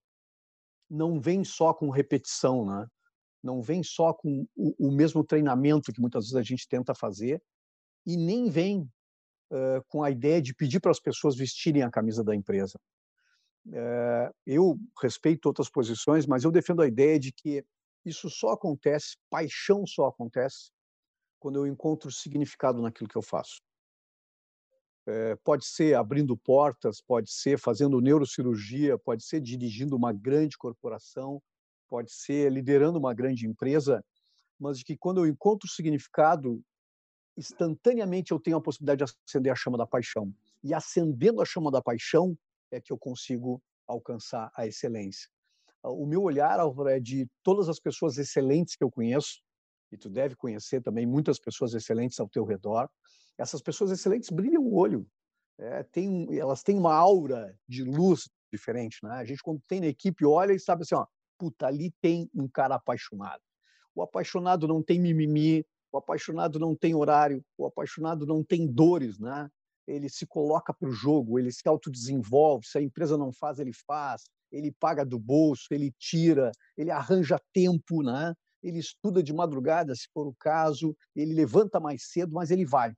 não 0.89 1.21
vem 1.21 1.45
só 1.45 1.73
com 1.73 1.89
repetição, 1.89 2.65
né? 2.65 2.85
não 3.43 3.61
vem 3.61 3.81
só 3.83 4.13
com 4.13 4.45
o, 4.55 4.87
o 4.87 4.91
mesmo 4.91 5.23
treinamento 5.23 5.93
que 5.93 6.01
muitas 6.01 6.25
vezes 6.25 6.35
a 6.35 6.43
gente 6.43 6.67
tenta 6.67 6.93
fazer, 6.93 7.41
e 8.07 8.15
nem 8.15 8.49
vem 8.49 8.89
uh, 9.51 9.83
com 9.89 10.01
a 10.01 10.09
ideia 10.09 10.41
de 10.41 10.55
pedir 10.55 10.79
para 10.79 10.91
as 10.91 10.99
pessoas 10.99 11.35
vestirem 11.35 11.83
a 11.83 11.91
camisa 11.91 12.23
da 12.23 12.33
empresa. 12.33 12.79
Uh, 13.67 14.33
eu 14.45 14.79
respeito 15.01 15.45
outras 15.45 15.69
posições, 15.69 16.25
mas 16.25 16.45
eu 16.45 16.51
defendo 16.51 16.81
a 16.81 16.87
ideia 16.87 17.19
de 17.19 17.33
que 17.33 17.65
isso 18.05 18.29
só 18.29 18.51
acontece, 18.51 19.17
paixão 19.29 19.85
só 19.85 20.07
acontece, 20.07 20.71
quando 21.37 21.57
eu 21.57 21.67
encontro 21.67 22.09
significado 22.09 22.81
naquilo 22.81 23.09
que 23.09 23.17
eu 23.17 23.21
faço. 23.21 23.61
É, 25.05 25.35
pode 25.37 25.65
ser 25.65 25.95
abrindo 25.95 26.35
portas, 26.35 27.01
pode 27.01 27.31
ser 27.31 27.57
fazendo 27.57 28.01
neurocirurgia, 28.01 28.97
pode 28.97 29.23
ser 29.23 29.39
dirigindo 29.39 29.95
uma 29.95 30.11
grande 30.11 30.57
corporação, 30.57 31.41
pode 31.87 32.11
ser 32.11 32.51
liderando 32.51 32.97
uma 32.97 33.13
grande 33.13 33.47
empresa, 33.47 34.03
mas 34.59 34.79
de 34.79 34.85
que 34.85 34.97
quando 34.97 35.23
eu 35.23 35.27
encontro 35.29 35.69
significado, 35.69 36.61
instantaneamente 37.37 38.31
eu 38.31 38.39
tenho 38.39 38.57
a 38.57 38.61
possibilidade 38.61 39.05
de 39.05 39.13
acender 39.27 39.51
a 39.51 39.55
chama 39.55 39.77
da 39.77 39.85
paixão. 39.85 40.33
E 40.63 40.73
acendendo 40.73 41.41
a 41.41 41.45
chama 41.45 41.69
da 41.69 41.81
paixão 41.81 42.37
é 42.71 42.81
que 42.81 42.91
eu 42.91 42.97
consigo 42.97 43.61
alcançar 43.87 44.51
a 44.55 44.65
excelência. 44.65 45.29
O 45.83 46.05
meu 46.05 46.23
olhar, 46.23 46.59
Álvaro, 46.59 46.89
é 46.89 46.99
de 46.99 47.29
todas 47.43 47.69
as 47.69 47.79
pessoas 47.79 48.17
excelentes 48.17 48.75
que 48.75 48.83
eu 48.83 48.91
conheço, 48.91 49.41
e 49.91 49.97
tu 49.97 50.09
deve 50.09 50.35
conhecer 50.35 50.81
também 50.81 51.05
muitas 51.05 51.39
pessoas 51.39 51.73
excelentes 51.73 52.19
ao 52.19 52.27
teu 52.27 52.43
redor, 52.43 52.89
essas 53.37 53.61
pessoas 53.61 53.91
excelentes 53.91 54.29
brilham 54.29 54.63
o 54.63 54.75
olho. 54.75 55.07
É, 55.59 55.83
tem, 55.83 56.27
elas 56.37 56.61
têm 56.61 56.77
uma 56.77 56.93
aura 56.93 57.55
de 57.67 57.83
luz 57.83 58.29
diferente, 58.51 58.99
né? 59.03 59.11
A 59.11 59.23
gente 59.23 59.41
quando 59.41 59.61
tem 59.67 59.79
na 59.79 59.87
equipe 59.87 60.25
olha 60.25 60.53
e 60.53 60.59
sabe 60.59 60.81
assim, 60.83 60.95
ó, 60.95 61.05
puta, 61.37 61.67
ali 61.67 61.91
tem 62.01 62.29
um 62.33 62.47
cara 62.47 62.75
apaixonado. 62.75 63.41
O 63.95 64.01
apaixonado 64.01 64.67
não 64.67 64.83
tem 64.83 64.99
mimimi, 64.99 65.65
o 65.91 65.97
apaixonado 65.97 66.59
não 66.59 66.75
tem 66.75 66.93
horário, 66.95 67.43
o 67.57 67.65
apaixonado 67.65 68.25
não 68.25 68.43
tem 68.43 68.67
dores, 68.67 69.19
né? 69.19 69.49
Ele 69.87 70.09
se 70.09 70.25
coloca 70.27 70.73
para 70.73 70.89
o 70.89 70.91
jogo, 70.91 71.39
ele 71.39 71.51
se 71.51 71.67
autodesenvolve, 71.67 72.67
se 72.67 72.77
a 72.77 72.81
empresa 72.81 73.17
não 73.17 73.31
faz, 73.31 73.57
ele 73.57 73.71
faz, 73.73 74.23
ele 74.51 74.71
paga 74.71 75.05
do 75.05 75.17
bolso, 75.17 75.67
ele 75.71 75.93
tira, 75.97 76.51
ele 76.77 76.91
arranja 76.91 77.39
tempo, 77.53 78.03
né? 78.03 78.33
Ele 78.61 78.79
estuda 78.79 79.23
de 79.23 79.33
madrugada, 79.33 79.95
se 79.95 80.07
for 80.13 80.27
o 80.27 80.35
caso, 80.39 80.95
ele 81.15 81.33
levanta 81.33 81.79
mais 81.79 82.09
cedo, 82.09 82.33
mas 82.33 82.51
ele 82.51 82.65
vai. 82.65 82.93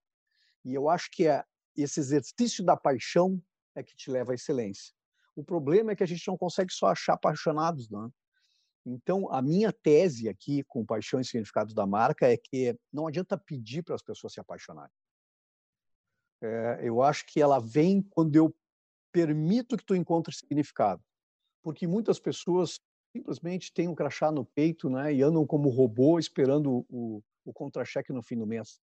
E 0.66 0.74
eu 0.74 0.90
acho 0.90 1.10
que 1.12 1.28
é 1.28 1.44
esse 1.76 2.00
exercício 2.00 2.64
da 2.64 2.76
paixão 2.76 3.42
é 3.76 3.84
que 3.84 3.96
te 3.96 4.10
leva 4.10 4.32
à 4.32 4.36
excelência. 4.36 4.94
O 5.36 5.44
problema 5.44 5.92
é 5.92 5.96
que 5.96 6.04
a 6.04 6.08
gente 6.08 6.28
não 6.28 6.38
consegue 6.38 6.74
só 6.74 6.88
achar 6.88 7.14
apaixonados, 7.14 7.90
não. 7.90 8.12
Então, 8.92 9.32
a 9.32 9.42
minha 9.42 9.72
tese 9.72 10.28
aqui 10.28 10.64
com 10.64 10.86
paixão 10.86 11.20
e 11.20 11.26
significado 11.26 11.74
da 11.74 11.86
marca 11.86 12.32
é 12.32 12.36
que 12.36 12.78
não 12.92 13.08
adianta 13.08 13.38
pedir 13.38 13.84
para 13.84 13.94
as 13.94 14.02
pessoas 14.02 14.34
se 14.34 14.40
apaixonarem. 14.40 14.94
É, 16.42 16.80
eu 16.82 17.04
acho 17.04 17.26
que 17.26 17.42
ela 17.42 17.60
vem 17.60 18.02
quando 18.02 18.36
eu 18.36 18.56
permito 19.12 19.78
que 19.78 19.86
tu 19.86 19.96
encontre 19.96 20.34
significado, 20.34 21.04
porque 21.62 21.86
muitas 21.86 22.20
pessoas 22.20 22.80
simplesmente 23.12 23.74
têm 23.74 23.88
um 23.88 23.96
crachá 23.96 24.32
no 24.32 24.46
peito, 24.46 24.90
né, 24.90 25.14
e 25.14 25.22
andam 25.22 25.46
como 25.46 25.70
robô 25.70 26.18
esperando 26.18 26.86
o, 26.90 27.24
o 27.44 27.54
contra-cheque 27.54 28.14
no 28.14 28.24
fim 28.24 28.38
do 28.38 28.48
mês. 28.48 28.80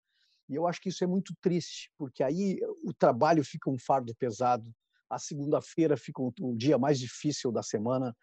E 0.49 0.55
eu 0.55 0.67
acho 0.67 0.81
que 0.81 0.89
isso 0.89 1.03
é 1.03 1.07
muito 1.07 1.33
triste, 1.41 1.91
porque 1.97 2.23
aí 2.23 2.59
o 2.83 2.93
trabalho 2.93 3.43
fica 3.43 3.69
um 3.69 3.77
fardo 3.77 4.13
pesado, 4.15 4.73
a 5.09 5.19
segunda-feira 5.19 5.95
fica 5.95 6.21
o 6.21 6.55
dia 6.55 6.77
mais 6.77 6.99
difícil 6.99 7.51
da 7.51 7.61
semana, 7.61 8.15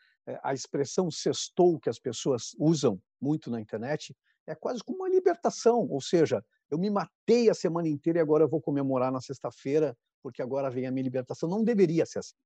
a 0.43 0.53
expressão 0.53 1.11
sextou 1.11 1.79
que 1.81 1.89
as 1.89 1.99
pessoas 1.99 2.55
usam 2.59 3.01
muito 3.21 3.51
na 3.51 3.61
internet 3.61 4.15
é 4.47 4.55
quase 4.55 4.83
como 4.83 4.99
uma 4.99 5.09
libertação, 5.09 5.87
ou 5.89 6.01
seja, 6.01 6.45
eu 6.71 6.79
me 6.79 6.91
matei 6.91 7.51
a 7.51 7.55
semana 7.55 7.89
inteira 7.89 8.19
e 8.19 8.23
agora 8.23 8.45
eu 8.45 8.49
vou 8.49 8.61
comemorar 8.61 9.11
na 9.11 9.21
sexta-feira 9.21 9.97
porque 10.23 10.43
agora 10.43 10.71
vem 10.71 10.87
a 10.87 10.91
minha 10.91 11.03
libertação. 11.03 11.49
Não 11.49 11.65
deveria 11.65 12.07
ser 12.07 12.21
assim. 12.21 12.37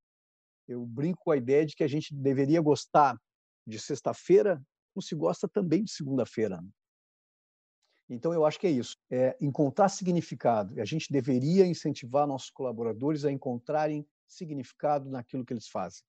Eu 0.67 0.85
brinco 0.87 1.21
com 1.25 1.31
a 1.31 1.37
ideia 1.37 1.67
de 1.67 1.75
que 1.75 1.85
a 1.85 1.89
gente 1.89 2.15
deveria 2.15 2.61
gostar 2.61 3.21
de 3.67 3.79
sexta-feira 3.79 4.63
como 4.95 5.03
se 5.03 5.15
gosta 5.15 5.49
também 5.49 5.83
de 5.83 5.91
segunda-feira. 5.91 6.63
Então, 8.09 8.33
eu 8.33 8.45
acho 8.45 8.61
que 8.61 8.67
é 8.67 8.71
isso, 8.71 8.97
é 9.11 9.37
encontrar 9.41 9.89
significado. 9.89 10.75
E 10.77 10.81
a 10.81 10.85
gente 10.85 11.11
deveria 11.11 11.67
incentivar 11.67 12.27
nossos 12.27 12.51
colaboradores 12.51 13.25
a 13.25 13.33
encontrarem 13.33 14.07
significado 14.27 15.11
naquilo 15.11 15.45
que 15.45 15.53
eles 15.53 15.69
fazem. 15.69 16.03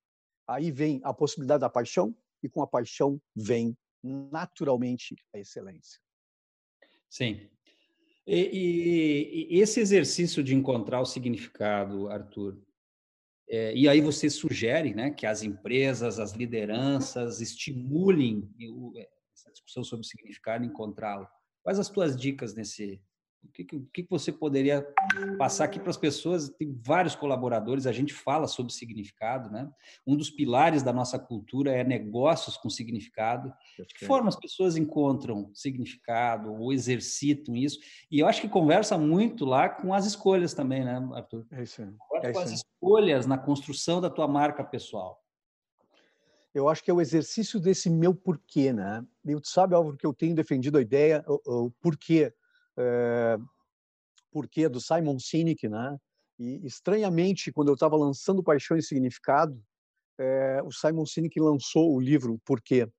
Aí 0.47 0.71
vem 0.71 1.01
a 1.03 1.13
possibilidade 1.13 1.61
da 1.61 1.69
paixão, 1.69 2.15
e 2.43 2.49
com 2.49 2.61
a 2.61 2.67
paixão 2.67 3.19
vem 3.35 3.75
naturalmente 4.03 5.15
a 5.33 5.39
excelência. 5.39 5.99
Sim. 7.09 7.49
E, 8.27 8.39
e, 8.53 9.55
e 9.55 9.61
esse 9.61 9.79
exercício 9.79 10.43
de 10.43 10.53
encontrar 10.53 11.01
o 11.01 11.05
significado, 11.05 12.09
Arthur, 12.09 12.59
é, 13.47 13.75
e 13.75 13.87
aí 13.87 14.01
você 14.01 14.29
sugere 14.29 14.93
né, 14.93 15.11
que 15.11 15.25
as 15.25 15.43
empresas, 15.43 16.19
as 16.19 16.33
lideranças 16.33 17.41
estimulem 17.41 18.49
essa 19.33 19.51
discussão 19.51 19.83
sobre 19.83 20.05
o 20.05 20.07
significado, 20.07 20.65
encontrá-lo. 20.65 21.27
Quais 21.61 21.77
as 21.77 21.89
tuas 21.89 22.15
dicas 22.15 22.55
nesse? 22.55 23.01
O 23.47 23.51
que, 23.91 24.03
que 24.03 24.09
você 24.09 24.31
poderia 24.31 24.85
passar 25.37 25.65
aqui 25.65 25.79
para 25.79 25.89
as 25.89 25.97
pessoas? 25.97 26.49
Tem 26.49 26.77
vários 26.83 27.15
colaboradores, 27.15 27.85
a 27.85 27.91
gente 27.91 28.13
fala 28.13 28.47
sobre 28.47 28.73
significado, 28.73 29.49
né? 29.49 29.69
Um 30.05 30.15
dos 30.15 30.29
pilares 30.29 30.83
da 30.83 30.91
nossa 30.91 31.19
cultura 31.19 31.71
é 31.71 31.83
negócios 31.83 32.57
com 32.57 32.69
significado. 32.69 33.53
De 33.77 33.93
que 33.93 34.05
forma 34.05 34.29
as 34.29 34.35
pessoas 34.35 34.75
encontram 34.75 35.51
significado 35.53 36.53
ou 36.53 36.73
exercitam 36.73 37.55
isso? 37.55 37.79
E 38.11 38.19
eu 38.19 38.27
acho 38.27 38.41
que 38.41 38.49
conversa 38.49 38.97
muito 38.97 39.45
lá 39.45 39.69
com 39.69 39.93
as 39.93 40.05
escolhas 40.05 40.53
também, 40.53 40.83
né, 40.83 40.95
Arthur? 41.13 41.45
É 41.51 41.63
isso. 41.63 41.81
É 42.23 42.31
com 42.31 42.39
as 42.39 42.51
escolhas 42.51 43.25
na 43.25 43.37
construção 43.37 44.01
da 44.01 44.09
tua 44.09 44.27
marca 44.27 44.63
pessoal. 44.63 45.21
eu 46.53 46.69
acho 46.69 46.83
que 46.83 46.89
é 46.89 46.93
o 46.93 47.01
exercício 47.01 47.59
desse 47.59 47.89
meu 47.89 48.15
porquê, 48.15 48.71
né? 48.71 49.05
E 49.25 49.35
tu 49.39 49.47
sabe, 49.47 49.75
Álvaro, 49.75 49.97
que 49.97 50.05
eu 50.05 50.13
tenho 50.13 50.33
defendido 50.33 50.77
a 50.77 50.81
ideia, 50.81 51.23
o, 51.27 51.65
o 51.65 51.71
porquê, 51.81 52.33
é, 52.77 53.37
porquê 54.31 54.67
do 54.67 54.81
Simon 54.81 55.19
Sinek, 55.19 55.67
né? 55.67 55.97
E 56.37 56.65
estranhamente, 56.65 57.51
quando 57.51 57.69
eu 57.69 57.75
estava 57.75 57.95
lançando 57.95 58.43
Paixão 58.43 58.75
e 58.75 58.83
Significado, 58.83 59.61
é, 60.17 60.61
o 60.63 60.71
Simon 60.71 61.05
Sinek 61.05 61.39
lançou 61.39 61.93
o 61.93 61.99
livro 61.99 62.39
Porquê. 62.45 62.89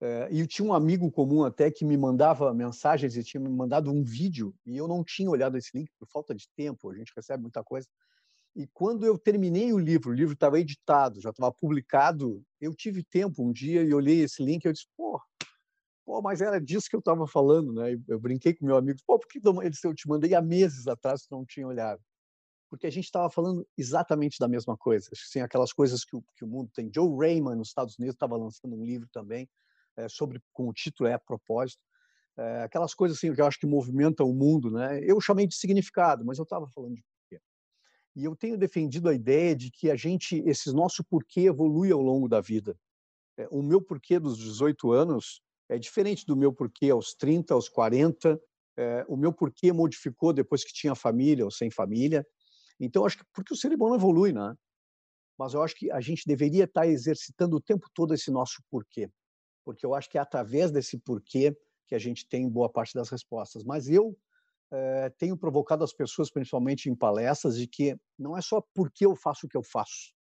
É, 0.00 0.28
e 0.30 0.40
eu 0.40 0.46
tinha 0.46 0.66
um 0.66 0.74
amigo 0.74 1.10
comum 1.10 1.44
até 1.44 1.70
que 1.70 1.84
me 1.84 1.96
mandava 1.96 2.52
mensagens 2.52 3.16
e 3.16 3.22
tinha 3.22 3.40
me 3.40 3.48
mandado 3.48 3.90
um 3.90 4.02
vídeo 4.02 4.54
e 4.66 4.76
eu 4.76 4.88
não 4.88 5.04
tinha 5.04 5.30
olhado 5.30 5.56
esse 5.56 5.70
link 5.76 5.90
por 5.98 6.08
falta 6.08 6.34
de 6.34 6.48
tempo. 6.56 6.90
A 6.90 6.94
gente 6.94 7.12
recebe 7.16 7.42
muita 7.42 7.62
coisa. 7.62 7.86
E 8.56 8.66
quando 8.68 9.04
eu 9.04 9.18
terminei 9.18 9.72
o 9.72 9.78
livro, 9.78 10.10
o 10.10 10.14
livro 10.14 10.34
estava 10.34 10.60
editado, 10.60 11.20
já 11.20 11.30
estava 11.30 11.52
publicado, 11.52 12.42
eu 12.60 12.74
tive 12.74 13.02
tempo 13.02 13.42
um 13.42 13.52
dia 13.52 13.82
e 13.82 13.92
olhei 13.92 14.20
esse 14.20 14.44
link 14.44 14.64
e 14.64 14.68
eu 14.68 14.72
disse, 14.72 14.86
pô, 14.96 15.20
pô 16.04 16.20
mas 16.22 16.40
era 16.40 16.60
disso 16.60 16.88
que 16.88 16.96
eu 16.96 17.00
estava 17.00 17.26
falando, 17.26 17.72
né? 17.72 17.96
Eu 18.08 18.18
brinquei 18.20 18.54
com 18.54 18.66
meu 18.66 18.76
amigo, 18.76 18.98
pô, 19.06 19.18
por 19.18 19.28
que 19.28 19.40
eu 19.84 19.94
te 19.94 20.08
mandei 20.08 20.34
há 20.34 20.42
meses 20.42 20.86
atrás 20.86 21.26
que 21.26 21.32
não 21.32 21.44
tinha 21.44 21.66
olhado? 21.66 22.02
Porque 22.70 22.86
a 22.86 22.90
gente 22.90 23.04
estava 23.04 23.30
falando 23.30 23.66
exatamente 23.78 24.38
da 24.38 24.48
mesma 24.48 24.76
coisa. 24.76 25.08
Assim, 25.12 25.40
aquelas 25.40 25.72
coisas 25.72 26.04
que 26.04 26.16
o, 26.16 26.24
que 26.36 26.44
o 26.44 26.48
mundo 26.48 26.70
tem. 26.74 26.90
Joe 26.92 27.08
Rayman, 27.16 27.56
nos 27.56 27.68
Estados 27.68 27.96
Unidos, 27.98 28.14
estava 28.14 28.36
lançando 28.36 28.74
um 28.74 28.84
livro 28.84 29.08
também, 29.12 29.48
é, 29.96 30.08
sobre, 30.08 30.42
com 30.52 30.68
o 30.68 30.72
título 30.72 31.08
é 31.08 31.14
a 31.14 31.18
propósito. 31.18 31.80
É, 32.36 32.62
aquelas 32.62 32.94
coisas 32.94 33.16
assim 33.16 33.32
que 33.32 33.40
eu 33.40 33.46
acho 33.46 33.60
que 33.60 33.66
movimentam 33.66 34.28
o 34.28 34.34
mundo, 34.34 34.70
né? 34.70 35.00
Eu 35.04 35.20
chamei 35.20 35.46
de 35.46 35.54
significado, 35.54 36.24
mas 36.24 36.38
eu 36.38 36.42
estava 36.42 36.68
falando 36.68 36.96
de 36.96 37.04
e 38.16 38.24
eu 38.24 38.36
tenho 38.36 38.56
defendido 38.56 39.08
a 39.08 39.14
ideia 39.14 39.56
de 39.56 39.70
que 39.70 39.90
a 39.90 39.96
gente, 39.96 40.36
esse 40.46 40.72
nosso 40.72 41.02
porquê 41.02 41.42
evolui 41.42 41.90
ao 41.90 42.00
longo 42.00 42.28
da 42.28 42.40
vida. 42.40 42.78
É, 43.36 43.48
o 43.50 43.60
meu 43.60 43.82
porquê 43.82 44.20
dos 44.20 44.38
18 44.38 44.92
anos 44.92 45.42
é 45.68 45.78
diferente 45.78 46.26
do 46.26 46.36
meu 46.36 46.52
porquê 46.52 46.90
aos 46.90 47.14
30, 47.14 47.54
aos 47.54 47.68
40. 47.68 48.40
É, 48.76 49.04
o 49.08 49.16
meu 49.16 49.32
porquê 49.32 49.72
modificou 49.72 50.32
depois 50.32 50.64
que 50.64 50.72
tinha 50.72 50.94
família 50.94 51.44
ou 51.44 51.50
sem 51.50 51.70
família. 51.70 52.26
Então, 52.78 53.06
acho 53.06 53.18
que 53.18 53.24
porque 53.32 53.54
o 53.54 53.56
ser 53.56 53.72
humano 53.72 53.94
evolui, 53.94 54.32
né? 54.32 54.54
Mas 55.38 55.54
eu 55.54 55.62
acho 55.62 55.74
que 55.74 55.90
a 55.90 56.00
gente 56.00 56.26
deveria 56.26 56.64
estar 56.64 56.86
exercitando 56.86 57.56
o 57.56 57.60
tempo 57.60 57.88
todo 57.94 58.14
esse 58.14 58.30
nosso 58.30 58.62
porquê. 58.70 59.10
Porque 59.64 59.84
eu 59.84 59.94
acho 59.94 60.08
que 60.08 60.18
é 60.18 60.20
através 60.20 60.70
desse 60.70 60.98
porquê 60.98 61.56
que 61.86 61.94
a 61.94 61.98
gente 61.98 62.28
tem 62.28 62.48
boa 62.48 62.68
parte 62.68 62.94
das 62.94 63.08
respostas. 63.08 63.64
Mas 63.64 63.88
eu 63.88 64.16
é, 64.72 65.10
tenho 65.10 65.36
provocado 65.36 65.84
as 65.84 65.92
pessoas, 65.92 66.30
principalmente 66.30 66.88
em 66.88 66.94
palestras, 66.94 67.56
de 67.56 67.66
que 67.66 67.96
não 68.18 68.36
é 68.36 68.40
só 68.40 68.60
porque 68.74 69.06
eu 69.06 69.14
faço 69.14 69.46
o 69.46 69.48
que 69.48 69.56
eu 69.56 69.62
faço, 69.62 70.12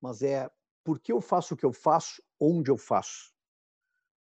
mas 0.00 0.22
é 0.22 0.50
porque 0.84 1.12
eu 1.12 1.20
faço 1.20 1.54
o 1.54 1.56
que 1.56 1.64
eu 1.64 1.72
faço, 1.72 2.22
onde 2.38 2.70
eu 2.70 2.76
faço. 2.76 3.32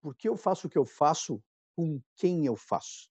Porque 0.02 0.28
eu 0.28 0.38
faço 0.38 0.68
o 0.68 0.70
que 0.70 0.78
eu 0.78 0.86
faço, 0.86 1.44
com 1.76 2.02
quem 2.16 2.46
eu 2.46 2.56
faço. 2.56 3.10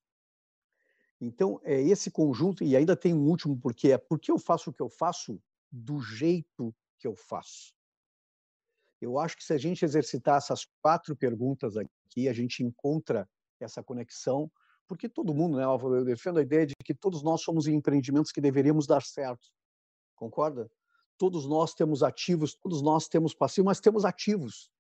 Então, 1.21 1.61
é 1.65 1.81
esse 1.81 2.11
conjunto, 2.11 2.63
e 2.63 2.77
ainda 2.77 2.97
tem 2.97 3.13
um 3.13 3.27
último 3.27 3.59
porquê, 3.59 3.93
é 3.93 3.99
porque 3.99 4.31
eu 4.31 4.39
faço 4.39 4.71
o 4.71 4.73
que 4.73 4.83
eu 4.83 4.89
faço 4.89 5.43
do 5.71 6.01
jeito 6.01 6.75
que 6.99 7.07
eu 7.07 7.17
faço. 7.17 7.75
Eu 9.01 9.19
acho 9.19 9.37
que 9.37 9.45
se 9.45 9.53
a 9.53 9.59
gente 9.59 9.85
exercitar 9.85 10.37
essas 10.37 10.67
quatro 10.81 11.17
perguntas 11.17 11.77
aqui, 11.77 12.29
a 12.29 12.33
gente 12.33 12.63
encontra 12.63 13.29
essa 13.61 13.83
conexão 13.83 14.51
porque 14.89 15.07
todo 15.07 15.35
mundo, 15.35 15.59
né, 15.59 15.65
Álvaro, 15.65 15.97
eu 15.97 16.05
defendo 16.05 16.39
a 16.39 16.43
ideia 16.43 16.67
de 16.67 16.73
que 16.83 16.95
todos 16.95 17.23
nós 17.23 17.43
somos 17.43 17.69
empreendimentos 17.69 18.33
que 18.33 18.41
deveríamos 18.41 18.87
dar 18.87 19.03
certo. 19.03 19.49
Concorda? 20.17 20.71
Todos 21.19 21.47
nós 21.47 21.75
temos 21.75 22.03
ativos, 22.03 22.55
todos 22.55 22.81
nós 22.81 23.07
temos 23.07 23.35
passivos, 23.35 23.67
mas 23.67 23.81
temos 23.81 24.07
ativos. 24.07 24.71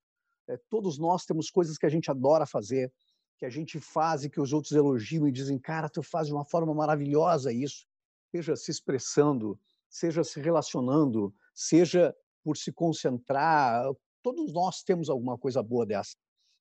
É, 0.48 0.56
todos 0.68 0.98
nós 0.98 1.24
temos 1.24 1.50
coisas 1.50 1.76
que 1.76 1.86
a 1.86 1.88
gente 1.88 2.10
adora 2.10 2.46
fazer, 2.46 2.92
que 3.38 3.44
a 3.44 3.50
gente 3.50 3.78
faz 3.78 4.24
e 4.24 4.30
que 4.30 4.40
os 4.40 4.52
outros 4.52 4.72
elogiam 4.72 5.28
e 5.28 5.32
dizem, 5.32 5.58
cara, 5.58 5.88
tu 5.88 6.02
faz 6.02 6.26
de 6.26 6.32
uma 6.32 6.44
forma 6.44 6.74
maravilhosa 6.74 7.52
isso. 7.52 7.86
Seja 8.30 8.56
se 8.56 8.70
expressando, 8.70 9.58
seja 9.88 10.24
se 10.24 10.40
relacionando, 10.40 11.34
seja 11.54 12.14
por 12.42 12.56
se 12.56 12.72
concentrar. 12.72 13.84
Todos 14.22 14.52
nós 14.52 14.82
temos 14.82 15.08
alguma 15.08 15.38
coisa 15.38 15.62
boa 15.62 15.86
dessa. 15.86 16.16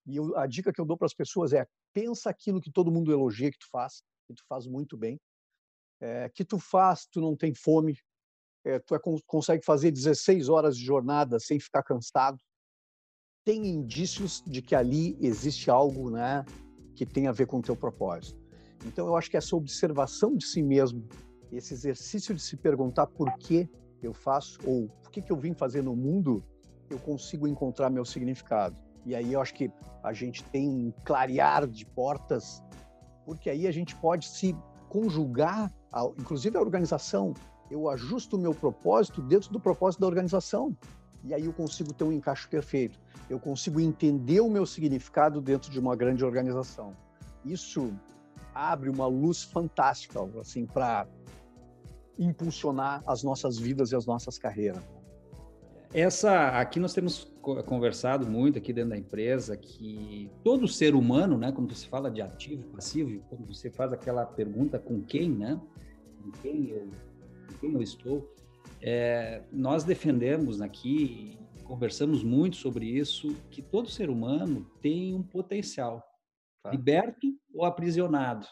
E 0.06 0.16
eu, 0.16 0.36
a 0.36 0.46
dica 0.46 0.72
que 0.72 0.80
eu 0.80 0.86
dou 0.86 0.96
para 0.96 1.06
as 1.06 1.14
pessoas 1.14 1.52
é 1.52 1.66
pensa 1.92 2.30
aquilo 2.30 2.60
que 2.60 2.70
todo 2.70 2.92
mundo 2.92 3.12
elogia 3.12 3.50
que 3.50 3.58
tu 3.58 3.68
faz, 3.70 4.02
que 4.26 4.34
tu 4.34 4.44
faz 4.48 4.66
muito 4.66 4.96
bem, 4.96 5.20
é, 6.00 6.28
que 6.28 6.44
tu 6.44 6.58
faz, 6.58 7.06
tu 7.06 7.20
não 7.20 7.36
tem 7.36 7.54
fome, 7.54 7.98
é, 8.64 8.78
tu 8.78 8.94
é, 8.94 9.00
consegue 9.26 9.64
fazer 9.64 9.90
16 9.90 10.48
horas 10.48 10.76
de 10.76 10.84
jornada 10.84 11.40
sem 11.40 11.58
ficar 11.58 11.82
cansado. 11.82 12.38
Tem 13.48 13.66
indícios 13.66 14.42
de 14.46 14.60
que 14.60 14.74
ali 14.74 15.16
existe 15.22 15.70
algo, 15.70 16.10
né, 16.10 16.44
que 16.94 17.06
tem 17.06 17.28
a 17.28 17.32
ver 17.32 17.46
com 17.46 17.60
o 17.60 17.62
teu 17.62 17.74
propósito. 17.74 18.38
Então 18.84 19.06
eu 19.06 19.16
acho 19.16 19.30
que 19.30 19.38
essa 19.38 19.56
observação 19.56 20.36
de 20.36 20.44
si 20.44 20.62
mesmo, 20.62 21.02
esse 21.50 21.72
exercício 21.72 22.34
de 22.34 22.42
se 22.42 22.58
perguntar 22.58 23.06
por 23.06 23.32
que 23.38 23.66
eu 24.02 24.12
faço 24.12 24.58
ou 24.66 24.84
o 24.84 25.10
que 25.10 25.22
que 25.22 25.32
eu 25.32 25.36
vim 25.38 25.54
fazer 25.54 25.82
no 25.82 25.96
mundo, 25.96 26.44
eu 26.90 26.98
consigo 26.98 27.48
encontrar 27.48 27.88
meu 27.88 28.04
significado. 28.04 28.76
E 29.06 29.14
aí 29.14 29.32
eu 29.32 29.40
acho 29.40 29.54
que 29.54 29.70
a 30.02 30.12
gente 30.12 30.44
tem 30.44 30.68
um 30.68 30.92
clarear 31.02 31.66
de 31.66 31.86
portas, 31.86 32.62
porque 33.24 33.48
aí 33.48 33.66
a 33.66 33.72
gente 33.72 33.96
pode 33.96 34.28
se 34.28 34.54
conjugar, 34.90 35.72
inclusive 36.18 36.54
a 36.58 36.60
organização. 36.60 37.32
Eu 37.70 37.88
ajusto 37.88 38.36
o 38.36 38.38
meu 38.38 38.54
propósito 38.54 39.22
dentro 39.22 39.50
do 39.50 39.58
propósito 39.58 40.02
da 40.02 40.06
organização. 40.06 40.76
E 41.28 41.34
aí 41.34 41.44
eu 41.44 41.52
consigo 41.52 41.92
ter 41.92 42.04
um 42.04 42.12
encaixe 42.12 42.48
perfeito. 42.48 42.98
Eu 43.28 43.38
consigo 43.38 43.78
entender 43.78 44.40
o 44.40 44.48
meu 44.48 44.64
significado 44.64 45.42
dentro 45.42 45.70
de 45.70 45.78
uma 45.78 45.94
grande 45.94 46.24
organização. 46.24 46.96
Isso 47.44 47.92
abre 48.54 48.88
uma 48.88 49.06
luz 49.06 49.42
fantástica, 49.42 50.20
assim, 50.40 50.64
para 50.64 51.06
impulsionar 52.18 53.02
as 53.06 53.22
nossas 53.22 53.58
vidas 53.58 53.92
e 53.92 53.96
as 53.96 54.06
nossas 54.06 54.38
carreiras. 54.38 54.82
Essa 55.92 56.48
aqui 56.58 56.80
nós 56.80 56.94
temos 56.94 57.30
conversado 57.40 58.26
muito 58.26 58.58
aqui 58.58 58.72
dentro 58.72 58.90
da 58.90 58.96
empresa 58.96 59.56
que 59.56 60.30
todo 60.42 60.66
ser 60.66 60.94
humano, 60.94 61.38
né, 61.38 61.52
quando 61.52 61.74
você 61.74 61.86
fala 61.86 62.10
de 62.10 62.20
ativo, 62.22 62.62
passivo, 62.74 63.22
quando 63.28 63.46
você 63.46 63.70
faz 63.70 63.92
aquela 63.92 64.24
pergunta 64.24 64.78
com 64.78 65.02
quem, 65.02 65.30
né, 65.30 65.60
com 66.22 66.30
quem 66.42 66.70
eu, 66.70 66.88
com 67.48 67.54
quem 67.60 67.74
eu 67.74 67.82
estou, 67.82 68.34
é, 68.80 69.42
nós 69.52 69.84
defendemos 69.84 70.60
aqui, 70.60 71.38
conversamos 71.64 72.22
muito 72.22 72.56
sobre 72.56 72.86
isso, 72.86 73.34
que 73.50 73.60
todo 73.60 73.90
ser 73.90 74.10
humano 74.10 74.70
tem 74.80 75.14
um 75.14 75.22
potencial, 75.22 76.02
tá. 76.62 76.70
liberto 76.70 77.26
ou 77.52 77.64
aprisionado. 77.64 78.46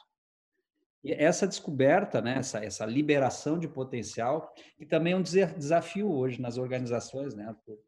E 1.02 1.12
essa 1.12 1.46
descoberta, 1.46 2.20
né, 2.20 2.38
essa, 2.38 2.64
essa 2.64 2.84
liberação 2.84 3.58
de 3.58 3.68
potencial, 3.68 4.52
que 4.76 4.84
também 4.84 5.12
é 5.12 5.16
um 5.16 5.22
desafio 5.22 6.10
hoje 6.10 6.40
nas 6.40 6.58
organizações, 6.58 7.34
né, 7.34 7.46
Arthur? 7.46 7.78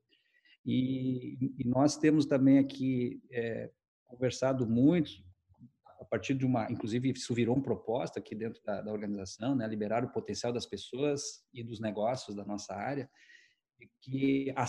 E, 0.64 1.36
e 1.58 1.64
nós 1.66 1.96
temos 1.96 2.26
também 2.26 2.58
aqui 2.58 3.20
é, 3.32 3.70
conversado 4.04 4.68
muito, 4.68 5.10
partir 6.08 6.34
de 6.34 6.46
uma, 6.46 6.70
inclusive 6.70 7.10
isso 7.10 7.34
virou 7.34 7.54
uma 7.54 7.62
proposta 7.62 8.18
aqui 8.18 8.34
dentro 8.34 8.62
da, 8.64 8.80
da 8.80 8.92
organização, 8.92 9.54
né, 9.54 9.66
liberar 9.66 10.04
o 10.04 10.10
potencial 10.10 10.52
das 10.52 10.66
pessoas 10.66 11.44
e 11.52 11.62
dos 11.62 11.80
negócios 11.80 12.34
da 12.36 12.44
nossa 12.44 12.74
área, 12.74 13.08
que 14.00 14.52
a 14.56 14.64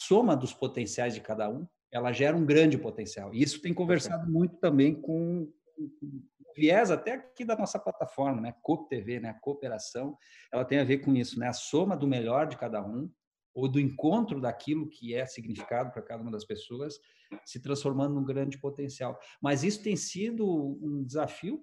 soma 0.00 0.36
dos 0.36 0.52
potenciais 0.52 1.14
de 1.14 1.20
cada 1.20 1.48
um, 1.48 1.66
ela 1.90 2.12
gera 2.12 2.36
um 2.36 2.44
grande 2.44 2.78
potencial. 2.78 3.34
E 3.34 3.42
isso 3.42 3.60
tem 3.60 3.72
conversado 3.72 4.30
muito 4.30 4.56
também 4.56 4.94
com, 4.94 5.50
com 5.98 6.22
viés 6.54 6.90
até 6.90 7.14
aqui 7.14 7.44
da 7.44 7.56
nossa 7.56 7.78
plataforma, 7.78 8.40
né? 8.40 8.54
Coop 8.62 8.88
TV, 8.88 9.20
né? 9.20 9.30
A 9.30 9.34
cooperação, 9.34 10.16
ela 10.52 10.64
tem 10.64 10.78
a 10.78 10.84
ver 10.84 10.98
com 10.98 11.14
isso, 11.14 11.38
né? 11.38 11.48
A 11.48 11.52
soma 11.52 11.96
do 11.96 12.06
melhor 12.06 12.46
de 12.46 12.56
cada 12.56 12.84
um 12.84 13.10
ou 13.54 13.68
do 13.68 13.80
encontro 13.80 14.40
daquilo 14.40 14.88
que 14.88 15.14
é 15.14 15.26
significado 15.26 15.90
para 15.90 16.02
cada 16.02 16.22
uma 16.22 16.30
das 16.30 16.44
pessoas, 16.44 17.00
se 17.44 17.60
transformando 17.60 18.14
num 18.14 18.24
grande 18.24 18.58
potencial. 18.58 19.18
Mas 19.40 19.64
isso 19.64 19.82
tem 19.82 19.96
sido 19.96 20.46
um 20.82 21.04
desafio 21.04 21.62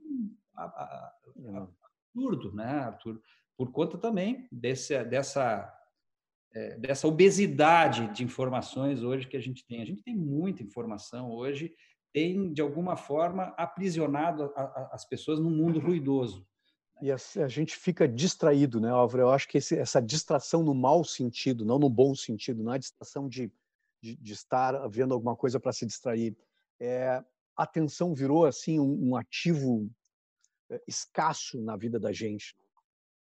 absurdo, 2.13 2.53
né, 2.53 2.70
Arthur? 2.80 3.22
Por 3.57 3.72
conta 3.72 3.97
também 3.97 4.47
desse, 4.51 5.01
dessa 5.03 5.72
é, 6.53 6.78
dessa 6.78 7.07
obesidade 7.07 8.07
de 8.13 8.24
informações 8.24 9.03
hoje 9.03 9.28
que 9.28 9.36
a 9.36 9.41
gente 9.41 9.66
tem. 9.68 9.82
A 9.82 9.86
gente 9.86 10.01
tem 10.03 10.16
muita 10.16 10.63
informação 10.63 11.30
hoje 11.30 11.76
tem, 12.16 12.53
de 12.53 12.61
alguma 12.61 12.95
forma, 12.95 13.53
aprisionado 13.57 14.45
a, 14.55 14.61
a, 14.61 14.89
as 14.93 15.03
pessoas 15.03 15.38
num 15.38 15.49
mundo 15.49 15.82
ruidoso. 15.82 16.47
E 17.01 17.11
a, 17.11 17.18
a, 17.43 17.47
gente 17.49 17.76
fica 17.76 18.07
distraído, 18.07 18.80
né, 18.80 18.89
Álvaro? 18.89 19.24
Eu 19.24 19.32
acho 19.32 19.49
que 19.49 19.57
esse, 19.57 19.78
essa 19.78 20.01
distração 20.01 20.63
no 20.63 20.74
mau 20.74 21.03
sentido, 21.03 21.66
não 21.66 21.78
no 21.78 21.89
bom 21.89 22.16
sentido, 22.16 22.63
não 22.63 22.74
é 22.74 22.80
distração 22.80 23.28
de, 23.28 23.51
de, 24.06 24.16
de 24.18 24.34
estar 24.34 24.88
vendo 24.88 25.16
alguma 25.16 25.36
coisa 25.36 25.60
para 25.60 25.74
se 25.74 25.84
distrair. 25.84 26.38
É, 26.80 27.24
a 27.58 27.64
atenção 27.64 28.14
virou, 28.14 28.45
assim, 28.45 28.80
um, 28.80 29.10
um 29.10 29.16
ativo 29.16 29.89
é, 30.70 30.80
escasso 30.88 31.60
na 31.60 31.76
vida 31.76 31.99
da 31.99 32.12
gente. 32.12 32.56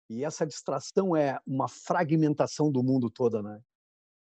E 0.09 0.25
essa 0.25 0.47
distração 0.47 1.17
é 1.17 1.41
uma 1.45 1.69
fragmentação 1.69 2.71
do 2.71 2.83
mundo 2.83 3.11
toda, 3.11 3.43
né? 3.43 3.61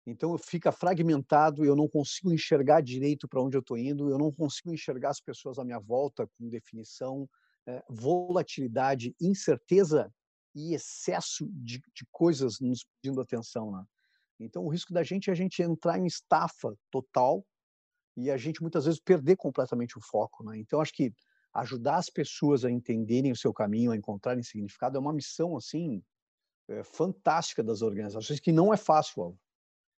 Então 0.07 0.37
fica 0.37 0.71
fragmentado, 0.71 1.65
eu 1.65 1.75
não 1.75 1.89
consigo 1.89 2.31
enxergar 2.31 2.83
direito 2.83 3.27
para 3.27 3.41
onde 3.41 3.57
eu 3.57 3.61
estou 3.61 3.79
indo, 3.79 4.11
eu 4.11 4.19
não 4.19 4.31
consigo 4.31 4.73
enxergar 4.73 5.11
as 5.11 5.21
pessoas 5.21 5.59
à 5.59 5.65
minha 5.65 5.81
volta 5.81 6.29
com 6.37 6.51
definição, 6.51 7.27
é, 7.67 7.83
volatilidade, 7.89 9.17
incerteza 9.19 10.13
e 10.55 10.75
excesso 10.75 11.49
de, 11.51 11.79
de, 11.95 12.07
coisas 12.13 12.61
nos 12.61 12.85
pedindo 12.85 13.19
atenção. 13.23 13.73
Né? 13.73 13.83
Então 14.39 14.65
o 14.65 14.69
risco 14.69 14.93
da 14.93 15.03
gente 15.03 15.31
é 15.31 15.33
a 15.33 15.37
gente 15.37 15.63
entrar 15.63 15.99
em 15.99 16.07
estafa 16.07 16.75
total 16.91 17.45
e 18.17 18.31
a 18.31 18.37
gente 18.37 18.61
muitas 18.61 18.85
vezes 18.85 19.01
perder 19.01 19.37
completamente 19.37 19.97
o 19.99 20.01
foco. 20.01 20.45
Né? 20.45 20.59
Então 20.59 20.81
acho 20.81 20.93
que 20.93 21.13
ajudar 21.55 21.97
as 21.97 22.11
pessoas 22.11 22.65
a 22.65 22.71
entenderem 22.71 23.33
o 23.33 23.37
seu 23.37 23.53
caminho, 23.53 23.93
a 23.93 23.97
encontrarem 23.97 24.43
significado 24.43 24.97
é 24.97 25.01
uma 25.01 25.13
missão 25.13 25.57
assim 25.57 26.03
é, 26.69 26.83
fantástica 26.83 27.63
das 27.63 27.83
organizações 27.83 28.41
que 28.41 28.51
não 28.51 28.73
é 28.73 28.77
fácil, 28.77 29.23
Alvo 29.23 29.45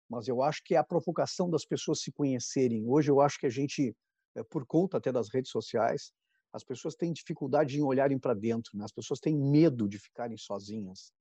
mas 0.10 0.28
eu 0.28 0.42
acho 0.42 0.64
que 0.64 0.76
é 0.76 0.78
a 0.78 0.84
provocação 0.84 1.50
das 1.50 1.66
pessoas 1.66 2.02
se 2.02 2.12
conhecerem. 2.12 2.86
Hoje 2.88 3.10
eu 3.10 3.22
acho 3.22 3.40
que 3.40 3.46
a 3.46 3.50
gente, 3.50 3.96
eh, 4.36 4.44
por 4.44 4.66
conta 4.66 4.98
até 4.98 5.12
das 5.12 5.30
redes 5.30 5.52
sociais, 5.52 6.12
as 6.54 6.64
pessoas 6.64 6.96
têm 6.96 7.12
dificuldade 7.12 7.78
em 7.78 7.84
olharem 7.84 8.18
para 8.18 8.34
dentro, 8.34 8.78
né? 8.78 8.86
as 8.86 8.92
pessoas 8.92 9.20
têm 9.20 9.36
medo 9.36 9.90
de 9.90 10.00
ficarem 10.00 10.38
sozinhas, 10.38 11.12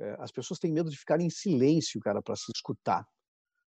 eh, 0.00 0.16
as 0.18 0.32
pessoas 0.32 0.58
têm 0.58 0.72
medo 0.72 0.90
de 0.90 0.96
ficarem 0.96 1.26
em 1.26 1.30
silêncio, 1.30 2.00
cara, 2.00 2.22
para 2.22 2.36
se 2.36 2.50
escutar. 2.54 3.06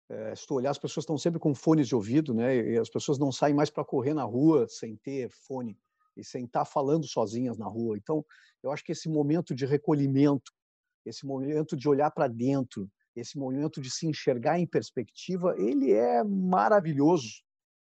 É, 0.09 0.35
se 0.35 0.47
tu 0.47 0.55
olhar, 0.55 0.71
as 0.71 0.79
pessoas 0.79 1.05
estão 1.05 1.17
sempre 1.17 1.41
com 1.41 1.55
fones 1.55 1.89
de 1.89 1.95
ouvido, 1.95 2.35
né? 2.35 2.57
E 2.57 2.79
as 2.79 2.91
pessoas 2.91 3.19
não 3.19 3.33
saem 3.33 3.55
mais 3.55 3.71
para 3.71 3.85
correr 3.85 4.15
na 4.15 4.25
rua 4.25 4.67
sem 4.69 4.97
ter 4.97 5.31
fone 5.47 5.79
e 6.17 6.25
sem 6.25 6.45
estar 6.45 6.61
tá 6.61 6.65
falando 6.65 7.07
sozinhas 7.07 7.57
na 7.57 7.67
rua. 7.67 7.97
Então, 7.97 8.25
eu 8.63 8.71
acho 8.71 8.85
que 8.85 8.93
esse 8.93 9.09
momento 9.09 9.55
de 9.55 9.65
recolhimento, 9.65 10.53
esse 11.07 11.25
momento 11.27 11.77
de 11.77 11.89
olhar 11.89 12.11
para 12.11 12.29
dentro, 12.29 12.91
esse 13.17 13.39
momento 13.39 13.81
de 13.81 13.91
se 13.91 14.07
enxergar 14.07 14.59
em 14.59 14.67
perspectiva, 14.67 15.55
ele 15.59 15.93
é 15.93 16.23
maravilhoso 16.25 17.43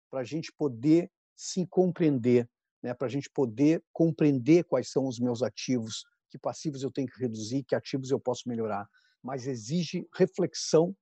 para 0.09 0.21
a 0.21 0.23
gente 0.23 0.51
poder 0.57 1.11
se 1.35 1.67
compreender, 1.67 2.49
né? 2.81 2.93
para 2.93 3.07
a 3.07 3.09
gente 3.09 3.29
poder 3.29 3.83
compreender 3.93 4.63
quais 4.63 4.89
são 4.89 5.07
os 5.07 5.19
meus 5.19 5.43
ativos, 5.43 6.03
que 6.29 6.37
passivos 6.37 6.83
eu 6.83 6.91
tenho 6.91 7.07
que 7.07 7.19
reduzir, 7.19 7.63
que 7.63 7.75
ativos 7.75 8.11
eu 8.11 8.19
posso 8.19 8.47
melhorar. 8.47 8.87
Mas 9.21 9.47
exige 9.47 10.07
reflexão 10.13 10.95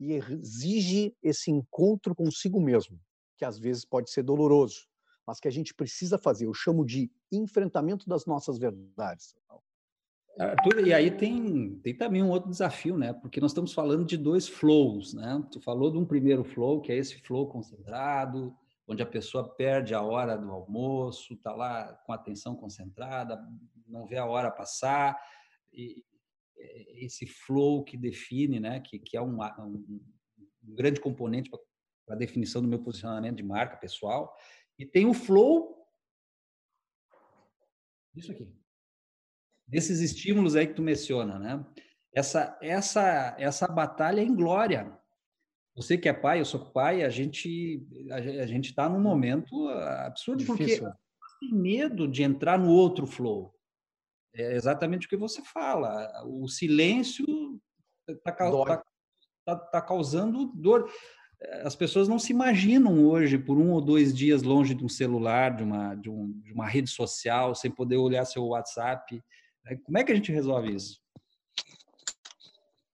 e 0.00 0.12
exige 0.12 1.14
esse 1.22 1.50
encontro 1.50 2.14
consigo 2.14 2.60
mesmo, 2.60 3.00
que 3.36 3.44
às 3.44 3.58
vezes 3.58 3.84
pode 3.84 4.10
ser 4.10 4.22
doloroso, 4.22 4.86
mas 5.26 5.40
que 5.40 5.48
a 5.48 5.50
gente 5.50 5.74
precisa 5.74 6.18
fazer. 6.18 6.46
Eu 6.46 6.54
chamo 6.54 6.84
de 6.84 7.10
enfrentamento 7.32 8.08
das 8.08 8.24
nossas 8.24 8.58
verdades. 8.58 9.34
Arthur, 10.38 10.86
e 10.86 10.94
aí 10.94 11.10
tem, 11.10 11.76
tem 11.80 11.96
também 11.96 12.22
um 12.22 12.30
outro 12.30 12.48
desafio, 12.48 12.96
né? 12.96 13.12
Porque 13.12 13.40
nós 13.40 13.50
estamos 13.50 13.72
falando 13.72 14.04
de 14.04 14.16
dois 14.16 14.46
flows, 14.46 15.12
né? 15.12 15.44
Tu 15.50 15.60
falou 15.60 15.90
de 15.90 15.98
um 15.98 16.04
primeiro 16.04 16.44
flow, 16.44 16.80
que 16.80 16.92
é 16.92 16.96
esse 16.96 17.20
flow 17.22 17.48
concentrado, 17.48 18.56
onde 18.88 19.02
a 19.02 19.06
pessoa 19.06 19.54
perde 19.54 19.94
a 19.94 20.00
hora 20.00 20.36
do 20.36 20.50
almoço, 20.50 21.34
está 21.34 21.54
lá 21.54 21.92
com 22.06 22.12
atenção 22.12 22.56
concentrada, 22.56 23.38
não 23.86 24.06
vê 24.06 24.16
a 24.16 24.26
hora 24.26 24.50
passar. 24.50 25.20
E 25.72 26.04
esse 26.56 27.26
flow 27.26 27.84
que 27.84 27.96
define, 27.96 28.58
né? 28.58 28.80
Que, 28.80 28.98
que 28.98 29.16
é 29.16 29.22
um, 29.22 29.40
um, 29.40 30.00
grande 30.62 31.00
componente 31.00 31.50
para 31.50 32.16
a 32.16 32.18
definição 32.18 32.62
do 32.62 32.68
meu 32.68 32.82
posicionamento 32.82 33.36
de 33.36 33.42
marca 33.42 33.76
pessoal. 33.76 34.34
E 34.78 34.86
tem 34.86 35.06
o 35.06 35.14
flow. 35.14 35.76
Isso 38.16 38.32
aqui 38.32 38.50
desses 39.68 40.00
estímulos 40.00 40.56
aí 40.56 40.66
que 40.66 40.74
tu 40.74 40.82
menciona, 40.82 41.38
né? 41.38 41.64
Essa, 42.10 42.58
essa, 42.62 43.36
essa 43.38 43.68
batalha 43.68 44.20
é 44.20 44.24
inglória. 44.24 44.98
Você 45.78 45.96
que 45.96 46.08
é 46.08 46.12
pai, 46.12 46.40
eu 46.40 46.44
sou 46.44 46.72
pai, 46.72 47.04
a 47.04 47.08
gente 47.08 47.86
a, 48.10 48.46
gente 48.46 48.70
está 48.70 48.88
num 48.88 49.00
momento 49.00 49.68
absurdo 49.68 50.40
Difícil. 50.40 50.84
porque 50.84 50.98
tem 51.40 51.54
medo 51.54 52.08
de 52.08 52.24
entrar 52.24 52.58
no 52.58 52.68
outro 52.68 53.06
flow. 53.06 53.54
É 54.34 54.54
exatamente 54.54 55.06
o 55.06 55.08
que 55.08 55.16
você 55.16 55.40
fala. 55.42 56.10
O 56.26 56.48
silêncio 56.48 57.24
está 58.08 58.32
tá, 58.32 58.82
tá, 59.44 59.56
tá 59.56 59.80
causando 59.80 60.46
dor 60.54 60.90
as 61.62 61.76
pessoas 61.76 62.08
não 62.08 62.18
se 62.18 62.32
imaginam 62.32 63.06
hoje 63.06 63.38
por 63.38 63.58
um 63.58 63.70
ou 63.70 63.80
dois 63.80 64.12
dias 64.12 64.42
longe 64.42 64.74
de 64.74 64.84
um 64.84 64.88
celular, 64.88 65.54
de 65.54 65.62
uma, 65.62 65.94
de, 65.94 66.10
um, 66.10 66.32
de 66.40 66.52
uma 66.52 66.66
rede 66.66 66.90
social, 66.90 67.54
sem 67.54 67.70
poder 67.70 67.96
olhar 67.96 68.24
seu 68.24 68.44
WhatsApp. 68.44 69.22
Como 69.84 69.98
é 69.98 70.02
que 70.02 70.10
a 70.10 70.14
gente 70.14 70.32
resolve 70.32 70.74
isso? 70.74 71.00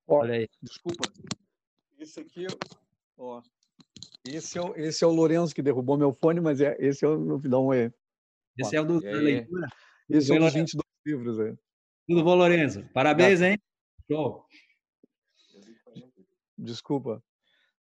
Olha 0.07 0.35
aí. 0.35 0.49
Desculpa. 0.63 1.11
Esse 2.05 2.21
aqui, 2.21 2.47
ó. 3.17 3.43
Esse 4.27 4.59
é, 4.59 4.61
o, 4.61 4.77
esse 4.77 5.03
é 5.03 5.07
o 5.07 5.11
Lourenço 5.11 5.55
que 5.55 5.63
derrubou 5.63 5.97
meu 5.97 6.13
fone, 6.13 6.39
mas 6.39 6.61
é, 6.61 6.77
esse 6.79 7.03
é 7.03 7.09
o 7.09 7.17
um 7.17 7.73
E. 7.73 7.91
Esse 8.59 8.77
é 8.77 8.81
o 8.83 8.85
do, 8.85 9.01
da 9.01 9.11
leitura? 9.11 9.69
Esse 10.11 10.31
é 10.31 10.37
o 10.37 10.39
dos 10.39 10.53
22 10.53 10.85
livros. 11.07 11.41
É. 11.41 11.57
Tudo 12.07 12.23
bom, 12.23 12.35
Lourenço? 12.35 12.85
Parabéns, 12.93 13.41
hein? 13.41 13.59
Show. 14.07 14.45
Desculpa. 16.59 17.25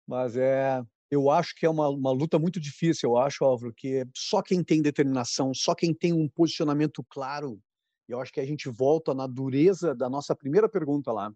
Mas 0.07 0.37
é, 0.37 0.81
eu 1.11 1.29
acho 1.29 1.53
que 1.57 1.67
é 1.67 1.69
uma, 1.69 1.89
uma 1.89 2.13
luta 2.13 2.39
muito 2.39 2.61
difícil. 2.61 3.11
Eu 3.11 3.19
acho, 3.19 3.45
Álvaro, 3.45 3.75
que 3.75 4.07
só 4.15 4.41
quem 4.41 4.63
tem 4.63 4.81
determinação, 4.81 5.53
só 5.53 5.75
quem 5.75 5.93
tem 5.93 6.13
um 6.13 6.29
posicionamento 6.29 7.05
claro 7.11 7.61
eu 8.09 8.21
acho 8.21 8.33
que 8.33 8.39
a 8.39 8.47
gente 8.47 8.69
volta 8.69 9.13
na 9.13 9.27
dureza 9.27 9.93
da 9.93 10.09
nossa 10.09 10.33
primeira 10.33 10.69
pergunta 10.69 11.11
lá. 11.11 11.33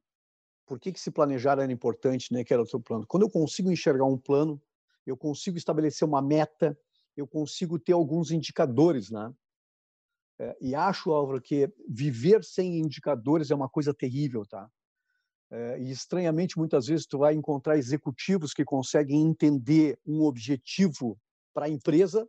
Por 0.71 0.79
que, 0.79 0.93
que 0.93 1.01
se 1.01 1.11
planejar 1.11 1.59
era 1.59 1.73
importante, 1.73 2.33
né? 2.33 2.45
Que 2.45 2.53
era 2.53 2.63
o 2.63 2.65
seu 2.65 2.79
plano. 2.79 3.05
Quando 3.05 3.25
eu 3.25 3.29
consigo 3.29 3.73
enxergar 3.73 4.05
um 4.05 4.17
plano, 4.17 4.63
eu 5.05 5.17
consigo 5.17 5.59
estabelecer 5.59 6.07
uma 6.07 6.23
meta, 6.23 6.79
eu 7.17 7.27
consigo 7.27 7.77
ter 7.77 7.93
alguns 7.93 8.31
indicadores, 8.31 9.11
né? 9.11 9.35
É, 10.39 10.57
e 10.61 10.73
acho, 10.73 11.11
Álvaro, 11.11 11.43
que 11.43 11.69
viver 11.89 12.45
sem 12.45 12.79
indicadores 12.79 13.51
é 13.51 13.55
uma 13.57 13.69
coisa 13.69 13.93
terrível, 13.93 14.47
tá? 14.47 14.71
É, 15.51 15.81
e 15.81 15.91
estranhamente, 15.91 16.57
muitas 16.57 16.87
vezes, 16.87 17.05
tu 17.05 17.19
vai 17.19 17.35
encontrar 17.35 17.77
executivos 17.77 18.55
que 18.55 18.65
conseguem 18.65 19.27
entender 19.27 19.99
um 20.07 20.23
objetivo 20.23 21.21
para 21.53 21.67
a 21.67 21.69
empresa, 21.69 22.29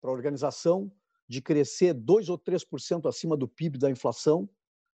para 0.00 0.10
a 0.10 0.14
organização, 0.14 0.92
de 1.28 1.42
crescer 1.42 1.92
2 1.92 2.28
ou 2.28 2.38
3% 2.38 3.08
acima 3.08 3.36
do 3.36 3.48
PIB 3.48 3.78
da 3.78 3.90
inflação, 3.90 4.48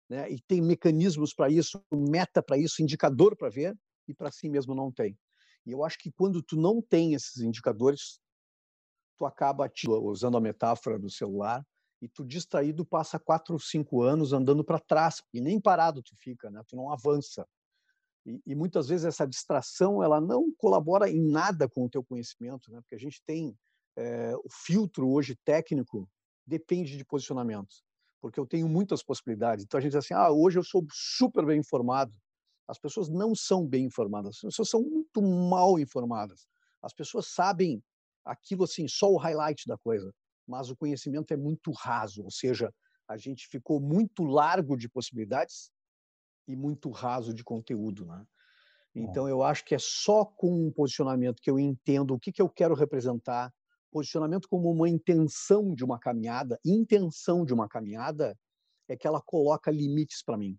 né? 0.09 0.31
e 0.31 0.41
tem 0.41 0.61
mecanismos 0.61 1.35
para 1.35 1.51
isso, 1.51 1.83
meta 1.93 2.43
para 2.43 2.59
isso, 2.59 2.83
indicador 2.83 3.37
para 3.37 3.49
ver, 3.49 3.77
e 4.09 4.15
para 4.15 4.31
si 4.31 4.49
mesmo 4.49 4.75
não 4.75 4.91
tem. 4.93 5.19
E 5.65 5.73
eu 5.73 5.85
acho 5.85 5.99
que 5.99 6.13
quando 6.13 6.43
tu 6.43 6.57
não 6.57 6.81
tem 6.81 7.15
esses 7.15 7.43
indicadores, 7.43 8.21
tu 9.19 9.27
acaba, 9.27 9.71
usando 10.03 10.37
a 10.37 10.41
metáfora 10.41 10.99
do 10.99 11.11
celular, 11.11 11.67
e 12.01 12.09
tu 12.09 12.25
distraído 12.25 12.85
passa 12.85 13.19
quatro 13.19 13.55
ou 13.55 13.59
cinco 13.59 14.03
anos 14.03 14.33
andando 14.33 14.63
para 14.63 14.79
trás, 14.79 15.23
e 15.33 15.41
nem 15.41 15.61
parado 15.61 16.03
tu 16.03 16.15
fica, 16.17 16.51
né? 16.51 16.63
tu 16.69 16.77
não 16.77 16.93
avança. 16.93 17.47
E, 18.25 18.41
e, 18.45 18.55
muitas 18.55 18.89
vezes 18.89 19.07
essa 19.07 19.27
distração 19.27 20.03
ela 20.03 20.21
não 20.21 20.53
colabora 20.59 21.09
em 21.09 21.23
nada 21.23 21.69
com 21.69 21.85
o 21.85 21.89
teu 21.89 22.05
conhecimento, 22.05 22.71
né? 22.71 22.81
porque 22.81 22.95
a 22.95 22.99
gente 22.99 23.23
tem 23.25 23.57
é, 23.97 24.37
o 24.37 24.49
filtro 24.51 25.09
hoje 25.09 25.35
técnico 25.45 26.09
depende 26.47 26.97
de 26.97 27.05
posicionamento, 27.05 27.75
porque 28.21 28.41
eu 28.41 28.47
tenho 28.47 28.69
muitas 28.69 29.03
possibilidades. 29.03 29.64
Então 29.64 29.79
a 29.79 29.81
gente 29.81 29.93
diz 29.93 29.99
assim: 29.99 30.14
ah, 30.14 30.31
hoje 30.31 30.59
eu 30.59 30.64
sou 30.64 30.85
super 30.91 31.45
bem 31.45 31.61
informado. 31.61 32.12
As 32.69 32.79
pessoas 32.79 33.09
não 33.09 33.35
são 33.35 33.67
bem 33.67 33.85
informadas, 33.85 34.37
as 34.37 34.43
pessoas 34.43 34.71
são 34.71 34.83
muito 34.83 35.23
mal 35.23 35.79
informadas. 35.79 36.47
As 36.83 36.93
pessoas 36.93 37.29
sabem 37.29 37.83
aquilo 38.25 38.64
assim, 38.64 38.89
só 38.89 39.09
o 39.09 39.17
highlight 39.17 39.67
da 39.69 39.79
coisa, 39.79 40.12
mas 40.47 40.69
o 40.69 40.77
conhecimento 40.77 41.33
é 41.33 41.37
muito 41.37 41.71
raso, 41.71 42.25
ou 42.25 42.31
seja, 42.31 42.73
a 43.09 43.17
gente 43.17 43.47
ficou 43.49 43.81
muito 43.81 44.25
largo 44.25 44.77
de 44.77 44.89
possibilidades 44.89 45.71
e 46.49 46.57
muito 46.57 46.91
raso 46.91 47.33
de 47.33 47.45
conteúdo, 47.45 48.05
né? 48.05 48.25
Então 48.95 49.29
eu 49.29 49.43
acho 49.43 49.64
que 49.64 49.75
é 49.75 49.79
só 49.79 50.25
com 50.25 50.67
um 50.67 50.73
posicionamento 50.73 51.41
que 51.41 51.51
eu 51.51 51.59
entendo 51.59 52.14
o 52.14 52.19
que, 52.19 52.33
que 52.33 52.41
eu 52.41 52.49
quero 52.49 52.75
representar, 52.75 53.53
posicionamento 53.97 54.47
como 54.47 54.70
uma 54.70 54.90
intenção 54.90 55.74
de 55.74 55.82
uma 55.82 55.99
caminhada, 55.99 56.61
intenção 56.62 57.47
de 57.47 57.55
uma 57.55 57.66
caminhada, 57.66 58.38
é 58.90 58.94
que 58.94 59.07
ela 59.07 59.22
coloca 59.22 59.70
limites 59.70 60.22
para 60.22 60.36
mim. 60.36 60.59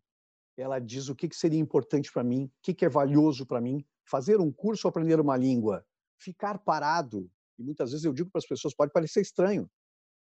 Ela 0.58 0.80
diz 0.80 1.08
o 1.08 1.16
que, 1.16 1.30
que 1.30 1.36
seria 1.36 1.60
importante 1.60 2.12
para 2.12 2.24
mim, 2.24 2.46
o 2.46 2.52
que, 2.64 2.74
que 2.74 2.84
é 2.84 2.90
valioso 2.90 3.46
para 3.46 3.62
mim. 3.62 3.86
Fazer 4.10 4.42
um 4.42 4.52
curso 4.52 4.88
ou 4.88 4.90
aprender 4.90 5.20
uma 5.20 5.38
língua, 5.38 5.86
ficar 6.20 6.58
parado, 6.58 7.30
e 7.60 7.64
muitas 7.64 7.92
vezes 7.92 8.06
eu 8.06 8.12
digo 8.12 8.32
para 8.32 8.40
as 8.40 8.48
pessoas, 8.48 8.74
pode 8.74 8.92
parecer 8.92 9.22
estranho, 9.22 9.70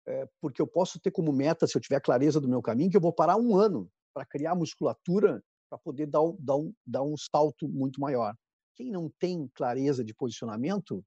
é, 0.04 0.28
porque 0.40 0.60
eu 0.60 0.66
posso 0.66 0.98
ter 0.98 1.12
como 1.12 1.32
meta, 1.32 1.64
se 1.64 1.78
eu 1.78 1.80
tiver 1.80 2.00
clareza 2.00 2.40
do 2.40 2.48
meu 2.48 2.60
caminho, 2.60 2.90
que 2.90 2.96
eu 2.96 3.00
vou 3.00 3.12
parar 3.12 3.36
um 3.36 3.54
ano 3.54 3.88
para 4.12 4.26
criar 4.26 4.56
musculatura 4.56 5.40
para 5.70 5.78
poder 5.78 6.06
dar, 6.06 6.22
dar, 6.40 6.56
dar 6.84 7.04
um 7.04 7.16
salto 7.16 7.68
muito 7.68 8.00
maior. 8.00 8.34
Quem 8.74 8.90
não 8.90 9.08
tem 9.20 9.48
clareza 9.54 10.04
de 10.04 10.12
posicionamento 10.12 11.04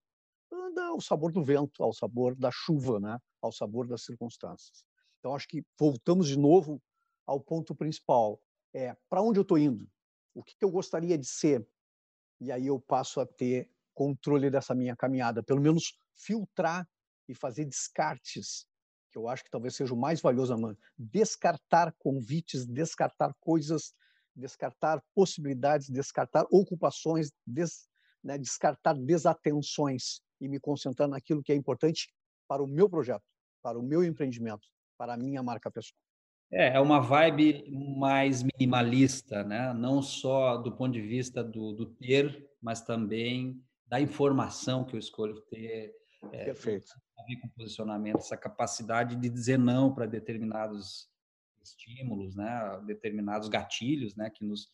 ao 0.78 1.02
sabor 1.02 1.32
do 1.32 1.44
vento, 1.44 1.84
ao 1.84 1.94
sabor 1.94 2.36
da 2.36 2.52
chuva, 2.52 3.00
né? 3.00 3.18
ao 3.42 3.52
sabor 3.52 3.88
das 3.88 4.04
circunstâncias. 4.04 4.86
Então, 5.20 5.36
acho 5.36 5.48
que 5.48 5.64
voltamos 5.78 6.28
de 6.28 6.38
novo 6.38 6.82
ao 7.26 7.40
ponto 7.40 7.76
principal. 7.76 8.42
É 8.74 8.96
para 9.10 9.22
onde 9.22 9.40
eu 9.40 9.44
estou 9.44 9.58
indo? 9.58 9.90
O 10.34 10.44
que, 10.44 10.56
que 10.56 10.64
eu 10.64 10.72
gostaria 10.72 11.18
de 11.18 11.28
ser? 11.28 11.68
e 12.40 12.52
aí 12.52 12.68
eu 12.68 12.80
passo 12.80 13.20
a 13.20 13.26
ter 13.26 13.70
controle 13.94 14.50
dessa 14.50 14.74
minha 14.74 14.96
caminhada, 14.96 15.44
pelo 15.44 15.62
menos 15.62 15.98
filtrar 16.16 16.88
e 17.28 17.36
fazer 17.36 17.66
descartes, 17.66 18.66
que 19.12 19.18
eu 19.18 19.28
acho 19.28 19.44
que 19.44 19.50
talvez 19.50 19.76
seja 19.76 19.94
o 19.94 19.98
mais 19.98 20.22
valioso, 20.22 20.58
mano. 20.58 20.78
descartar 20.98 21.94
convites, 21.98 22.66
descartar 22.66 23.34
coisas, 23.40 23.94
descartar 24.36 25.04
possibilidades, 25.14 25.90
descartar 25.90 26.46
ocupações, 26.50 27.32
des, 27.46 27.90
né, 28.24 28.38
descartar 28.38 28.94
desatenções 28.94 30.22
e 30.40 30.48
me 30.48 30.60
concentrar 30.60 31.08
naquilo 31.08 31.44
que 31.44 31.52
é 31.52 31.56
importante 31.56 32.10
para 32.48 32.64
o 32.64 32.68
meu 32.68 32.90
projeto, 32.90 33.24
para 33.62 33.78
o 33.78 33.84
meu 33.84 34.04
empreendimento, 34.04 34.68
para 34.98 35.14
a 35.14 35.18
minha 35.18 35.44
marca 35.44 35.70
pessoal. 35.70 36.00
É, 36.52 36.76
é 36.76 36.80
uma 36.80 37.00
vibe 37.00 37.70
mais 37.98 38.42
minimalista, 38.42 39.44
né? 39.44 39.72
não 39.74 40.02
só 40.02 40.58
do 40.58 40.72
ponto 40.72 40.94
de 40.94 41.02
vista 41.02 41.44
do, 41.44 41.74
do 41.74 41.86
ter, 41.86 42.50
mas 42.60 42.82
também 42.82 43.64
da 43.88 44.02
informação 44.02 44.84
que 44.84 44.96
eu 44.96 45.00
escolho 45.00 45.40
ter. 45.42 45.94
É, 46.32 46.46
Perfeito. 46.46 46.92
A 47.18 47.24
ver 47.24 47.36
com 47.40 47.50
posicionamento, 47.50 48.18
essa 48.18 48.36
capacidade 48.36 49.16
de 49.16 49.30
dizer 49.30 49.60
não 49.60 49.94
para 49.94 50.08
determinados 50.08 51.08
estímulos, 51.62 52.36
né? 52.36 52.82
determinados 52.86 53.48
gatilhos 53.48 54.16
né? 54.16 54.30
que 54.30 54.44
nos, 54.44 54.70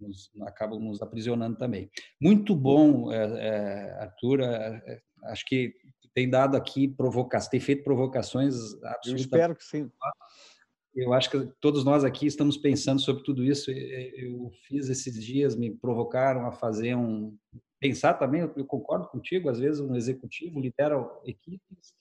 nos, 0.00 0.30
acabam 0.42 0.78
nos 0.78 1.00
aprisionando 1.02 1.56
também. 1.56 1.90
Muito 2.20 2.54
bom, 2.54 3.12
é, 3.12 3.16
é, 3.16 4.02
Arthur. 4.02 4.40
É, 4.40 4.82
é 4.86 5.02
acho 5.24 5.44
que 5.46 5.74
tem 6.14 6.28
dado 6.28 6.56
aqui 6.56 6.86
provocações, 6.86 7.48
tem 7.48 7.60
feito 7.60 7.82
provocações 7.82 8.54
absolutamente. 8.84 9.08
Eu 9.08 9.16
espero 9.16 9.56
que 9.56 9.64
sim. 9.64 9.90
Eu 10.94 11.12
acho 11.12 11.28
que 11.28 11.48
todos 11.60 11.84
nós 11.84 12.04
aqui 12.04 12.26
estamos 12.26 12.56
pensando 12.56 13.00
sobre 13.00 13.24
tudo 13.24 13.42
isso. 13.42 13.70
Eu 13.70 14.52
fiz 14.68 14.88
esses 14.88 15.22
dias, 15.22 15.56
me 15.56 15.70
provocaram 15.74 16.46
a 16.46 16.52
fazer 16.52 16.94
um. 16.94 17.36
Pensar 17.80 18.14
também, 18.14 18.40
eu 18.40 18.64
concordo 18.64 19.08
contigo, 19.08 19.50
às 19.50 19.58
vezes 19.58 19.80
um 19.80 19.94
executivo 19.94 20.58
lidera 20.58 20.96
equipes, 21.26 21.92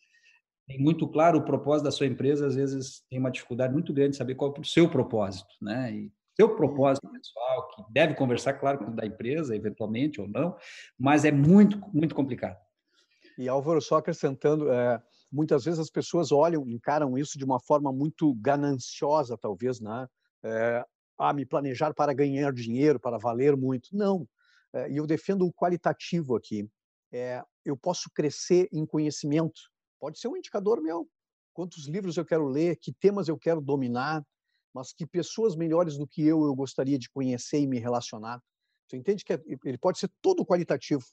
tem 0.65 0.79
muito 0.79 1.07
claro 1.07 1.39
o 1.39 1.43
propósito 1.43 1.85
da 1.85 1.91
sua 1.91 2.07
empresa, 2.07 2.47
às 2.47 2.55
vezes 2.55 3.03
tem 3.09 3.19
uma 3.19 3.31
dificuldade 3.31 3.73
muito 3.73 3.91
grande 3.91 4.11
de 4.11 4.17
saber 4.17 4.35
qual 4.35 4.53
é 4.55 4.59
o 4.61 4.63
seu 4.63 4.89
propósito, 4.89 5.53
né? 5.61 5.93
E 5.93 6.11
seu 6.35 6.55
propósito 6.55 7.09
pessoal, 7.09 7.67
que 7.69 7.83
deve 7.91 8.15
conversar, 8.15 8.53
claro, 8.53 8.79
com 8.79 8.91
o 8.91 8.95
da 8.95 9.05
empresa, 9.05 9.55
eventualmente 9.55 10.19
ou 10.19 10.27
não, 10.27 10.55
mas 10.97 11.25
é 11.25 11.31
muito, 11.31 11.79
muito 11.93 12.15
complicado. 12.15 12.57
E 13.37 13.47
Álvaro, 13.47 13.81
só 13.81 13.97
acrescentando, 13.97 14.71
é, 14.71 15.01
muitas 15.31 15.65
vezes 15.65 15.79
as 15.79 15.89
pessoas 15.89 16.31
olham, 16.31 16.67
encaram 16.69 17.17
isso 17.17 17.37
de 17.37 17.43
uma 17.43 17.59
forma 17.59 17.91
muito 17.91 18.33
gananciosa, 18.35 19.37
talvez, 19.37 19.79
né? 19.79 20.07
É, 20.43 20.85
ah, 21.17 21.33
me 21.33 21.45
planejar 21.45 21.93
para 21.93 22.13
ganhar 22.13 22.51
dinheiro, 22.51 22.99
para 22.99 23.17
valer 23.17 23.55
muito. 23.55 23.89
Não. 23.93 24.27
É, 24.73 24.91
e 24.91 24.97
eu 24.97 25.07
defendo 25.07 25.45
o 25.45 25.53
qualitativo 25.53 26.35
aqui. 26.35 26.67
É, 27.11 27.43
eu 27.63 27.77
posso 27.77 28.09
crescer 28.13 28.67
em 28.71 28.85
conhecimento. 28.85 29.61
Pode 29.99 30.19
ser 30.19 30.27
um 30.27 30.37
indicador 30.37 30.81
meu. 30.81 31.07
Quantos 31.53 31.87
livros 31.87 32.17
eu 32.17 32.25
quero 32.25 32.47
ler, 32.47 32.77
que 32.77 32.91
temas 32.91 33.27
eu 33.27 33.37
quero 33.37 33.61
dominar, 33.61 34.23
mas 34.73 34.93
que 34.93 35.05
pessoas 35.05 35.55
melhores 35.55 35.97
do 35.97 36.07
que 36.07 36.25
eu 36.25 36.43
eu 36.43 36.55
gostaria 36.55 36.97
de 36.97 37.09
conhecer 37.09 37.59
e 37.59 37.67
me 37.67 37.79
relacionar. 37.79 38.41
Tu 38.89 38.95
entende 38.95 39.23
que 39.23 39.33
é, 39.33 39.41
ele 39.63 39.77
pode 39.77 39.99
ser 39.99 40.09
todo 40.21 40.45
qualitativo, 40.45 41.05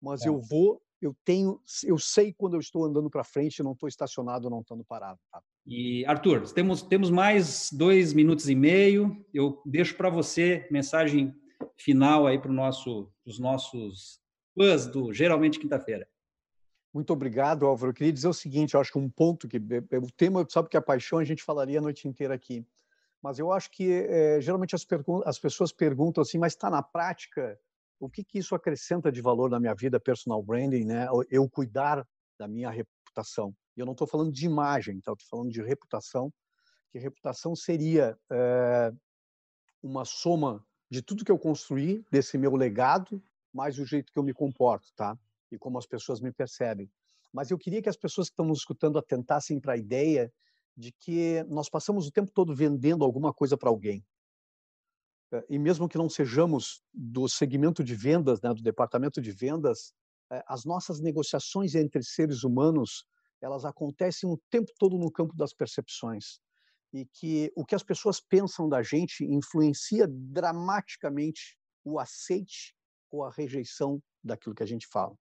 mas 0.00 0.22
é. 0.22 0.28
eu 0.28 0.40
vou 0.40 0.82
eu 1.00 1.16
tenho, 1.24 1.58
eu 1.84 1.98
sei 1.98 2.30
quando 2.30 2.54
eu 2.54 2.60
estou 2.60 2.84
andando 2.84 3.08
para 3.08 3.24
frente, 3.24 3.62
não 3.62 3.72
estou 3.72 3.88
estacionado, 3.88 4.50
não 4.50 4.60
estando 4.60 4.84
parado. 4.84 5.18
Tá? 5.32 5.42
E 5.66 6.04
Arthur, 6.04 6.42
temos 6.52 6.82
temos 6.82 7.10
mais 7.10 7.70
dois 7.72 8.12
minutos 8.12 8.48
e 8.50 8.54
meio. 8.54 9.24
Eu 9.32 9.62
deixo 9.64 9.96
para 9.96 10.10
você 10.10 10.68
mensagem 10.70 11.34
final 11.78 12.26
aí 12.26 12.38
para 12.38 12.52
nosso, 12.52 13.10
os 13.24 13.38
nossos 13.38 14.20
fãs 14.54 14.86
do 14.86 15.12
geralmente 15.12 15.58
quinta-feira. 15.58 16.06
Muito 16.92 17.12
obrigado, 17.12 17.66
Álvaro. 17.66 17.90
Eu 17.90 17.94
queria 17.94 18.12
dizer 18.12 18.28
o 18.28 18.34
seguinte: 18.34 18.74
eu 18.74 18.80
acho 18.80 18.92
que 18.92 18.98
um 18.98 19.08
ponto 19.08 19.48
que 19.48 19.56
o 19.58 20.12
tema, 20.16 20.46
sabe 20.48 20.68
que 20.68 20.76
a 20.76 20.82
paixão 20.82 21.18
a 21.18 21.24
gente 21.24 21.42
falaria 21.42 21.78
a 21.78 21.82
noite 21.82 22.08
inteira 22.08 22.34
aqui, 22.34 22.66
mas 23.22 23.38
eu 23.38 23.52
acho 23.52 23.70
que 23.70 23.92
é, 23.92 24.40
geralmente 24.40 24.74
as, 24.74 24.86
as 25.24 25.38
pessoas 25.38 25.72
perguntam 25.72 26.22
assim, 26.22 26.38
mas 26.38 26.52
está 26.52 26.70
na 26.70 26.82
prática? 26.82 27.58
o 28.00 28.08
que, 28.08 28.24
que 28.24 28.38
isso 28.38 28.54
acrescenta 28.54 29.12
de 29.12 29.20
valor 29.20 29.50
na 29.50 29.60
minha 29.60 29.74
vida 29.74 30.00
personal 30.00 30.42
branding, 30.42 30.86
né? 30.86 31.06
Eu 31.30 31.48
cuidar 31.48 32.08
da 32.38 32.48
minha 32.48 32.70
reputação. 32.70 33.54
E 33.76 33.80
eu 33.80 33.84
não 33.84 33.92
estou 33.92 34.06
falando 34.06 34.32
de 34.32 34.46
imagem, 34.46 34.96
então 34.96 35.12
estou 35.12 35.28
falando 35.28 35.52
de 35.52 35.62
reputação. 35.62 36.32
Que 36.90 36.98
reputação 36.98 37.54
seria 37.54 38.18
é, 38.32 38.90
uma 39.82 40.06
soma 40.06 40.64
de 40.90 41.02
tudo 41.02 41.24
que 41.24 41.30
eu 41.30 41.38
construí, 41.38 42.02
desse 42.10 42.38
meu 42.38 42.56
legado, 42.56 43.22
mais 43.52 43.78
o 43.78 43.84
jeito 43.84 44.10
que 44.12 44.18
eu 44.18 44.22
me 44.22 44.32
comporto, 44.32 44.88
tá? 44.96 45.16
E 45.52 45.58
como 45.58 45.78
as 45.78 45.86
pessoas 45.86 46.20
me 46.20 46.32
percebem. 46.32 46.90
Mas 47.30 47.50
eu 47.50 47.58
queria 47.58 47.82
que 47.82 47.88
as 47.88 47.96
pessoas 47.96 48.28
que 48.28 48.32
estão 48.32 48.46
nos 48.46 48.60
escutando 48.60 48.98
atentassem 48.98 49.60
para 49.60 49.74
a 49.74 49.76
ideia 49.76 50.32
de 50.76 50.92
que 50.92 51.42
nós 51.44 51.68
passamos 51.68 52.06
o 52.06 52.12
tempo 52.12 52.30
todo 52.32 52.54
vendendo 52.54 53.04
alguma 53.04 53.32
coisa 53.32 53.56
para 53.56 53.68
alguém 53.68 54.04
e 55.48 55.58
mesmo 55.58 55.88
que 55.88 55.98
não 55.98 56.08
sejamos 56.08 56.82
do 56.92 57.28
segmento 57.28 57.84
de 57.84 57.94
vendas, 57.94 58.40
né, 58.40 58.52
do 58.52 58.62
departamento 58.62 59.20
de 59.20 59.30
vendas, 59.30 59.92
é, 60.30 60.42
as 60.46 60.64
nossas 60.64 61.00
negociações 61.00 61.74
entre 61.74 62.02
seres 62.02 62.42
humanos 62.42 63.04
elas 63.42 63.64
acontecem 63.64 64.28
o 64.28 64.38
tempo 64.50 64.70
todo 64.78 64.98
no 64.98 65.10
campo 65.10 65.34
das 65.34 65.54
percepções 65.54 66.40
e 66.92 67.06
que 67.06 67.50
o 67.56 67.64
que 67.64 67.74
as 67.74 67.82
pessoas 67.82 68.20
pensam 68.20 68.68
da 68.68 68.82
gente 68.82 69.24
influencia 69.24 70.06
dramaticamente 70.06 71.56
o 71.82 71.98
aceite 71.98 72.74
ou 73.10 73.24
a 73.24 73.30
rejeição 73.30 74.02
daquilo 74.22 74.54
que 74.54 74.62
a 74.62 74.66
gente 74.66 74.86
fala. 74.86 75.16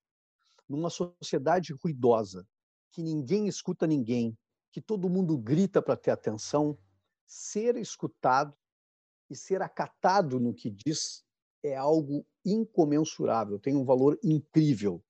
Numa 0.68 0.90
sociedade 0.90 1.74
ruidosa, 1.82 2.46
que 2.92 3.02
ninguém 3.02 3.48
escuta 3.48 3.88
ninguém, 3.88 4.38
que 4.72 4.82
todo 4.82 5.10
mundo 5.10 5.38
grita 5.38 5.82
para 5.82 5.96
ter 5.96 6.12
atenção, 6.12 6.78
ser 7.26 7.76
escutado 7.78 8.56
e 9.30 9.36
ser 9.36 9.62
acatado 9.62 10.40
no 10.40 10.54
que 10.54 10.70
diz 10.70 11.24
é 11.64 11.76
algo 11.76 12.26
incomensurável, 12.46 13.60
tem 13.60 13.76
um 13.76 13.86
valor 13.86 14.18
incrível. 14.24 15.04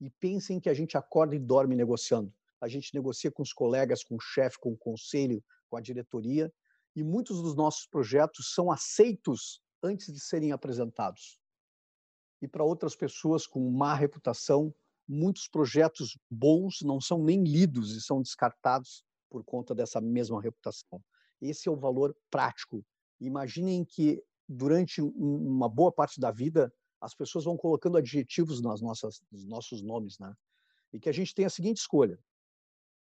E 0.00 0.10
pensem 0.10 0.60
que 0.60 0.68
a 0.68 0.74
gente 0.74 0.96
acorda 0.98 1.34
e 1.34 1.38
dorme 1.38 1.74
negociando. 1.74 2.32
A 2.60 2.68
gente 2.68 2.94
negocia 2.94 3.30
com 3.30 3.42
os 3.42 3.52
colegas, 3.52 4.04
com 4.04 4.16
o 4.16 4.20
chefe, 4.20 4.58
com 4.58 4.72
o 4.72 4.76
conselho, 4.76 5.42
com 5.68 5.76
a 5.76 5.80
diretoria, 5.80 6.52
e 6.94 7.02
muitos 7.02 7.42
dos 7.42 7.56
nossos 7.56 7.86
projetos 7.86 8.52
são 8.54 8.70
aceitos 8.70 9.60
antes 9.82 10.12
de 10.12 10.20
serem 10.20 10.52
apresentados. 10.52 11.40
E 12.40 12.48
para 12.48 12.64
outras 12.64 12.94
pessoas 12.94 13.46
com 13.46 13.70
má 13.70 13.94
reputação, 13.94 14.74
muitos 15.06 15.48
projetos 15.48 16.18
bons 16.30 16.80
não 16.82 17.00
são 17.00 17.22
nem 17.22 17.42
lidos 17.44 17.94
e 17.96 18.00
são 18.00 18.22
descartados 18.22 19.04
por 19.30 19.44
conta 19.44 19.74
dessa 19.74 20.00
mesma 20.00 20.40
reputação. 20.40 21.02
Esse 21.40 21.68
é 21.68 21.72
o 21.72 21.76
valor 21.76 22.16
prático 22.30 22.84
Imaginem 23.20 23.84
que 23.84 24.22
durante 24.48 25.00
uma 25.00 25.68
boa 25.68 25.92
parte 25.92 26.20
da 26.20 26.30
vida 26.30 26.72
as 27.00 27.14
pessoas 27.14 27.44
vão 27.44 27.56
colocando 27.56 27.96
adjetivos 27.96 28.62
nas 28.62 28.80
nossas, 28.80 29.22
nos 29.30 29.46
nossos 29.46 29.82
nomes, 29.82 30.18
né? 30.18 30.34
E 30.92 31.00
que 31.00 31.08
a 31.08 31.12
gente 31.12 31.34
tem 31.34 31.44
a 31.44 31.50
seguinte 31.50 31.78
escolha: 31.78 32.18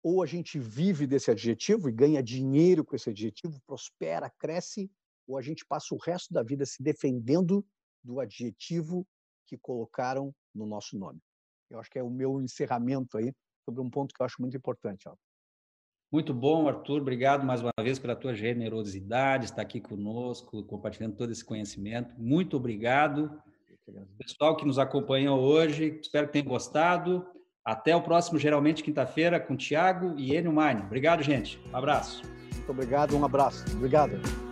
ou 0.02 0.22
a 0.22 0.26
gente 0.26 0.58
vive 0.58 1.06
desse 1.06 1.30
adjetivo 1.30 1.88
e 1.88 1.92
ganha 1.92 2.22
dinheiro 2.22 2.84
com 2.84 2.96
esse 2.96 3.10
adjetivo, 3.10 3.60
prospera, 3.66 4.30
cresce, 4.30 4.90
ou 5.26 5.36
a 5.36 5.42
gente 5.42 5.64
passa 5.64 5.94
o 5.94 5.98
resto 5.98 6.32
da 6.32 6.42
vida 6.42 6.64
se 6.66 6.82
defendendo 6.82 7.64
do 8.02 8.20
adjetivo 8.20 9.06
que 9.46 9.58
colocaram 9.58 10.34
no 10.54 10.66
nosso 10.66 10.98
nome. 10.98 11.20
Eu 11.70 11.78
acho 11.78 11.90
que 11.90 11.98
é 11.98 12.02
o 12.02 12.10
meu 12.10 12.40
encerramento 12.40 13.16
aí 13.16 13.32
sobre 13.64 13.80
um 13.80 13.88
ponto 13.88 14.14
que 14.14 14.20
eu 14.20 14.26
acho 14.26 14.40
muito 14.40 14.56
importante. 14.56 15.08
Ó. 15.08 15.14
Muito 16.12 16.34
bom, 16.34 16.66
Arthur. 16.66 17.00
Obrigado 17.00 17.46
mais 17.46 17.62
uma 17.62 17.72
vez 17.80 17.98
pela 17.98 18.16
tua 18.16 18.34
generosidade, 18.34 19.44
estar 19.44 19.62
aqui 19.62 19.80
conosco, 19.80 20.64
compartilhando 20.64 21.16
todo 21.16 21.30
esse 21.30 21.44
conhecimento. 21.44 22.14
Muito 22.18 22.56
obrigado. 22.56 23.40
Pessoal 24.18 24.56
que 24.56 24.64
nos 24.64 24.78
acompanhou 24.78 25.40
hoje, 25.40 25.98
espero 26.02 26.26
que 26.26 26.32
tenham 26.32 26.48
gostado. 26.48 27.26
Até 27.64 27.94
o 27.94 28.02
próximo, 28.02 28.38
geralmente 28.38 28.82
quinta-feira, 28.82 29.38
com 29.38 29.56
Tiago 29.56 30.14
e 30.18 30.34
Enio 30.34 30.52
Mine. 30.52 30.82
Obrigado, 30.82 31.22
gente. 31.22 31.60
Um 31.72 31.76
abraço. 31.76 32.22
Muito 32.54 32.70
obrigado, 32.70 33.16
um 33.16 33.24
abraço. 33.24 33.64
Obrigado. 33.76 34.49